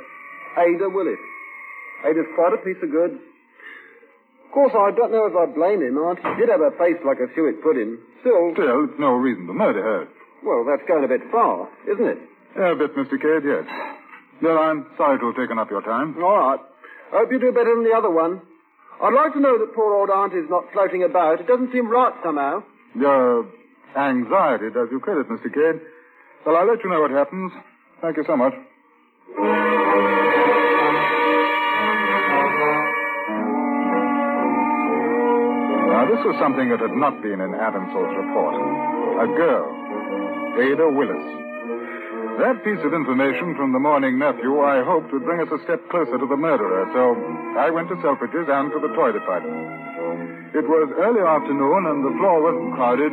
Ada 0.58 0.90
Willis. 0.90 1.20
Ada's 2.06 2.26
quite 2.36 2.54
a 2.54 2.58
piece 2.58 2.82
of 2.82 2.92
goods. 2.92 3.20
Of 4.46 4.52
course, 4.54 4.74
I 4.74 4.92
don't 4.96 5.12
know 5.12 5.28
if 5.28 5.36
I 5.36 5.46
blame 5.46 5.82
him. 5.82 5.98
Aunt 5.98 6.18
did 6.40 6.50
have 6.50 6.62
a 6.62 6.72
face 6.72 6.98
like 7.06 7.20
a 7.20 7.30
suet 7.36 7.62
pudding. 7.62 8.00
Still... 8.22 8.54
Still, 8.54 8.86
it's 8.90 9.00
no 9.00 9.14
reason 9.14 9.46
to 9.48 9.54
murder 9.54 9.84
her. 9.84 10.08
Well, 10.44 10.66
that's 10.66 10.88
going 10.88 11.04
a 11.04 11.08
bit 11.08 11.22
far, 11.32 11.70
isn't 11.86 12.06
it? 12.06 12.18
Yeah, 12.58 12.74
a 12.74 12.76
bit, 12.76 12.96
Mr. 12.96 13.22
Cade, 13.22 13.46
yes. 13.46 13.68
Well, 14.42 14.58
I'm 14.58 14.88
sorry 14.98 15.20
to 15.20 15.28
have 15.28 15.36
taken 15.36 15.60
up 15.60 15.70
your 15.70 15.82
time. 15.82 16.16
All 16.18 16.38
right. 16.38 16.60
I 17.14 17.18
hope 17.20 17.32
you 17.32 17.40
do 17.40 17.52
better 17.52 17.76
than 17.76 17.84
the 17.84 17.96
other 17.96 18.10
one. 18.10 18.42
I'd 19.02 19.14
like 19.14 19.34
to 19.34 19.40
know 19.40 19.58
that 19.60 19.76
poor 19.76 19.94
old 19.94 20.10
aunt 20.10 20.34
is 20.34 20.50
not 20.50 20.72
floating 20.74 21.04
about. 21.04 21.40
It 21.40 21.48
doesn't 21.48 21.72
seem 21.72 21.90
right 21.90 22.14
somehow. 22.24 22.64
You're 22.96 23.46
anxiety 23.96 24.70
does 24.74 24.90
you 24.92 25.00
credit, 25.00 25.30
Mr. 25.30 25.54
Cade. 25.54 25.82
Well, 26.46 26.56
I'll 26.56 26.68
let 26.68 26.84
you 26.84 26.90
know 26.90 27.02
what 27.02 27.12
happens. 27.12 27.52
Thank 28.02 28.18
you 28.18 28.24
so 28.26 28.36
much. 28.36 28.54
Now, 35.90 36.08
this 36.08 36.24
was 36.26 36.36
something 36.40 36.70
that 36.70 36.80
had 36.80 36.96
not 36.98 37.22
been 37.22 37.42
in 37.42 37.54
Adamsall's 37.54 38.16
report. 38.18 38.56
A 39.22 39.28
girl, 39.38 39.68
Ada 40.58 40.90
Willis. 40.90 41.22
That 42.40 42.64
piece 42.64 42.80
of 42.88 42.96
information 42.96 43.54
from 43.60 43.74
the 43.76 43.80
mourning 43.84 44.18
nephew 44.18 44.64
I 44.64 44.82
hoped 44.82 45.12
would 45.12 45.26
bring 45.28 45.42
us 45.44 45.52
a 45.52 45.60
step 45.68 45.84
closer 45.92 46.18
to 46.18 46.26
the 46.26 46.40
murderer, 46.40 46.88
so 46.96 47.20
I 47.60 47.70
went 47.70 47.90
to 47.90 48.00
Selfridge's 48.02 48.48
and 48.48 48.72
to 48.72 48.80
the 48.80 48.96
toy 48.96 49.12
department. 49.12 49.60
It 50.56 50.64
was 50.64 50.88
early 50.98 51.20
afternoon 51.20 51.86
and 51.86 52.00
the 52.02 52.16
floor 52.18 52.42
wasn't 52.42 52.74
crowded. 52.80 53.12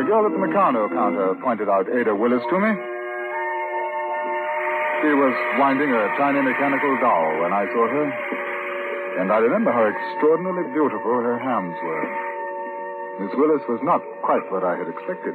A 0.00 0.02
girl 0.08 0.24
at 0.24 0.32
the 0.32 0.40
Meccano 0.40 0.88
counter 0.88 1.36
pointed 1.44 1.68
out 1.68 1.92
Ada 1.92 2.16
Willis 2.16 2.42
to 2.48 2.58
me. 2.58 2.95
She 5.02 5.12
was 5.12 5.34
winding 5.60 5.92
a 5.92 6.08
tiny 6.16 6.40
mechanical 6.40 6.96
doll 7.00 7.40
when 7.44 7.52
I 7.52 7.66
saw 7.68 7.84
her, 7.86 8.06
and 9.20 9.30
I 9.30 9.36
remember 9.38 9.70
how 9.70 9.84
extraordinarily 9.84 10.72
beautiful 10.72 11.20
her 11.20 11.38
hands 11.38 11.76
were. 11.84 12.06
Miss 13.20 13.30
Willis 13.36 13.62
was 13.68 13.78
not 13.82 14.00
quite 14.24 14.40
what 14.50 14.64
I 14.64 14.76
had 14.76 14.88
expected. 14.88 15.34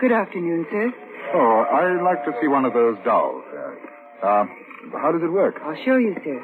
Good 0.00 0.12
afternoon, 0.12 0.64
sir. 0.70 0.92
Oh, 1.34 1.64
I'd 1.70 2.00
like 2.02 2.24
to 2.24 2.32
see 2.40 2.48
one 2.48 2.64
of 2.64 2.72
those 2.72 2.96
dolls. 3.04 3.44
Uh, 3.52 3.74
uh, 4.26 4.46
how 4.98 5.12
does 5.12 5.22
it 5.22 5.30
work? 5.30 5.60
I'll 5.62 5.76
show 5.84 5.96
you, 5.96 6.14
sir. 6.24 6.38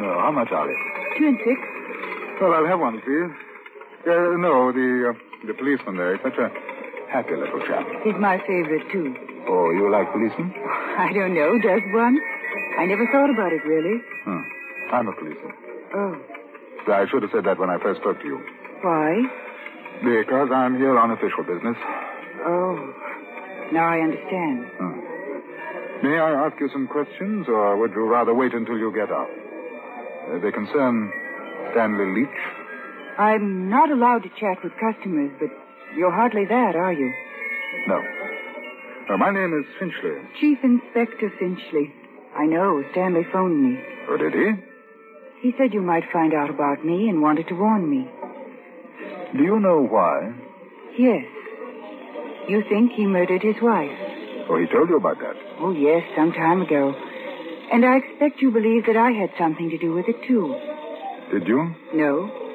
no, 0.00 0.18
how 0.22 0.30
much 0.32 0.50
are 0.50 0.66
they? 0.66 1.18
Two 1.18 1.26
and 1.28 1.38
six. 1.44 1.60
Well, 2.40 2.54
I'll 2.54 2.66
have 2.66 2.80
one, 2.80 3.00
please. 3.02 3.30
Uh, 4.06 4.36
no, 4.38 4.72
the 4.72 5.10
uh, 5.12 5.46
the 5.46 5.52
policeman 5.54 5.96
there. 5.96 6.14
A 6.14 6.18
happy 7.10 7.34
little 7.36 7.60
chap. 7.66 7.86
He's 8.04 8.14
my 8.18 8.38
favorite, 8.46 8.86
too. 8.92 9.14
Oh, 9.48 9.70
you 9.70 9.90
like 9.90 10.10
policemen? 10.12 10.54
I 10.98 11.12
don't 11.12 11.34
know. 11.34 11.58
Does 11.58 11.82
one? 11.92 12.18
I 12.78 12.86
never 12.86 13.06
thought 13.12 13.30
about 13.30 13.52
it, 13.52 13.64
really. 13.66 14.00
Hmm. 14.24 14.42
I'm 14.92 15.08
a 15.08 15.12
policeman. 15.12 15.52
Oh. 15.94 16.16
I 16.88 17.06
should 17.10 17.22
have 17.22 17.30
said 17.32 17.44
that 17.44 17.58
when 17.58 17.70
I 17.70 17.78
first 17.78 18.00
spoke 18.00 18.20
to 18.20 18.26
you. 18.26 18.38
Why? 18.82 19.22
Because 20.02 20.48
I'm 20.52 20.76
here 20.76 20.98
on 20.98 21.10
official 21.10 21.44
business. 21.44 21.76
Oh. 22.46 22.94
Now 23.72 23.86
I 23.86 24.00
understand. 24.00 24.66
Hmm. 24.78 25.00
May 26.02 26.18
I 26.18 26.46
ask 26.46 26.58
you 26.58 26.70
some 26.72 26.88
questions, 26.88 27.46
or 27.48 27.76
would 27.76 27.92
you 27.92 28.08
rather 28.08 28.32
wait 28.34 28.54
until 28.54 28.78
you 28.78 28.90
get 28.94 29.10
out? 29.12 29.28
Uh, 30.32 30.38
they 30.40 30.50
concern 30.50 31.12
Stanley 31.72 32.22
Leach. 32.22 32.38
I'm 33.18 33.68
not 33.68 33.90
allowed 33.90 34.22
to 34.22 34.30
chat 34.40 34.64
with 34.64 34.72
customers, 34.80 35.30
but 35.38 35.50
you're 35.96 36.12
hardly 36.12 36.44
that, 36.46 36.76
are 36.76 36.92
you? 36.92 37.12
No. 37.86 38.02
Uh, 39.12 39.16
my 39.16 39.30
name 39.30 39.58
is 39.58 39.66
Finchley. 39.78 40.20
Chief 40.40 40.58
Inspector 40.62 41.32
Finchley. 41.38 41.92
I 42.36 42.46
know. 42.46 42.82
Stanley 42.92 43.26
phoned 43.32 43.60
me. 43.62 43.80
Oh, 44.08 44.16
did 44.16 44.32
he? 44.34 44.52
He 45.42 45.54
said 45.58 45.72
you 45.74 45.80
might 45.82 46.04
find 46.12 46.34
out 46.34 46.50
about 46.50 46.84
me 46.84 47.08
and 47.08 47.22
wanted 47.22 47.48
to 47.48 47.54
warn 47.54 47.88
me. 47.88 48.08
Do 49.36 49.42
you 49.42 49.58
know 49.58 49.82
why? 49.82 50.32
Yes. 50.98 51.24
You 52.48 52.62
think 52.68 52.92
he 52.92 53.06
murdered 53.06 53.42
his 53.42 53.56
wife? 53.62 53.90
Oh, 54.48 54.58
he 54.58 54.66
told 54.66 54.88
you 54.90 54.96
about 54.96 55.18
that. 55.20 55.36
Oh, 55.60 55.72
yes, 55.72 56.02
some 56.16 56.32
time 56.32 56.62
ago. 56.62 56.94
And 57.72 57.84
I 57.84 57.96
expect 57.98 58.40
you 58.40 58.50
believe 58.50 58.86
that 58.86 58.96
I 58.96 59.12
had 59.12 59.30
something 59.38 59.70
to 59.70 59.78
do 59.78 59.92
with 59.92 60.06
it, 60.08 60.16
too. 60.26 60.54
Did 61.32 61.46
you? 61.46 61.74
No? 61.94 62.49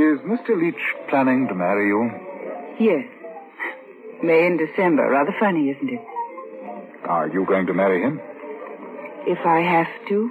Is 0.00 0.18
Mr. 0.20 0.58
Leach 0.58 0.80
planning 1.10 1.46
to 1.48 1.54
marry 1.54 1.88
you? 1.88 2.10
Yes. 2.80 3.04
May 4.22 4.46
and 4.46 4.58
December. 4.58 5.06
Rather 5.10 5.34
funny, 5.38 5.68
isn't 5.68 5.90
it? 5.90 6.00
Are 7.04 7.28
you 7.28 7.44
going 7.44 7.66
to 7.66 7.74
marry 7.74 8.00
him? 8.00 8.18
If 9.26 9.44
I 9.44 9.60
have 9.60 10.08
to? 10.08 10.30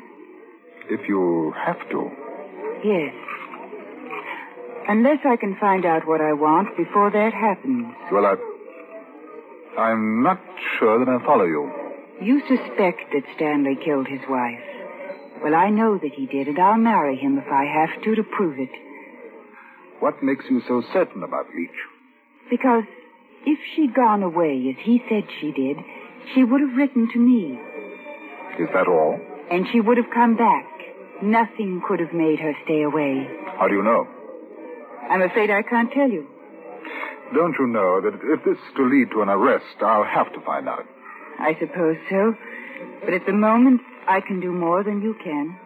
If 0.90 1.08
you 1.08 1.54
have 1.56 1.78
to. 1.92 2.10
Yes. 2.84 3.14
Unless 4.88 5.20
I 5.24 5.36
can 5.36 5.56
find 5.58 5.86
out 5.86 6.08
what 6.08 6.20
I 6.20 6.34
want 6.34 6.76
before 6.76 7.12
that 7.12 7.34
happens. 7.34 7.94
Well, 8.12 8.26
I. 8.26 8.38
I'm 9.80 10.24
not 10.24 10.42
sure 10.80 10.98
that 10.98 11.08
I 11.12 11.24
follow 11.24 11.46
you. 11.46 11.72
You 12.20 12.42
suspect 12.48 13.14
that 13.14 13.22
Stanley 13.36 13.78
killed 13.86 14.08
his 14.08 14.22
wife. 14.28 14.64
Well, 15.44 15.54
I 15.54 15.70
know 15.70 16.00
that 16.00 16.14
he 16.14 16.26
did, 16.26 16.48
and 16.48 16.58
I'll 16.58 16.80
marry 16.80 17.16
him 17.18 17.38
if 17.38 17.48
I 17.52 17.66
have 17.66 18.02
to 18.04 18.16
to 18.16 18.24
prove 18.24 18.58
it. 18.58 18.72
What 20.00 20.24
makes 20.24 20.46
you 20.50 20.62
so 20.68 20.82
certain 20.94 21.24
about 21.24 21.48
Leach? 21.56 21.70
Because 22.50 22.84
if 23.46 23.60
she'd 23.76 23.94
gone 23.94 24.24
away 24.24 24.76
as 24.76 24.86
he 24.86 25.04
said 25.10 25.24
she 25.40 25.52
did, 25.52 25.78
she 26.34 26.44
would 26.44 26.62
have 26.62 26.76
written 26.76 27.10
to 27.12 27.20
me. 27.20 27.60
Is 28.60 28.70
that 28.74 28.88
all? 28.88 29.20
And 29.52 29.66
she 29.72 29.82
would 29.82 29.98
have 29.98 30.10
come 30.14 30.36
back. 30.36 30.66
Nothing 31.22 31.82
could 31.88 32.00
have 32.00 32.14
made 32.14 32.40
her 32.40 32.54
stay 32.64 32.84
away. 32.84 33.28
How 33.58 33.68
do 33.68 33.76
you 33.76 33.84
know? 33.84 34.08
I'm 35.10 35.22
afraid 35.22 35.50
I 35.50 35.64
can't 35.64 35.92
tell 35.92 36.10
you. 36.10 36.28
Don't 37.34 37.56
you 37.60 37.68
know 37.68 38.02
that 38.02 38.14
if 38.24 38.44
this 38.46 38.58
is 38.58 38.74
to 38.76 38.84
lead 38.88 39.12
to 39.12 39.22
an 39.22 39.30
arrest, 39.30 39.82
I'll 39.82 40.04
have 40.06 40.32
to 40.34 40.42
find 40.42 40.68
out? 40.68 40.86
I 41.40 41.56
suppose 41.60 41.98
so. 42.10 42.36
But 43.04 43.14
at 43.14 43.26
the 43.26 43.34
moment, 43.34 43.82
I 44.08 44.22
can 44.22 44.40
do 44.40 44.52
more 44.52 44.84
than 44.84 45.02
you 45.02 45.16
can. 45.24 45.58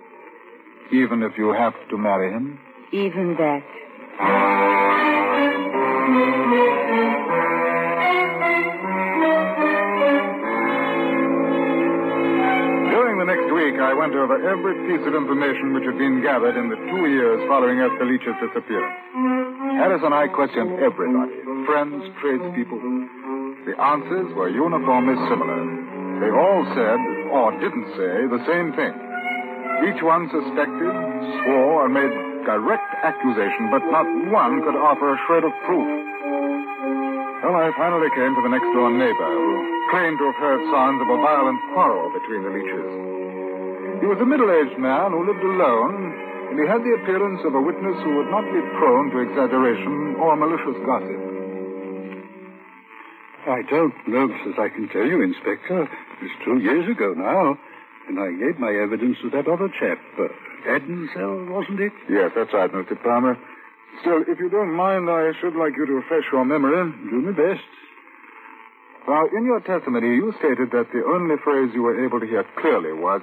Even 0.91 1.23
if 1.23 1.37
you 1.37 1.53
have 1.53 1.73
to 1.89 1.97
marry 1.97 2.31
him? 2.31 2.59
Even 2.91 3.35
that. 3.37 3.63
During 12.93 13.17
the 13.19 13.25
next 13.27 13.49
week, 13.51 13.75
I 13.81 13.93
went 13.93 14.13
over 14.15 14.37
every 14.37 14.75
piece 14.87 15.03
of 15.07 15.15
information 15.15 15.73
which 15.73 15.83
had 15.85 15.97
been 15.97 16.21
gathered 16.21 16.55
in 16.55 16.69
the 16.69 16.79
two 16.91 17.05
years 17.09 17.41
following 17.47 17.79
Esther 17.79 18.05
Leach's 18.05 18.37
disappearance. 18.39 18.95
Harris 19.79 20.01
and 20.03 20.13
I 20.13 20.27
questioned 20.27 20.79
everybody 20.79 21.43
friends, 21.65 22.03
tradespeople. 22.19 22.79
The 23.65 23.75
answers 23.79 24.35
were 24.35 24.49
uniformly 24.49 25.15
similar. 25.31 25.63
They 26.19 26.31
all 26.31 26.63
said, 26.75 26.99
or 27.31 27.51
didn't 27.59 27.87
say, 27.95 28.13
the 28.27 28.43
same 28.45 28.75
thing. 28.75 28.93
Each 29.87 30.03
one 30.03 30.27
suspected, 30.27 30.91
swore, 31.43 31.85
and 31.87 31.93
made 31.95 32.11
direct 32.45 32.89
accusation, 33.03 33.71
but 33.71 33.83
not 33.91 34.07
one 34.31 34.63
could 34.63 34.75
offer 34.75 35.15
a 35.15 35.19
shred 35.27 35.43
of 35.43 35.53
proof. 35.65 35.87
Well, 37.43 37.59
I 37.59 37.71
finally 37.75 38.07
came 38.15 38.31
to 38.35 38.43
the 38.43 38.53
next 38.55 38.69
door 38.71 38.87
neighbor 38.87 39.31
who 39.35 39.51
claimed 39.91 40.17
to 40.19 40.31
have 40.31 40.39
heard 40.39 40.61
sounds 40.71 40.99
of 41.03 41.09
a 41.11 41.19
violent 41.19 41.59
quarrel 41.75 42.07
between 42.15 42.41
the 42.43 42.51
Leaches. 42.55 42.91
He 43.99 44.07
was 44.07 44.19
a 44.19 44.27
middle-aged 44.27 44.79
man 44.79 45.11
who 45.11 45.27
lived 45.27 45.43
alone, 45.43 46.15
and 46.51 46.55
he 46.59 46.65
had 46.67 46.83
the 46.83 46.95
appearance 47.03 47.43
of 47.43 47.55
a 47.55 47.61
witness 47.61 47.99
who 48.03 48.15
would 48.19 48.31
not 48.31 48.47
be 48.47 48.63
prone 48.79 49.11
to 49.11 49.23
exaggeration 49.27 50.15
or 50.19 50.35
malicious 50.35 50.79
gossip. 50.87 51.19
I 53.43 53.59
don't 53.67 53.95
know 54.07 54.31
as 54.31 54.55
I 54.55 54.69
can 54.71 54.87
tell 54.87 55.03
you, 55.03 55.21
Inspector. 55.21 55.89
It's 56.23 56.37
two 56.45 56.59
years 56.63 56.87
ago 56.87 57.11
now, 57.11 57.59
and 58.07 58.19
I 58.19 58.31
gave 58.39 58.59
my 58.59 58.71
evidence 58.71 59.17
to 59.21 59.29
that 59.31 59.51
other 59.51 59.67
chap, 59.67 59.99
uh, 60.15 60.31
Adensell, 60.67 61.49
wasn't 61.49 61.79
it? 61.79 61.93
Yes, 62.09 62.31
that's 62.35 62.53
right, 62.53 62.71
Mr. 62.71 63.01
Palmer. 63.03 63.37
Still, 64.01 64.23
if 64.27 64.39
you 64.39 64.49
don't 64.49 64.73
mind, 64.73 65.09
I 65.09 65.31
should 65.39 65.55
like 65.55 65.73
you 65.77 65.85
to 65.85 65.93
refresh 65.93 66.25
your 66.31 66.45
memory. 66.45 66.91
Do 67.09 67.21
my 67.21 67.31
best. 67.31 67.63
Now, 69.07 69.27
in 69.35 69.45
your 69.45 69.59
testimony, 69.59 70.15
you 70.15 70.33
stated 70.39 70.71
that 70.71 70.87
the 70.93 71.03
only 71.05 71.35
phrase 71.43 71.71
you 71.73 71.83
were 71.83 72.03
able 72.05 72.19
to 72.19 72.25
hear 72.25 72.45
clearly 72.57 72.93
was, 72.93 73.21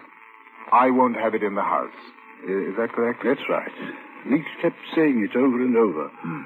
I 0.73 0.91
won't 0.91 1.17
have 1.17 1.35
it 1.35 1.43
in 1.43 1.55
the 1.55 1.63
house. 1.63 1.97
Is 2.45 2.77
that 2.77 2.93
correct? 2.93 3.23
That's 3.25 3.41
right. 3.49 3.73
Leach 4.27 4.47
kept 4.63 4.77
saying 4.95 5.27
it 5.29 5.37
over 5.37 5.61
and 5.61 5.77
over. 5.77 6.09
Hmm. 6.21 6.43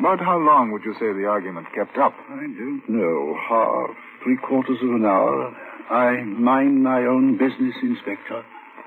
About 0.00 0.20
how 0.20 0.36
long 0.38 0.72
would 0.72 0.84
you 0.84 0.92
say 0.94 1.12
the 1.12 1.26
argument 1.26 1.68
kept 1.74 1.96
up? 1.96 2.12
I 2.28 2.42
don't 2.42 2.82
know. 2.88 3.38
Half, 3.48 3.96
three 4.22 4.36
quarters 4.36 4.78
of 4.82 4.90
an 4.90 5.04
hour. 5.06 5.56
I 5.88 6.22
mind 6.22 6.82
my 6.82 7.06
own 7.06 7.38
business, 7.38 7.74
Inspector. 7.82 8.44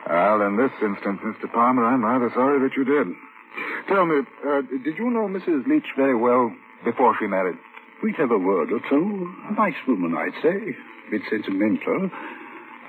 Well, 0.08 0.42
in 0.42 0.58
this 0.58 0.72
instance, 0.82 1.20
Mr. 1.24 1.52
Palmer, 1.52 1.86
I'm 1.86 2.04
rather 2.04 2.30
sorry 2.34 2.60
that 2.68 2.76
you 2.76 2.84
did. 2.84 3.08
Tell 3.88 4.06
me, 4.06 4.22
uh, 4.48 4.62
did 4.84 4.98
you 4.98 5.10
know 5.10 5.28
Mrs. 5.28 5.68
Leach 5.68 5.88
very 5.96 6.16
well 6.16 6.54
before 6.84 7.16
she 7.20 7.28
married? 7.28 7.58
We'd 8.02 8.16
have 8.16 8.32
a 8.32 8.38
word 8.38 8.72
or 8.72 8.80
two. 8.90 9.34
A 9.50 9.54
nice 9.54 9.76
woman, 9.88 10.16
I'd 10.16 10.42
say. 10.42 10.76
A 11.08 11.12
bit 11.12 11.22
sentimental. 11.30 12.10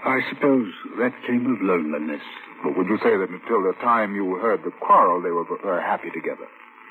I 0.05 0.21
suppose 0.31 0.73
that 0.99 1.13
came 1.27 1.53
of 1.53 1.61
loneliness. 1.61 2.23
But 2.63 2.77
would 2.77 2.87
you 2.87 2.99
say 2.99 3.17
that 3.17 3.29
until 3.29 3.63
the 3.63 3.75
time 3.83 4.15
you 4.15 4.37
heard 4.37 4.63
the 4.65 4.71
quarrel, 4.71 5.21
they 5.21 5.31
were 5.31 5.45
uh, 5.65 5.81
happy 5.83 6.11
together? 6.11 6.47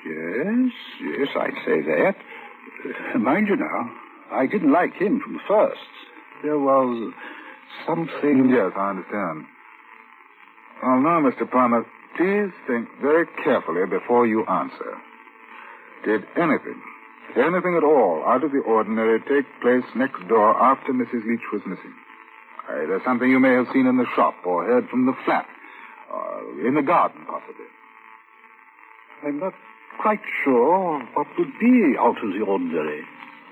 Yes, 0.05 0.71
yes, 1.01 1.27
I'd 1.35 1.57
say 1.65 1.81
that. 1.81 2.15
Uh, 3.15 3.19
mind 3.19 3.47
you 3.47 3.55
now, 3.55 3.91
I 4.31 4.45
didn't 4.47 4.71
like 4.71 4.93
him 4.93 5.21
from 5.21 5.33
the 5.33 5.39
first. 5.47 5.79
There 6.43 6.59
was 6.59 7.13
something. 7.85 8.49
Yes, 8.49 8.71
I 8.75 8.89
understand. 8.91 9.45
Well, 10.81 11.01
now, 11.01 11.19
Mr. 11.21 11.49
Palmer, 11.49 11.85
Please 12.19 12.51
think 12.67 12.89
very 13.01 13.25
carefully 13.45 13.85
before 13.85 14.27
you 14.27 14.45
answer. 14.45 14.97
Did 16.03 16.25
anything, 16.35 16.81
anything 17.35 17.75
at 17.77 17.83
all, 17.83 18.23
out 18.25 18.43
of 18.43 18.51
the 18.51 18.59
ordinary 18.59 19.21
take 19.21 19.45
place 19.61 19.87
next 19.95 20.27
door 20.27 20.51
after 20.61 20.91
Mrs. 20.91 21.25
Leach 21.25 21.47
was 21.53 21.61
missing? 21.65 21.95
Either 22.69 23.01
something 23.05 23.29
you 23.29 23.39
may 23.39 23.53
have 23.53 23.67
seen 23.71 23.87
in 23.87 23.95
the 23.95 24.05
shop 24.17 24.35
or 24.45 24.65
heard 24.65 24.89
from 24.89 25.05
the 25.05 25.13
flat, 25.23 25.47
or 26.11 26.67
in 26.67 26.75
the 26.75 26.81
garden, 26.81 27.25
possibly. 27.25 27.65
I'm 29.23 29.39
not 29.39 29.53
quite 30.01 30.21
sure 30.43 31.01
what 31.13 31.27
would 31.37 31.53
be 31.57 31.95
out 31.97 32.21
of 32.21 32.33
the 32.33 32.43
ordinary. 32.45 33.03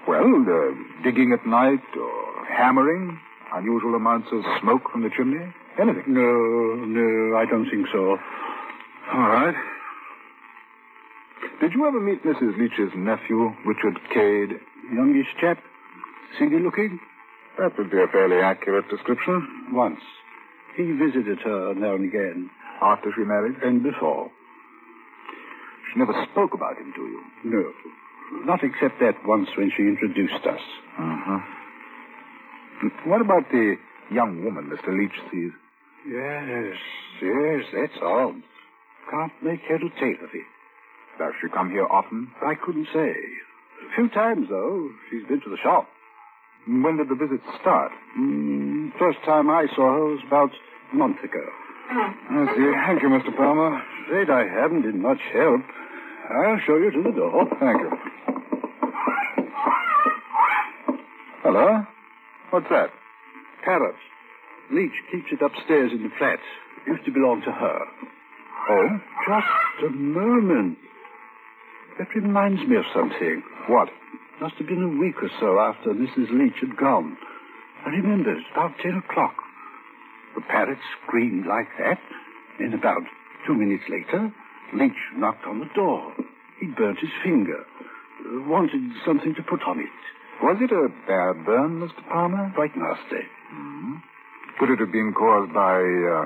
Well, 0.07 0.43
uh, 0.43 1.03
digging 1.03 1.31
at 1.31 1.45
night 1.47 1.83
or 1.97 2.45
hammering, 2.45 3.17
unusual 3.53 3.95
amounts 3.95 4.27
of 4.33 4.43
smoke 4.61 4.91
from 4.91 5.03
the 5.03 5.09
chimney, 5.15 5.53
anything. 5.79 6.13
No, 6.13 6.75
no, 6.85 7.37
I 7.37 7.45
don't 7.45 7.69
think 7.69 7.87
so. 7.91 8.17
All 9.13 9.29
right. 9.29 9.55
Did 11.61 11.73
you 11.73 11.87
ever 11.87 11.99
meet 11.99 12.23
Mrs. 12.23 12.57
Leach's 12.57 12.93
nephew, 12.95 13.51
Richard 13.65 13.97
Cade? 14.13 14.59
Youngish 14.93 15.27
chap, 15.41 15.57
single 16.37 16.59
looking? 16.59 16.99
That 17.57 17.77
would 17.77 17.89
be 17.89 17.97
a 17.97 18.07
fairly 18.11 18.37
accurate 18.37 18.87
description. 18.89 19.67
Once. 19.71 19.99
He 20.75 20.91
visited 20.91 21.39
her 21.43 21.73
now 21.73 21.95
and 21.95 22.05
again. 22.05 22.49
After 22.81 23.11
she 23.15 23.23
married? 23.23 23.55
And 23.63 23.81
before. 23.81 24.29
She 25.91 25.99
never 25.99 26.13
spoke 26.31 26.53
about 26.53 26.77
him 26.77 26.93
to 26.95 27.01
you? 27.01 27.23
No. 27.43 27.73
Not 28.45 28.63
except 28.63 28.99
that 28.99 29.15
once 29.25 29.49
when 29.57 29.71
she 29.75 29.83
introduced 29.83 30.45
us. 30.45 30.61
Uh-huh. 30.99 31.39
What 33.05 33.21
about 33.21 33.49
the 33.51 33.77
young 34.11 34.43
woman 34.43 34.69
Mr. 34.69 34.95
Leach 34.95 35.17
sees? 35.31 35.51
Yes, 36.05 36.75
yes, 37.21 37.63
that's 37.73 38.01
all. 38.01 38.35
Can't 39.09 39.31
make 39.41 39.61
head 39.61 39.81
or 39.83 39.89
tail 39.99 40.17
of 40.23 40.29
it. 40.33 40.45
Does 41.17 41.33
she 41.41 41.49
come 41.49 41.71
here 41.71 41.85
often? 41.87 42.31
I 42.45 42.53
couldn't 42.55 42.87
say. 42.93 43.11
A 43.11 43.95
few 43.95 44.09
times, 44.09 44.47
though. 44.49 44.89
She's 45.09 45.25
been 45.27 45.41
to 45.41 45.49
the 45.49 45.57
shop. 45.63 45.87
When 46.67 46.97
did 46.97 47.09
the 47.09 47.15
visit 47.15 47.41
start? 47.61 47.91
Mm, 48.19 48.91
first 48.99 49.19
time 49.25 49.49
I 49.49 49.67
saw 49.75 49.93
her 49.93 50.05
was 50.05 50.19
about 50.27 50.51
a 50.91 50.95
month 50.95 51.23
ago. 51.23 51.43
I 51.89 52.45
see. 52.55 52.71
Thank 52.85 53.01
you, 53.01 53.09
Mr. 53.09 53.35
Palmer. 53.35 53.81
Afraid 54.05 54.29
I 54.29 54.43
haven't 54.47 54.81
been 54.81 55.01
much 55.01 55.19
help. 55.33 55.61
I'll 56.29 56.59
show 56.67 56.75
you 56.75 56.91
to 56.91 57.03
the 57.03 57.15
door. 57.15 57.45
Thank 57.59 57.81
you. 57.81 57.91
Hello? 61.43 61.85
What's 62.49 62.67
that? 62.69 62.89
Parrot. 63.63 63.95
Leach 64.71 64.95
keeps 65.11 65.31
it 65.31 65.41
upstairs 65.41 65.91
in 65.91 66.03
the 66.03 66.09
flat. 66.17 66.39
It 66.85 66.91
used 66.91 67.05
to 67.05 67.11
belong 67.11 67.41
to 67.45 67.51
her. 67.51 67.79
Oh? 68.69 68.99
Just 69.27 69.85
a 69.87 69.89
moment. 69.95 70.77
That 71.97 72.13
reminds 72.13 72.61
me 72.67 72.75
of 72.75 72.83
something. 72.93 73.43
What? 73.67 73.89
Must 74.41 74.55
have 74.55 74.67
been 74.67 74.83
a 74.83 74.99
week 74.99 75.15
or 75.23 75.29
so 75.39 75.59
after 75.59 75.93
Mrs. 75.93 76.29
Leach 76.31 76.59
had 76.61 76.77
gone. 76.77 77.17
I 77.85 77.89
remember 77.89 78.31
it 78.31 78.35
was 78.35 78.51
about 78.51 78.77
ten 78.83 79.01
o'clock. 79.03 79.35
The 80.35 80.41
parrot 80.41 80.77
screamed 81.01 81.47
like 81.47 81.67
that. 81.79 81.99
Then 82.59 82.73
about 82.73 83.01
two 83.47 83.55
minutes 83.55 83.83
later, 83.89 84.31
Leach 84.73 84.99
knocked 85.15 85.45
on 85.45 85.59
the 85.59 85.69
door. 85.73 86.13
He 86.59 86.67
burnt 86.67 86.99
his 86.99 87.09
finger. 87.23 87.65
Wanted 88.45 88.81
something 89.05 89.33
to 89.35 89.43
put 89.43 89.63
on 89.63 89.79
it. 89.79 89.97
Was 90.43 90.57
it 90.61 90.71
a 90.71 90.89
bad 91.07 91.45
burn, 91.45 91.79
Mr. 91.79 92.07
Palmer? 92.09 92.51
Quite 92.53 92.75
nasty. 92.75 93.25
Mm-hmm. 93.53 93.95
Could 94.59 94.71
it 94.71 94.79
have 94.79 94.91
been 94.91 95.13
caused 95.13 95.53
by 95.53 95.77
uh, 95.81 96.25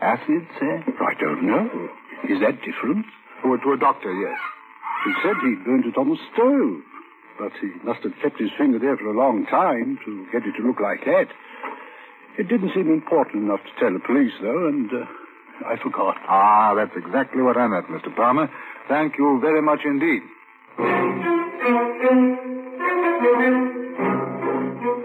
acid, 0.00 0.46
say? 0.60 0.84
I 1.00 1.14
don't 1.18 1.42
know. 1.46 1.90
Is 2.28 2.40
that 2.40 2.60
different? 2.62 3.06
Oh, 3.44 3.56
to 3.56 3.72
a 3.72 3.76
doctor, 3.76 4.12
yes. 4.12 4.38
He 5.04 5.12
said 5.22 5.36
he 5.42 5.54
burnt 5.64 5.86
it 5.86 5.98
on 5.98 6.08
the 6.08 6.16
stove. 6.32 6.80
But 7.38 7.52
he 7.60 7.72
must 7.84 8.02
have 8.04 8.12
kept 8.22 8.38
his 8.38 8.50
finger 8.56 8.78
there 8.78 8.96
for 8.96 9.06
a 9.10 9.16
long 9.16 9.44
time 9.46 9.98
to 10.04 10.26
get 10.32 10.46
it 10.46 10.54
to 10.56 10.66
look 10.66 10.78
like 10.80 11.04
that. 11.04 11.26
It 12.38 12.48
didn't 12.48 12.70
seem 12.74 12.90
important 12.90 13.44
enough 13.44 13.60
to 13.60 13.80
tell 13.80 13.92
the 13.92 13.98
police, 13.98 14.32
though, 14.40 14.68
and 14.68 14.90
uh, 14.90 15.04
I 15.66 15.76
forgot. 15.82 16.16
Ah, 16.28 16.74
that's 16.74 16.96
exactly 16.96 17.42
what 17.42 17.56
I 17.56 17.66
meant, 17.66 17.86
Mr. 17.88 18.14
Palmer. 18.14 18.48
Thank 18.88 19.18
you 19.18 19.38
very 19.42 19.62
much 19.62 19.80
indeed. 19.84 20.22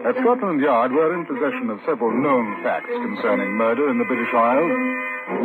At 0.10 0.18
Scotland 0.26 0.58
Yard, 0.58 0.90
we're 0.90 1.14
in 1.14 1.22
possession 1.30 1.70
of 1.70 1.78
several 1.86 2.10
known 2.10 2.66
facts 2.66 2.90
concerning 2.90 3.54
murder 3.54 3.94
in 3.94 4.02
the 4.02 4.10
British 4.10 4.34
Isles. 4.34 4.74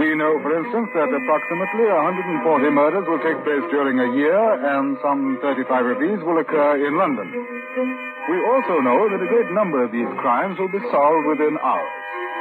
We 0.00 0.16
know, 0.16 0.40
for 0.40 0.56
instance, 0.56 0.88
that 0.96 1.12
approximately 1.12 1.84
140 1.84 2.72
murders 2.72 3.04
will 3.04 3.20
take 3.20 3.36
place 3.44 3.60
during 3.68 4.00
a 4.00 4.16
year, 4.16 4.40
and 4.40 4.96
some 5.04 5.36
35 5.44 5.68
of 5.68 6.00
these 6.00 6.16
will 6.24 6.40
occur 6.40 6.80
in 6.80 6.96
London. 6.96 7.28
We 7.28 8.40
also 8.56 8.80
know 8.80 9.04
that 9.12 9.20
a 9.20 9.28
great 9.28 9.52
number 9.52 9.84
of 9.84 9.92
these 9.92 10.08
crimes 10.24 10.56
will 10.56 10.72
be 10.72 10.80
solved 10.88 11.28
within 11.28 11.60
hours. 11.60 11.92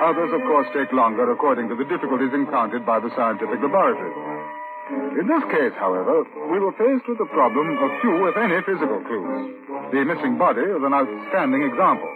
Others, 0.07 0.31
of 0.31 0.47
course, 0.47 0.71
take 0.71 0.95
longer 0.95 1.27
according 1.27 1.67
to 1.67 1.75
the 1.75 1.83
difficulties 1.91 2.31
encountered 2.31 2.87
by 2.87 3.03
the 3.03 3.11
scientific 3.19 3.59
laboratories. 3.59 4.62
In 4.91 5.31
this 5.31 5.43
case, 5.47 5.71
however, 5.79 6.27
we 6.51 6.59
were 6.59 6.75
faced 6.75 7.07
with 7.07 7.17
the 7.17 7.31
problem 7.31 7.71
of 7.79 8.01
few, 8.03 8.27
if 8.27 8.35
any, 8.35 8.59
physical 8.67 8.99
clues. 9.07 9.55
The 9.95 10.03
missing 10.03 10.35
body 10.35 10.67
is 10.67 10.83
an 10.83 10.91
outstanding 10.91 11.63
example. 11.63 12.11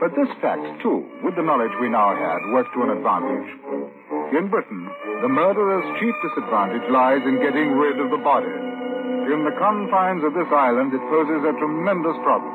But 0.00 0.16
this 0.16 0.32
fact, 0.40 0.64
too, 0.80 1.04
with 1.20 1.36
the 1.36 1.44
knowledge 1.44 1.76
we 1.76 1.92
now 1.92 2.16
had, 2.16 2.40
worked 2.56 2.72
to 2.72 2.88
an 2.88 2.96
advantage. 2.96 3.48
In 4.32 4.48
Britain, 4.48 4.88
the 5.20 5.28
murderer's 5.28 5.84
chief 6.00 6.16
disadvantage 6.24 6.88
lies 6.88 7.20
in 7.28 7.36
getting 7.44 7.76
rid 7.76 8.00
of 8.00 8.08
the 8.08 8.24
body. 8.24 8.48
In 9.28 9.44
the 9.44 9.52
confines 9.60 10.24
of 10.24 10.32
this 10.32 10.48
island, 10.48 10.96
it 10.96 11.04
poses 11.12 11.44
a 11.44 11.52
tremendous 11.60 12.16
problem. 12.24 12.50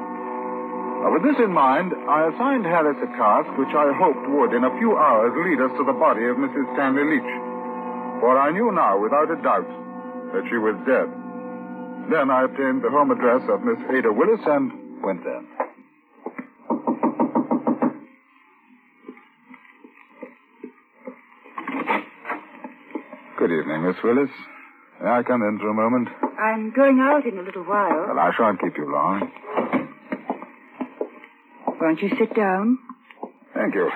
Now, 1.06 1.14
with 1.14 1.22
this 1.22 1.38
in 1.38 1.54
mind, 1.54 1.94
I 2.10 2.34
assigned 2.34 2.66
Harris 2.66 2.98
a 2.98 3.10
task 3.14 3.48
which 3.62 3.72
I 3.78 3.94
hoped 3.94 4.26
would, 4.26 4.58
in 4.58 4.66
a 4.66 4.74
few 4.82 4.98
hours, 4.98 5.38
lead 5.38 5.62
us 5.62 5.72
to 5.78 5.86
the 5.86 5.94
body 5.94 6.26
of 6.26 6.42
Mrs. 6.42 6.66
Stanley 6.74 7.06
Leach. 7.06 7.47
For 8.20 8.38
I 8.38 8.52
knew 8.52 8.72
now, 8.72 9.00
without 9.02 9.30
a 9.32 9.42
doubt, 9.42 9.68
that 10.34 10.44
she 10.50 10.58
was 10.58 10.76
dead. 10.86 11.08
Then 12.12 12.32
I 12.32 12.46
obtained 12.46 12.82
the 12.82 12.90
home 12.90 13.12
address 13.12 13.44
of 13.50 13.64
Miss 13.64 13.78
Ada 13.92 14.12
Willis 14.12 14.42
and 14.46 14.72
went 15.04 15.24
there. 15.24 15.44
Good 23.38 23.52
evening, 23.52 23.84
Miss 23.86 23.96
Willis. 24.04 24.30
May 25.02 25.10
I 25.10 25.24
come 25.24 25.44
in 25.44 25.60
for 25.60 25.70
a 25.70 25.74
moment? 25.74 26.10
I'm 26.40 26.72
going 26.72 27.00
out 27.00 27.26
in 27.26 27.38
a 27.38 27.42
little 27.42 27.64
while. 27.64 28.08
Well, 28.08 28.20
I 28.20 28.32
shan't 28.36 28.60
keep 28.60 28.78
you 28.78 28.92
long. 28.92 29.32
Won't 31.80 32.02
you 32.02 32.10
sit 32.18 32.36
down? 32.36 32.80
Thank 33.54 33.76
you. 33.76 33.90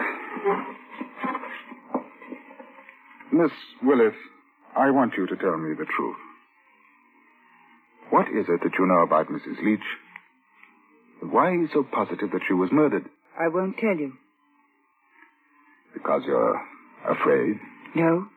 Miss 3.31 3.51
Willis, 3.81 4.15
I 4.75 4.91
want 4.91 5.13
you 5.17 5.25
to 5.27 5.35
tell 5.35 5.57
me 5.57 5.73
the 5.73 5.85
truth. 5.85 6.17
What 8.09 8.27
is 8.27 8.45
it 8.49 8.59
that 8.63 8.73
you 8.77 8.85
know 8.85 9.01
about 9.03 9.27
Mrs. 9.27 9.63
Leach? 9.63 9.79
Why 11.21 11.47
are 11.49 11.55
you 11.55 11.69
so 11.73 11.83
positive 11.83 12.31
that 12.31 12.41
she 12.47 12.53
was 12.53 12.71
murdered? 12.71 13.05
I 13.39 13.47
won't 13.47 13.77
tell 13.77 13.95
you. 13.95 14.13
Because 15.93 16.23
you're 16.25 16.61
afraid? 17.07 17.57
No. 17.95 18.27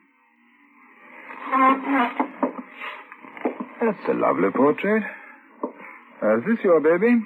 That's 3.80 4.08
a 4.08 4.14
lovely 4.14 4.50
portrait. 4.54 5.02
Uh, 6.22 6.38
is 6.38 6.44
this 6.46 6.64
your 6.64 6.80
baby? 6.80 7.20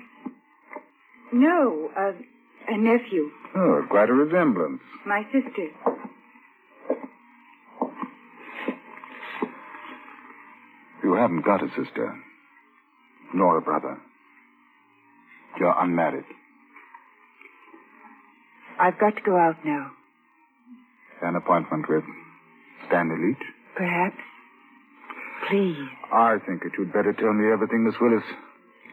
No, 1.33 1.91
uh, 1.97 2.13
a 2.69 2.77
nephew. 2.79 3.31
Oh, 3.55 3.83
quite 3.91 4.09
a 4.09 4.15
resemblance. 4.15 4.81
My 5.07 5.23
sister. 5.33 5.69
You 11.09 11.15
haven't 11.15 11.41
got 11.41 11.63
a 11.63 11.69
sister, 11.69 12.15
nor 13.33 13.57
a 13.57 13.63
brother. 13.63 13.97
You're 15.59 15.75
unmarried. 15.81 16.27
I've 18.79 18.99
got 19.01 19.17
to 19.17 19.23
go 19.23 19.35
out 19.35 19.57
now. 19.65 19.91
An 21.23 21.35
appointment 21.35 21.89
with 21.89 22.05
Stanley 22.87 23.17
Leach? 23.29 23.47
Perhaps. 23.75 24.19
Please. 25.49 25.79
I 26.13 26.37
think 26.47 26.63
that 26.65 26.73
you'd 26.77 26.93
better 26.93 27.15
tell 27.15 27.33
me 27.33 27.51
everything, 27.51 27.87
Miss 27.87 27.95
Willis. 27.99 28.25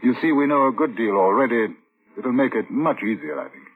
You 0.02 0.16
see, 0.22 0.32
we 0.32 0.48
know 0.48 0.70
a 0.70 0.72
good 0.72 0.96
deal 0.96 1.16
already. 1.18 1.76
It'll 2.18 2.32
make 2.32 2.56
it 2.56 2.72
much 2.72 3.04
easier, 3.04 3.42
I 3.42 3.50
think. 3.50 3.68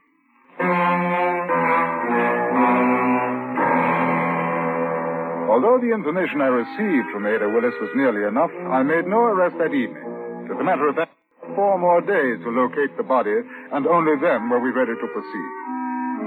Although 5.59 5.83
the 5.83 5.91
information 5.91 6.39
I 6.39 6.47
received 6.47 7.11
from 7.11 7.27
Ada 7.27 7.51
Willis 7.51 7.75
was 7.83 7.91
nearly 7.91 8.23
enough, 8.23 8.47
I 8.71 8.79
made 8.79 9.11
no 9.11 9.27
arrest 9.27 9.59
that 9.59 9.75
evening. 9.75 10.07
As 10.47 10.55
a 10.55 10.63
matter 10.63 10.87
of 10.87 10.95
fact, 10.95 11.11
four 11.51 11.75
more 11.75 11.99
days 11.99 12.39
to 12.47 12.55
locate 12.55 12.95
the 12.95 13.03
body, 13.03 13.43
and 13.75 13.83
only 13.83 14.15
then 14.23 14.47
were 14.47 14.63
we 14.63 14.71
ready 14.71 14.95
to 14.95 15.07
proceed. 15.11 15.51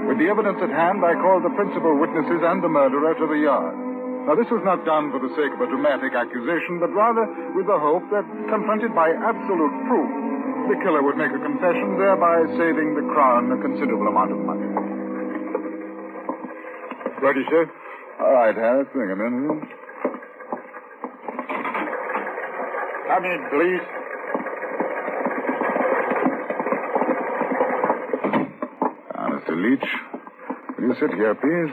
With 0.05 0.21
the 0.21 0.29
evidence 0.29 0.61
at 0.61 0.69
hand, 0.69 1.01
I 1.01 1.17
called 1.17 1.41
the 1.41 1.57
principal 1.57 1.97
witnesses 1.97 2.45
and 2.45 2.61
the 2.61 2.69
murderer 2.69 3.17
to 3.17 3.25
the 3.25 3.41
yard. 3.41 3.73
Now, 4.29 4.37
this 4.37 4.53
was 4.53 4.61
not 4.61 4.85
done 4.85 5.09
for 5.09 5.17
the 5.17 5.33
sake 5.33 5.49
of 5.57 5.65
a 5.65 5.71
dramatic 5.73 6.13
accusation, 6.13 6.77
but 6.77 6.93
rather 6.93 7.25
with 7.57 7.65
the 7.65 7.81
hope 7.81 8.05
that, 8.13 8.29
confronted 8.53 8.93
by 8.93 9.17
absolute 9.17 9.75
proof, 9.89 10.13
the 10.69 10.77
killer 10.85 11.01
would 11.01 11.17
make 11.17 11.33
a 11.33 11.41
confession, 11.41 11.97
thereby 11.97 12.45
saving 12.53 12.93
the 12.93 13.05
Crown 13.09 13.49
a 13.49 13.57
considerable 13.57 14.13
amount 14.13 14.29
of 14.29 14.45
money. 14.45 14.69
Ready, 17.17 17.41
sir? 17.49 17.65
All 18.23 18.31
right, 18.31 18.55
Harris, 18.55 18.87
bring 18.93 19.09
him 19.09 19.19
in. 19.19 19.61
Come 23.07 23.25
in, 23.25 23.39
please. 23.51 23.83
Now, 29.13 29.27
Mr. 29.27 29.53
Leach, 29.61 29.89
will 30.77 30.87
you 30.87 30.95
sit 31.01 31.13
here, 31.15 31.35
please? 31.35 31.71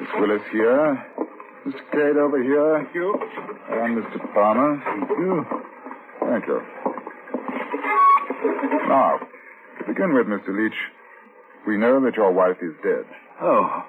Miss 0.00 0.10
Willis 0.20 0.42
here. 0.52 1.02
Mr. 1.66 1.82
Cade 1.92 2.16
over 2.18 2.42
here. 2.42 2.80
Thank 2.82 2.94
you. 2.94 3.14
And 3.70 4.04
Mr. 4.04 4.34
Palmer. 4.34 4.82
Thank 4.84 5.08
you. 5.08 5.46
Thank 6.20 6.46
you. 6.46 6.60
Now, 8.86 9.18
to 9.78 9.84
begin 9.86 10.12
with, 10.12 10.26
Mr. 10.26 10.48
Leach, 10.54 10.76
we 11.66 11.78
know 11.78 12.00
that 12.04 12.16
your 12.16 12.32
wife 12.32 12.58
is 12.60 12.74
dead. 12.82 13.06
Oh. 13.40 13.84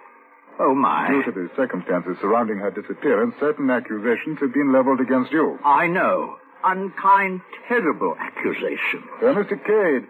Oh, 0.60 0.76
my. 0.76 1.08
Due 1.10 1.24
to 1.24 1.32
the 1.32 1.50
circumstances 1.56 2.18
surrounding 2.20 2.58
her 2.58 2.70
disappearance, 2.72 3.34
certain 3.40 3.70
accusations 3.70 4.40
have 4.42 4.54
been 4.54 4.74
leveled 4.74 5.00
against 5.00 5.32
you. 5.32 5.58
I 5.64 5.88
know. 5.88 6.36
Unkind, 6.64 7.42
terrible 7.70 8.16
accusation. 8.20 9.04
Uh, 9.22 9.32
Mr. 9.32 9.56
Cade, 9.56 10.10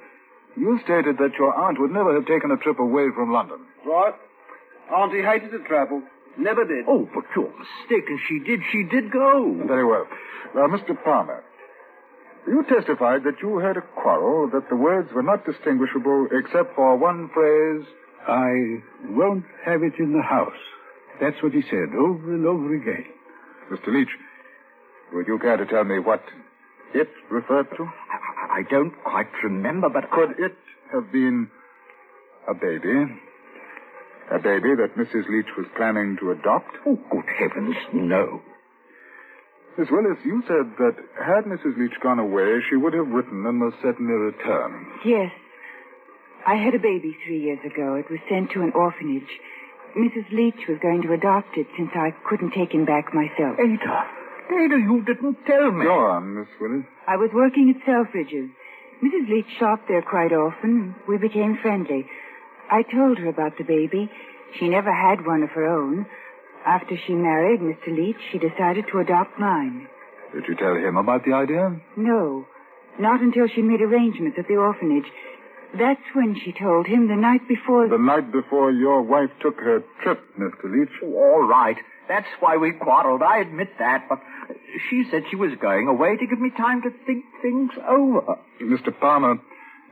you 0.57 0.79
stated 0.83 1.17
that 1.19 1.33
your 1.37 1.53
aunt 1.53 1.79
would 1.79 1.91
never 1.91 2.15
have 2.15 2.25
taken 2.25 2.49
a 2.49 2.57
trip 2.57 2.79
away 2.79 3.09
from 3.15 3.31
London. 3.31 3.59
Right. 3.85 4.15
Auntie 4.91 5.21
hated 5.21 5.51
to 5.51 5.59
travel. 5.59 6.01
Never 6.37 6.65
did. 6.65 6.85
Oh, 6.87 7.07
but 7.13 7.25
you're 7.35 7.53
mistaken. 7.59 8.19
She 8.27 8.39
did. 8.39 8.61
She 8.71 8.83
did 8.83 9.11
go. 9.11 9.53
Very 9.67 9.85
well. 9.85 10.07
Now, 10.55 10.65
Mr. 10.67 10.97
Palmer, 11.03 11.43
you 12.47 12.63
testified 12.67 13.23
that 13.25 13.41
you 13.43 13.59
had 13.59 13.77
a 13.77 13.81
quarrel, 13.81 14.49
that 14.49 14.69
the 14.69 14.75
words 14.75 15.11
were 15.13 15.21
not 15.21 15.45
distinguishable 15.45 16.27
except 16.31 16.75
for 16.75 16.95
one 16.97 17.29
phrase. 17.29 17.85
I 18.27 18.81
won't 19.09 19.45
have 19.65 19.83
it 19.83 19.93
in 19.99 20.13
the 20.13 20.21
house. 20.21 20.57
That's 21.21 21.41
what 21.43 21.53
he 21.53 21.61
said 21.61 21.95
over 21.97 22.33
and 22.33 22.45
over 22.45 22.75
again. 22.75 23.05
Mr. 23.71 23.87
Leach, 23.93 24.09
would 25.13 25.27
you 25.27 25.39
care 25.39 25.57
to 25.57 25.65
tell 25.65 25.83
me 25.83 25.99
what 25.99 26.23
it 26.93 27.09
referred 27.29 27.67
to? 27.77 27.83
I, 27.83 28.59
I 28.59 28.63
don't 28.69 28.93
quite 29.03 29.27
remember, 29.43 29.89
but 29.89 30.09
could 30.11 30.31
it 30.39 30.55
have 30.91 31.11
been 31.11 31.49
a 32.47 32.53
baby? 32.53 33.05
A 34.31 34.39
baby 34.39 34.75
that 34.75 34.95
Mrs. 34.95 35.27
Leach 35.29 35.49
was 35.57 35.65
planning 35.75 36.17
to 36.19 36.31
adopt? 36.31 36.75
Oh, 36.85 36.99
good 37.11 37.25
heavens, 37.37 37.75
no. 37.93 38.41
Miss 39.77 39.89
Willis, 39.91 40.17
you 40.25 40.43
said 40.47 40.73
that 40.77 40.95
had 41.17 41.45
Mrs. 41.45 41.77
Leach 41.77 41.99
gone 42.01 42.19
away, 42.19 42.59
she 42.69 42.75
would 42.75 42.93
have 42.93 43.07
written 43.07 43.45
and 43.45 43.57
must 43.59 43.77
certainly 43.81 44.13
return. 44.13 44.87
Yes. 45.05 45.31
I 46.45 46.55
had 46.55 46.73
a 46.73 46.79
baby 46.79 47.15
three 47.25 47.41
years 47.41 47.59
ago. 47.65 47.95
It 47.95 48.09
was 48.09 48.19
sent 48.29 48.51
to 48.51 48.61
an 48.61 48.71
orphanage. 48.73 49.29
Mrs. 49.97 50.29
Leach 50.31 50.67
was 50.67 50.77
going 50.81 51.01
to 51.03 51.13
adopt 51.13 51.57
it 51.57 51.67
since 51.77 51.89
I 51.95 52.11
couldn't 52.27 52.51
take 52.51 52.71
him 52.71 52.85
back 52.85 53.13
myself. 53.13 53.57
Ada, 53.59 54.05
Ada, 54.51 54.77
you 54.77 55.03
didn't 55.05 55.37
tell 55.45 55.71
me. 55.71 55.85
Go 55.85 55.99
on, 56.05 56.39
Miss 56.39 56.47
Willis. 56.61 56.85
I 57.07 57.17
was 57.17 57.31
working 57.33 57.69
at 57.75 57.85
Selfridge's. 57.85 58.49
Mrs. 59.03 59.29
Leach 59.29 59.47
shopped 59.57 59.87
there 59.87 60.01
quite 60.01 60.31
often. 60.33 60.95
We 61.07 61.17
became 61.17 61.57
friendly. 61.61 62.05
I 62.69 62.83
told 62.83 63.17
her 63.17 63.27
about 63.27 63.57
the 63.57 63.63
baby. 63.63 64.09
She 64.59 64.67
never 64.67 64.93
had 64.93 65.25
one 65.25 65.43
of 65.43 65.49
her 65.51 65.65
own. 65.65 66.05
After 66.65 66.95
she 67.07 67.13
married 67.13 67.61
Mr. 67.61 67.87
Leach, 67.95 68.17
she 68.31 68.37
decided 68.37 68.85
to 68.91 68.99
adopt 68.99 69.39
mine. 69.39 69.87
Did 70.33 70.45
you 70.47 70.55
tell 70.55 70.75
him 70.75 70.97
about 70.97 71.25
the 71.25 71.33
idea? 71.33 71.79
No, 71.95 72.45
not 72.99 73.21
until 73.21 73.47
she 73.47 73.61
made 73.61 73.81
arrangements 73.81 74.37
at 74.37 74.47
the 74.47 74.57
orphanage. 74.57 75.05
That's 75.77 76.01
when 76.13 76.35
she 76.43 76.51
told 76.51 76.87
him 76.87 77.07
the 77.07 77.15
night 77.15 77.47
before. 77.47 77.87
The 77.87 77.97
night 77.97 78.31
before 78.31 78.71
your 78.71 79.01
wife 79.01 79.29
took 79.41 79.57
her 79.59 79.83
trip, 80.01 80.19
Mr. 80.37 80.63
Leach. 80.65 80.89
Oh, 81.03 81.13
all 81.15 81.47
right. 81.47 81.77
That's 82.07 82.27
why 82.39 82.57
we 82.57 82.71
quarreled. 82.71 83.21
I 83.21 83.37
admit 83.37 83.69
that. 83.77 84.05
But 84.09 84.19
she 84.89 85.03
said 85.11 85.23
she 85.29 85.35
was 85.35 85.51
going 85.61 85.87
away 85.87 86.17
to 86.17 86.25
give 86.25 86.39
me 86.39 86.49
time 86.49 86.81
to 86.81 86.89
think 87.05 87.23
things 87.41 87.69
over. 87.87 88.39
Mr. 88.61 88.97
Palmer, 88.99 89.39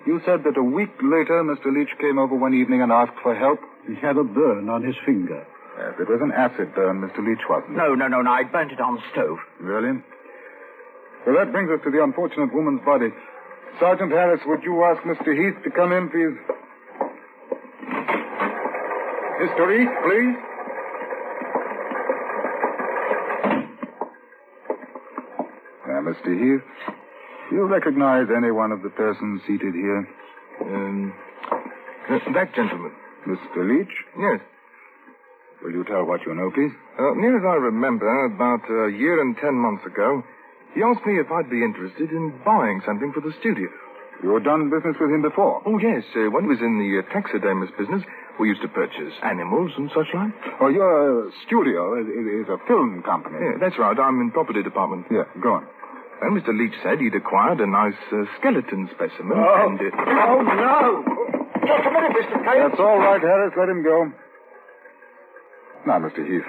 you 0.07 0.19
said 0.25 0.43
that 0.45 0.57
a 0.57 0.63
week 0.63 0.89
later 1.01 1.43
Mr. 1.43 1.71
Leach 1.71 1.93
came 2.01 2.17
over 2.17 2.35
one 2.35 2.55
evening 2.55 2.81
and 2.81 2.91
asked 2.91 3.19
for 3.21 3.35
help. 3.35 3.59
He 3.87 3.93
had 3.95 4.17
a 4.17 4.23
burn 4.23 4.69
on 4.69 4.83
his 4.83 4.95
finger. 5.05 5.45
Yes, 5.77 5.93
it 5.99 6.09
was 6.09 6.19
an 6.23 6.31
acid 6.31 6.73
burn, 6.73 7.01
Mr. 7.01 7.19
Leach 7.25 7.45
wasn't 7.47 7.73
it? 7.73 7.77
No, 7.77 7.93
no, 7.93 8.07
no, 8.07 8.23
no. 8.23 8.31
I 8.31 8.43
burnt 8.43 8.71
it 8.71 8.81
on 8.81 8.95
the 8.95 9.01
stove. 9.11 9.37
Really? 9.59 10.01
Well, 11.27 11.35
that 11.37 11.51
brings 11.51 11.69
us 11.69 11.79
to 11.83 11.91
the 11.91 12.01
unfortunate 12.01 12.51
woman's 12.51 12.81
body. 12.83 13.09
Sergeant 13.79 14.11
Harris, 14.11 14.41
would 14.45 14.63
you 14.63 14.83
ask 14.83 15.01
Mr. 15.03 15.33
Heath 15.37 15.63
to 15.63 15.69
come 15.69 15.91
in, 15.93 16.09
please? 16.09 16.37
Mr. 19.39 19.69
Heath, 19.69 19.93
please. 20.03 20.35
Now, 25.87 26.01
Mr. 26.01 26.33
Heath, 26.33 26.65
do 27.49 27.55
you 27.55 27.65
recognize 27.67 28.27
any 28.35 28.51
one 28.51 28.71
of 28.71 28.81
the 28.81 28.89
persons 28.89 29.41
seated 29.47 29.73
here? 29.73 30.07
Um, 30.61 31.13
uh, 32.09 32.19
that 32.33 32.53
gentleman. 32.55 32.91
Mr. 33.27 33.61
Leach? 33.67 33.93
Yes. 34.19 34.41
Will 35.63 35.71
you 35.71 35.83
tell 35.83 36.03
what 36.05 36.21
you 36.25 36.33
know, 36.33 36.51
please? 36.51 36.71
Uh, 36.99 37.13
near 37.15 37.37
as 37.37 37.43
I 37.45 37.55
remember, 37.55 38.25
about 38.25 38.63
a 38.69 38.91
year 38.91 39.21
and 39.21 39.35
ten 39.37 39.53
months 39.55 39.85
ago, 39.85 40.23
he 40.75 40.83
asked 40.83 41.05
me 41.05 41.19
if 41.19 41.31
I'd 41.31 41.49
be 41.49 41.63
interested 41.63 42.11
in 42.11 42.33
buying 42.45 42.81
something 42.85 43.11
for 43.13 43.21
the 43.21 43.33
studio. 43.39 43.67
You 44.23 44.33
had 44.33 44.43
done 44.43 44.69
business 44.73 44.97
with 44.99 45.11
him 45.13 45.21
before? 45.21 45.61
Oh, 45.65 45.77
yes. 45.77 46.01
Uh, 46.17 46.29
when 46.33 46.43
he 46.45 46.49
was 46.49 46.59
in 46.61 46.81
the 46.81 47.01
uh, 47.01 47.13
taxidermist 47.13 47.77
business, 47.77 48.01
we 48.39 48.49
used 48.49 48.61
to 48.65 48.67
purchase 48.67 49.13
animals 49.21 49.71
and 49.77 49.89
such 49.93 50.09
like. 50.13 50.33
Oh, 50.59 50.69
your 50.69 51.29
studio 51.45 51.93
is, 52.01 52.07
is 52.09 52.49
a 52.49 52.57
film 52.65 53.03
company. 53.05 53.37
Yeah, 53.37 53.57
that's 53.61 53.77
right. 53.77 53.93
I'm 53.97 54.19
in 54.21 54.31
property 54.31 54.63
department. 54.63 55.05
Yeah, 55.11 55.25
go 55.41 55.61
on. 55.61 55.67
Well, 56.21 56.31
Mr. 56.33 56.49
Leach 56.49 56.73
said 56.81 56.97
he'd 56.97 57.13
acquired 57.13 57.61
a 57.61 57.67
nice 57.69 57.97
uh, 58.11 58.25
skeleton 58.41 58.89
specimen, 58.93 59.37
Oh. 59.37 59.67
and 59.69 59.77
it... 59.81 59.93
Oh, 59.93 60.41
no! 60.41 61.05
Just 61.61 61.85
a 61.85 61.91
minute, 61.93 62.13
Mr. 62.17 62.37
Cade. 62.41 62.61
That's 62.65 62.79
all 62.81 62.97
right, 62.97 63.21
Harris. 63.21 63.53
Let 63.53 63.69
him 63.69 63.83
go. 63.85 64.09
Now, 65.85 65.99
Mr. 66.01 66.25
Heath, 66.25 66.47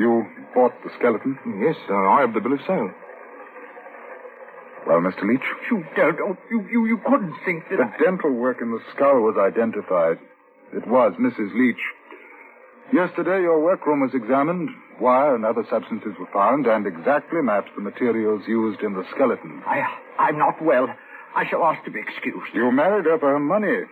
you 0.00 0.26
bought 0.54 0.72
the 0.82 0.90
skeleton? 0.98 1.38
Yes, 1.62 1.76
uh, 1.88 1.94
I 1.94 2.20
have 2.22 2.34
the 2.34 2.40
bill 2.40 2.52
of 2.54 2.60
sale. 2.66 2.90
Well, 4.86 5.00
Mr. 5.00 5.22
Leach? 5.26 5.42
You 5.70 5.84
don't. 5.96 6.18
Oh, 6.20 6.36
you, 6.50 6.66
you, 6.70 6.86
you 6.86 7.00
couldn't 7.04 7.34
think 7.44 7.64
that. 7.70 7.78
The 7.78 8.04
dental 8.04 8.32
work 8.32 8.62
in 8.62 8.70
the 8.70 8.80
skull 8.94 9.20
was 9.20 9.36
identified. 9.36 10.18
It 10.72 10.86
was 10.86 11.12
Mrs. 11.18 11.54
Leach. 11.58 11.82
Yesterday, 12.92 13.42
your 13.42 13.60
workroom 13.60 14.00
was 14.00 14.14
examined. 14.14 14.70
Wire 15.00 15.34
and 15.34 15.44
other 15.44 15.64
substances 15.68 16.14
were 16.18 16.30
found 16.32 16.66
and 16.66 16.86
exactly 16.86 17.42
matched 17.42 17.74
the 17.74 17.82
materials 17.82 18.42
used 18.46 18.80
in 18.80 18.94
the 18.94 19.04
skeleton. 19.14 19.60
I, 19.66 19.82
I'm 20.18 20.38
not 20.38 20.62
well. 20.62 20.86
I 21.34 21.46
shall 21.50 21.64
ask 21.64 21.84
to 21.84 21.90
be 21.90 22.00
excused. 22.00 22.54
You 22.54 22.70
married 22.70 23.04
her 23.06 23.18
for 23.18 23.32
her 23.32 23.40
money. 23.40 23.84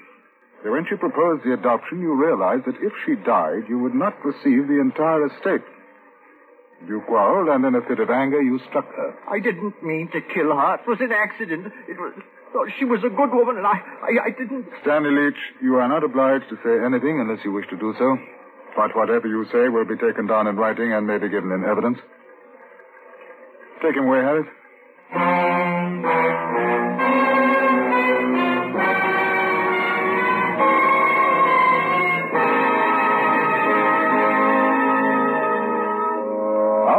So 0.62 0.70
when 0.70 0.86
she 0.88 0.96
proposed 0.96 1.44
the 1.44 1.52
adoption, 1.52 2.00
you 2.00 2.14
realized 2.14 2.64
that 2.66 2.80
if 2.80 2.92
she 3.04 3.16
died, 3.16 3.64
you 3.68 3.78
would 3.80 3.94
not 3.94 4.14
receive 4.24 4.68
the 4.68 4.80
entire 4.80 5.26
estate. 5.26 5.60
You 6.86 7.00
quarreled, 7.06 7.48
and 7.48 7.64
in 7.64 7.74
a 7.74 7.80
fit 7.86 7.98
of 8.00 8.10
anger, 8.10 8.42
you 8.42 8.60
struck 8.68 8.86
her. 8.94 9.14
I 9.30 9.40
didn't 9.40 9.82
mean 9.82 10.08
to 10.12 10.20
kill 10.20 10.54
her. 10.54 10.74
It 10.74 10.86
was 10.86 11.00
an 11.00 11.12
accident. 11.12 11.72
It 11.88 11.98
was. 11.98 12.12
Oh, 12.54 12.66
she 12.78 12.84
was 12.84 13.00
a 13.02 13.08
good 13.08 13.32
woman, 13.32 13.56
and 13.56 13.66
I, 13.66 13.80
I, 14.02 14.26
I 14.26 14.30
didn't. 14.30 14.66
Stanley 14.82 15.10
Leach, 15.10 15.40
you 15.60 15.76
are 15.76 15.88
not 15.88 16.04
obliged 16.04 16.44
to 16.50 16.56
say 16.62 16.84
anything 16.84 17.18
unless 17.20 17.44
you 17.44 17.52
wish 17.52 17.66
to 17.70 17.76
do 17.76 17.94
so. 17.98 18.16
But 18.76 18.94
whatever 18.94 19.26
you 19.26 19.44
say 19.50 19.68
will 19.68 19.84
be 19.84 19.96
taken 19.96 20.26
down 20.26 20.46
in 20.46 20.56
writing 20.56 20.92
and 20.92 21.06
may 21.06 21.18
be 21.18 21.28
given 21.28 21.50
in 21.52 21.64
evidence. 21.64 21.98
Take 23.82 23.96
him 23.96 24.04
away, 24.04 24.18
Harris. 24.18 24.46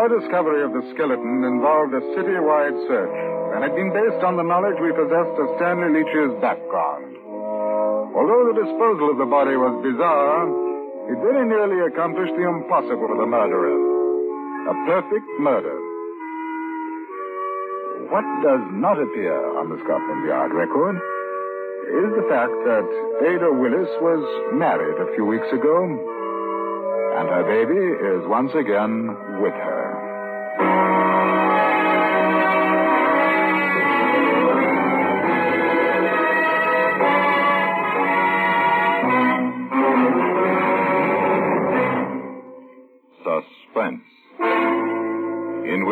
Our 0.06 0.22
discovery 0.22 0.62
of 0.62 0.70
the 0.70 0.86
skeleton 0.94 1.42
involved 1.42 1.90
a 1.98 2.04
city-wide 2.14 2.78
search 2.86 3.18
and 3.58 3.66
had 3.66 3.74
been 3.74 3.90
based 3.90 4.22
on 4.22 4.38
the 4.38 4.46
knowledge 4.46 4.78
we 4.78 4.94
possessed 4.94 5.34
of 5.34 5.50
Stanley 5.58 5.98
Leach's 5.98 6.30
background. 6.46 7.18
Although 8.14 8.54
the 8.54 8.70
disposal 8.70 9.10
of 9.10 9.18
the 9.18 9.26
body 9.26 9.58
was 9.58 9.74
bizarre, 9.82 10.46
it 11.10 11.18
very 11.26 11.50
nearly 11.50 11.90
accomplished 11.90 12.38
the 12.38 12.46
impossible 12.46 13.02
for 13.02 13.18
the 13.18 13.26
murderer. 13.26 13.74
A 14.70 14.76
perfect 14.86 15.26
murder. 15.42 15.74
What 18.14 18.30
does 18.46 18.62
not 18.78 19.02
appear 19.02 19.34
on 19.58 19.74
the 19.74 19.82
Scotland 19.90 20.22
Yard 20.30 20.54
record 20.54 21.02
is 21.98 22.14
the 22.14 22.30
fact 22.30 22.54
that 22.70 22.86
Ada 23.26 23.50
Willis 23.58 23.90
was 24.06 24.22
married 24.54 25.02
a 25.02 25.10
few 25.18 25.26
weeks 25.26 25.50
ago 25.50 25.82
And 27.18 27.26
her 27.26 27.46
baby 27.50 27.82
is 28.14 28.22
once 28.30 28.54
again 28.54 29.08
with 29.42 29.58
her. 29.58 29.85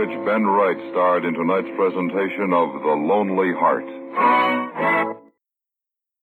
Which 0.04 0.26
Ben 0.26 0.46
Wright 0.46 0.76
starred 0.92 1.24
in 1.24 1.34
tonight's 1.34 1.70
presentation 1.78 2.52
of 2.52 2.74
The 2.82 2.96
Lonely 3.08 3.54
Heart. 3.54 3.86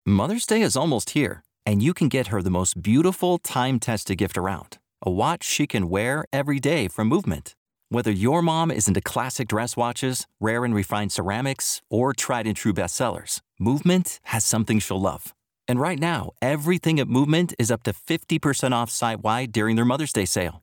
Mother's 0.06 0.46
Day 0.46 0.62
is 0.62 0.76
almost 0.76 1.12
here, 1.12 1.44
and 1.66 1.82
you 1.82 1.92
can 1.92 2.08
get 2.08 2.28
her 2.28 2.44
the 2.44 2.52
most 2.52 2.84
beautiful 2.84 3.40
time 3.40 3.80
tested 3.80 4.20
gift 4.20 4.38
around 4.38 4.78
a 5.02 5.10
watch 5.10 5.44
she 5.44 5.66
can 5.66 5.90
wear 5.90 6.24
every 6.32 6.60
day 6.60 6.88
from 6.88 7.08
Movement. 7.08 7.56
Whether 7.90 8.12
your 8.12 8.44
mom 8.44 8.70
is 8.70 8.88
into 8.88 9.02
classic 9.02 9.48
dress 9.48 9.76
watches, 9.76 10.28
rare 10.40 10.66
and 10.66 10.76
refined 10.76 11.12
ceramics, 11.12 11.82
or 11.90 12.14
tried 12.14 12.46
and 12.46 12.56
true 12.56 12.74
bestsellers, 12.74 13.42
Movement 13.60 14.20
has 14.26 14.46
something 14.46 14.78
she'll 14.78 15.02
love. 15.02 15.34
And 15.68 15.80
right 15.80 16.00
now, 16.00 16.34
everything 16.44 17.00
at 17.00 17.08
Movement 17.08 17.56
is 17.58 17.72
up 17.72 17.82
to 17.84 17.92
50% 17.92 18.72
off 18.72 18.92
site 18.92 19.24
wide 19.24 19.52
during 19.52 19.76
their 19.76 19.84
Mother's 19.84 20.14
Day 20.14 20.26
sale. 20.26 20.63